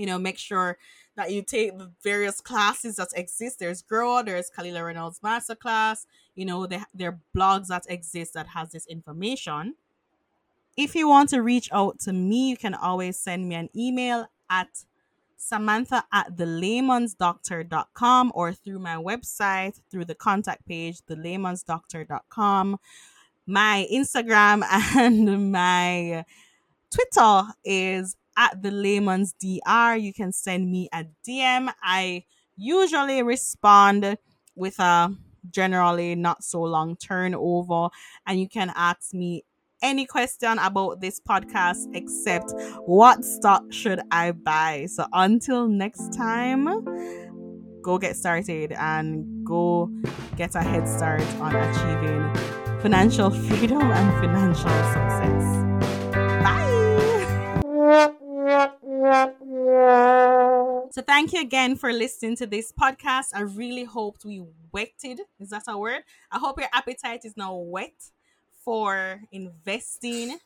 you 0.00 0.06
know, 0.06 0.18
make 0.18 0.38
sure 0.38 0.78
that 1.14 1.30
you 1.30 1.42
take 1.42 1.76
the 1.76 1.92
various 2.02 2.40
classes 2.40 2.96
that 2.96 3.08
exist. 3.14 3.58
There's 3.58 3.82
Grow, 3.82 4.22
there's 4.22 4.50
Kalilah 4.50 4.86
Reynolds 4.86 5.20
Masterclass, 5.20 6.06
you 6.34 6.46
know, 6.46 6.66
they, 6.66 6.80
there 6.94 7.10
are 7.10 7.18
blogs 7.36 7.66
that 7.66 7.84
exist 7.86 8.32
that 8.32 8.46
has 8.46 8.72
this 8.72 8.86
information. 8.86 9.74
If 10.74 10.94
you 10.94 11.06
want 11.06 11.28
to 11.30 11.42
reach 11.42 11.68
out 11.70 11.98
to 12.00 12.14
me, 12.14 12.48
you 12.48 12.56
can 12.56 12.72
always 12.72 13.18
send 13.18 13.46
me 13.46 13.56
an 13.56 13.68
email 13.76 14.26
at 14.50 14.84
samantha 15.36 16.04
at 16.12 16.36
thelaymansdoctor.com 16.36 18.32
or 18.34 18.52
through 18.52 18.78
my 18.78 18.96
website, 18.96 19.80
through 19.90 20.04
the 20.04 20.14
contact 20.14 20.66
page, 20.66 21.00
thelaymansdoctor.com. 21.08 22.76
My 23.46 23.86
Instagram 23.92 24.62
and 24.96 25.50
my 25.50 26.24
Twitter 26.90 27.42
is 27.64 28.16
at 28.36 28.62
the 28.62 28.70
layman's 28.70 29.34
dr 29.34 29.96
you 29.96 30.12
can 30.14 30.32
send 30.32 30.70
me 30.70 30.88
a 30.92 31.04
dm 31.26 31.72
i 31.82 32.24
usually 32.56 33.22
respond 33.22 34.16
with 34.54 34.78
a 34.78 35.14
generally 35.50 36.14
not 36.14 36.44
so 36.44 36.62
long 36.62 36.96
turnover 36.96 37.88
and 38.26 38.40
you 38.40 38.48
can 38.48 38.72
ask 38.74 39.12
me 39.12 39.44
any 39.82 40.06
question 40.06 40.58
about 40.58 41.00
this 41.00 41.20
podcast 41.20 41.86
except 41.94 42.52
what 42.86 43.24
stock 43.24 43.62
should 43.70 44.00
i 44.10 44.32
buy 44.32 44.86
so 44.86 45.06
until 45.12 45.68
next 45.68 46.12
time 46.16 46.66
go 47.82 47.98
get 47.98 48.16
started 48.16 48.72
and 48.72 49.24
go 49.44 49.90
get 50.36 50.54
a 50.54 50.60
head 50.60 50.88
start 50.88 51.22
on 51.40 51.54
achieving 51.54 52.80
financial 52.80 53.30
freedom 53.30 53.80
and 53.80 54.20
financial 54.20 54.70
success 54.92 55.60
Bye. 56.42 56.70
So 60.92 61.02
thank 61.02 61.32
you 61.32 61.40
again 61.40 61.76
for 61.76 61.92
listening 61.92 62.36
to 62.36 62.46
this 62.46 62.72
podcast. 62.72 63.28
I 63.32 63.42
really 63.42 63.84
hoped 63.84 64.24
we 64.24 64.42
wetted. 64.72 65.20
Is 65.38 65.50
that 65.50 65.64
a 65.68 65.78
word? 65.78 66.02
I 66.32 66.38
hope 66.38 66.58
your 66.58 66.68
appetite 66.72 67.24
is 67.24 67.36
now 67.36 67.54
wet 67.54 67.94
for 68.70 69.18
investing. 69.32 70.38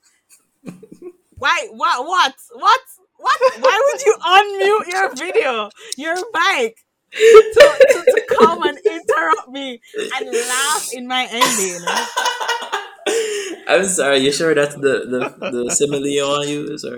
Why? 1.36 1.68
What? 1.70 2.06
What? 2.06 2.34
What? 2.54 2.80
What? 3.18 3.40
Why 3.60 3.76
would 3.84 4.00
you 4.00 4.16
unmute 4.16 4.86
your 4.88 5.14
video, 5.14 5.68
your 5.98 6.16
mic, 6.32 6.78
to, 7.12 7.76
to, 7.92 7.98
to 8.16 8.22
come 8.34 8.62
and 8.62 8.78
interrupt 8.78 9.50
me 9.50 9.78
and 10.16 10.24
laugh 10.32 10.88
in 10.94 11.06
my 11.06 11.28
ending? 11.30 11.84
I'm 13.68 13.84
sorry. 13.84 14.20
You 14.20 14.32
sure 14.32 14.54
that's 14.54 14.74
the 14.74 15.04
the, 15.04 15.50
the 15.50 15.70
simile 15.76 16.06
you 16.06 16.22
want 16.24 16.44
to 16.44 16.50
use, 16.50 16.82
or 16.82 16.96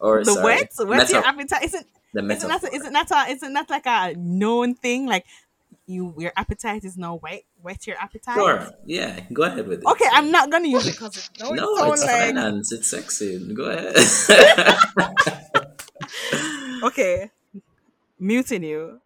or 0.00 0.24
The 0.24 0.34
sorry, 0.34 0.44
wet? 0.44 0.72
Wet 0.80 1.10
your 1.10 1.24
appetite? 1.24 1.62
Isn't 1.62 1.86
the 2.12 2.26
isn't 2.26 2.48
that 2.48 2.74
isn't 2.74 2.92
that 2.92 3.10
a, 3.12 3.30
isn't 3.30 3.52
that 3.52 3.70
like 3.70 3.86
a 3.86 4.14
known 4.18 4.74
thing? 4.74 5.06
Like 5.06 5.26
you, 5.86 6.12
your 6.18 6.32
appetite 6.36 6.82
is 6.82 6.98
now 6.98 7.20
wet. 7.22 7.44
Wet 7.62 7.86
your 7.86 7.96
appetite. 7.98 8.34
Sure. 8.34 8.70
Yeah. 8.86 9.20
Go 9.32 9.42
ahead 9.42 9.66
with 9.68 9.80
it. 9.80 9.86
Okay, 9.86 10.06
I'm 10.12 10.30
not 10.30 10.50
gonna 10.50 10.68
use 10.68 10.86
it 10.86 10.92
because 10.92 11.16
it, 11.16 11.28
no, 11.40 11.50
No, 11.50 11.84
it 11.84 11.92
it's 11.92 12.02
like 12.04 12.20
finance. 12.20 12.72
It's 12.72 12.88
sexy. 12.88 13.52
Go 13.52 13.64
ahead. 13.64 13.96
okay. 16.84 17.30
Muting 18.18 18.62
you. 18.62 19.00